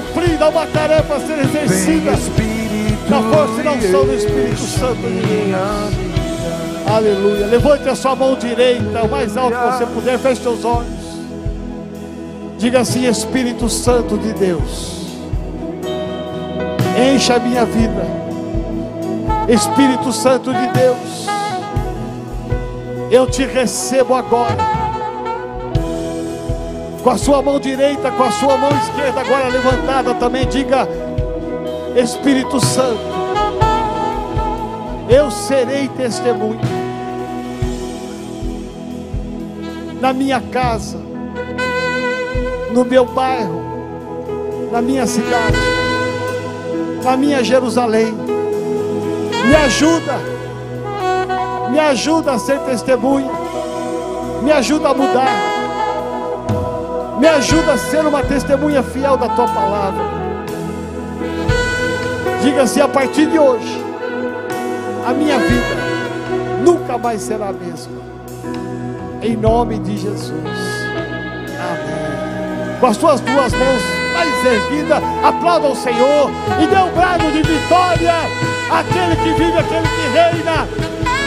Cumprida, 0.00 0.48
uma 0.48 0.66
tarefa 0.66 1.14
a 1.14 1.20
ser 1.20 1.38
exercida. 1.38 2.12
Na 3.08 3.22
força 3.22 3.60
e 3.60 3.64
na 3.64 3.72
unção 3.72 4.04
do 4.06 4.14
Espírito 4.14 4.60
Santo 4.60 4.96
de 4.96 5.20
Deus. 5.20 5.54
Aleluia. 6.86 7.46
Levante 7.46 7.88
a 7.88 7.94
sua 7.94 8.16
mão 8.16 8.34
direita, 8.34 9.02
o 9.04 9.10
mais 9.10 9.36
alto 9.36 9.56
que 9.56 9.76
você 9.76 9.86
puder, 9.86 10.18
feche 10.18 10.42
seus 10.42 10.64
olhos. 10.64 11.04
Diga 12.58 12.80
assim: 12.80 13.06
Espírito 13.06 13.68
Santo 13.68 14.16
de 14.18 14.32
Deus, 14.32 15.06
encha 17.14 17.36
a 17.36 17.38
minha 17.38 17.64
vida. 17.64 18.06
Espírito 19.48 20.12
Santo 20.12 20.52
de 20.52 20.66
Deus, 20.68 21.26
eu 23.10 23.26
te 23.26 23.44
recebo 23.44 24.14
agora. 24.14 24.73
Com 27.04 27.10
a 27.10 27.18
sua 27.18 27.42
mão 27.42 27.60
direita, 27.60 28.10
com 28.10 28.22
a 28.22 28.30
sua 28.30 28.56
mão 28.56 28.70
esquerda 28.70 29.20
agora 29.20 29.48
levantada 29.48 30.14
também, 30.14 30.46
diga: 30.46 30.88
Espírito 31.94 32.58
Santo, 32.64 32.98
eu 35.10 35.30
serei 35.30 35.86
testemunha 35.88 36.62
na 40.00 40.14
minha 40.14 40.40
casa, 40.40 40.98
no 42.72 42.86
meu 42.86 43.04
bairro, 43.04 43.62
na 44.72 44.80
minha 44.80 45.06
cidade, 45.06 45.58
na 47.04 47.18
minha 47.18 47.44
Jerusalém. 47.44 48.14
Me 49.46 49.54
ajuda, 49.56 50.18
me 51.70 51.78
ajuda 51.78 52.32
a 52.32 52.38
ser 52.38 52.58
testemunha, 52.60 53.30
me 54.42 54.50
ajuda 54.50 54.88
a 54.88 54.94
mudar, 54.94 55.53
me 57.18 57.28
ajuda 57.28 57.72
a 57.72 57.78
ser 57.78 58.04
uma 58.04 58.22
testemunha 58.22 58.82
fiel 58.82 59.16
da 59.16 59.28
tua 59.28 59.46
palavra. 59.46 60.04
Diga 62.42 62.62
assim: 62.62 62.80
a 62.80 62.88
partir 62.88 63.26
de 63.26 63.38
hoje, 63.38 63.84
a 65.06 65.12
minha 65.12 65.38
vida 65.38 65.76
nunca 66.64 66.98
mais 66.98 67.20
será 67.22 67.48
a 67.48 67.52
mesma. 67.52 68.02
Em 69.22 69.36
nome 69.36 69.78
de 69.78 69.96
Jesus. 69.96 70.32
Amém. 71.60 72.78
Com 72.78 72.86
as 72.86 72.96
suas 72.96 73.20
duas 73.20 73.52
mãos 73.52 73.82
mais 74.12 74.44
erguidas, 74.44 75.02
aplauda 75.22 75.68
o 75.68 75.76
Senhor 75.76 76.30
e 76.62 76.66
dê 76.66 76.76
um 76.76 76.92
brado 76.92 77.30
de 77.32 77.42
vitória. 77.42 78.14
Aquele 78.70 79.16
que 79.16 79.32
vive, 79.34 79.58
aquele 79.58 79.88
que 79.88 80.08
reina, 80.12 80.68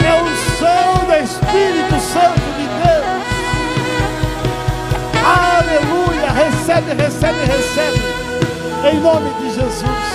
é 0.06 0.22
o 0.22 0.26
som 0.58 1.04
do 1.04 1.14
Espírito 1.14 2.00
Santo 2.00 2.40
de 2.56 2.66
Deus. 2.66 3.17
Aleluia. 5.28 6.30
Recebe, 6.32 6.94
recebe, 6.94 7.44
recebe. 7.44 8.00
Em 8.90 9.00
nome 9.00 9.30
de 9.40 9.50
Jesus. 9.54 10.07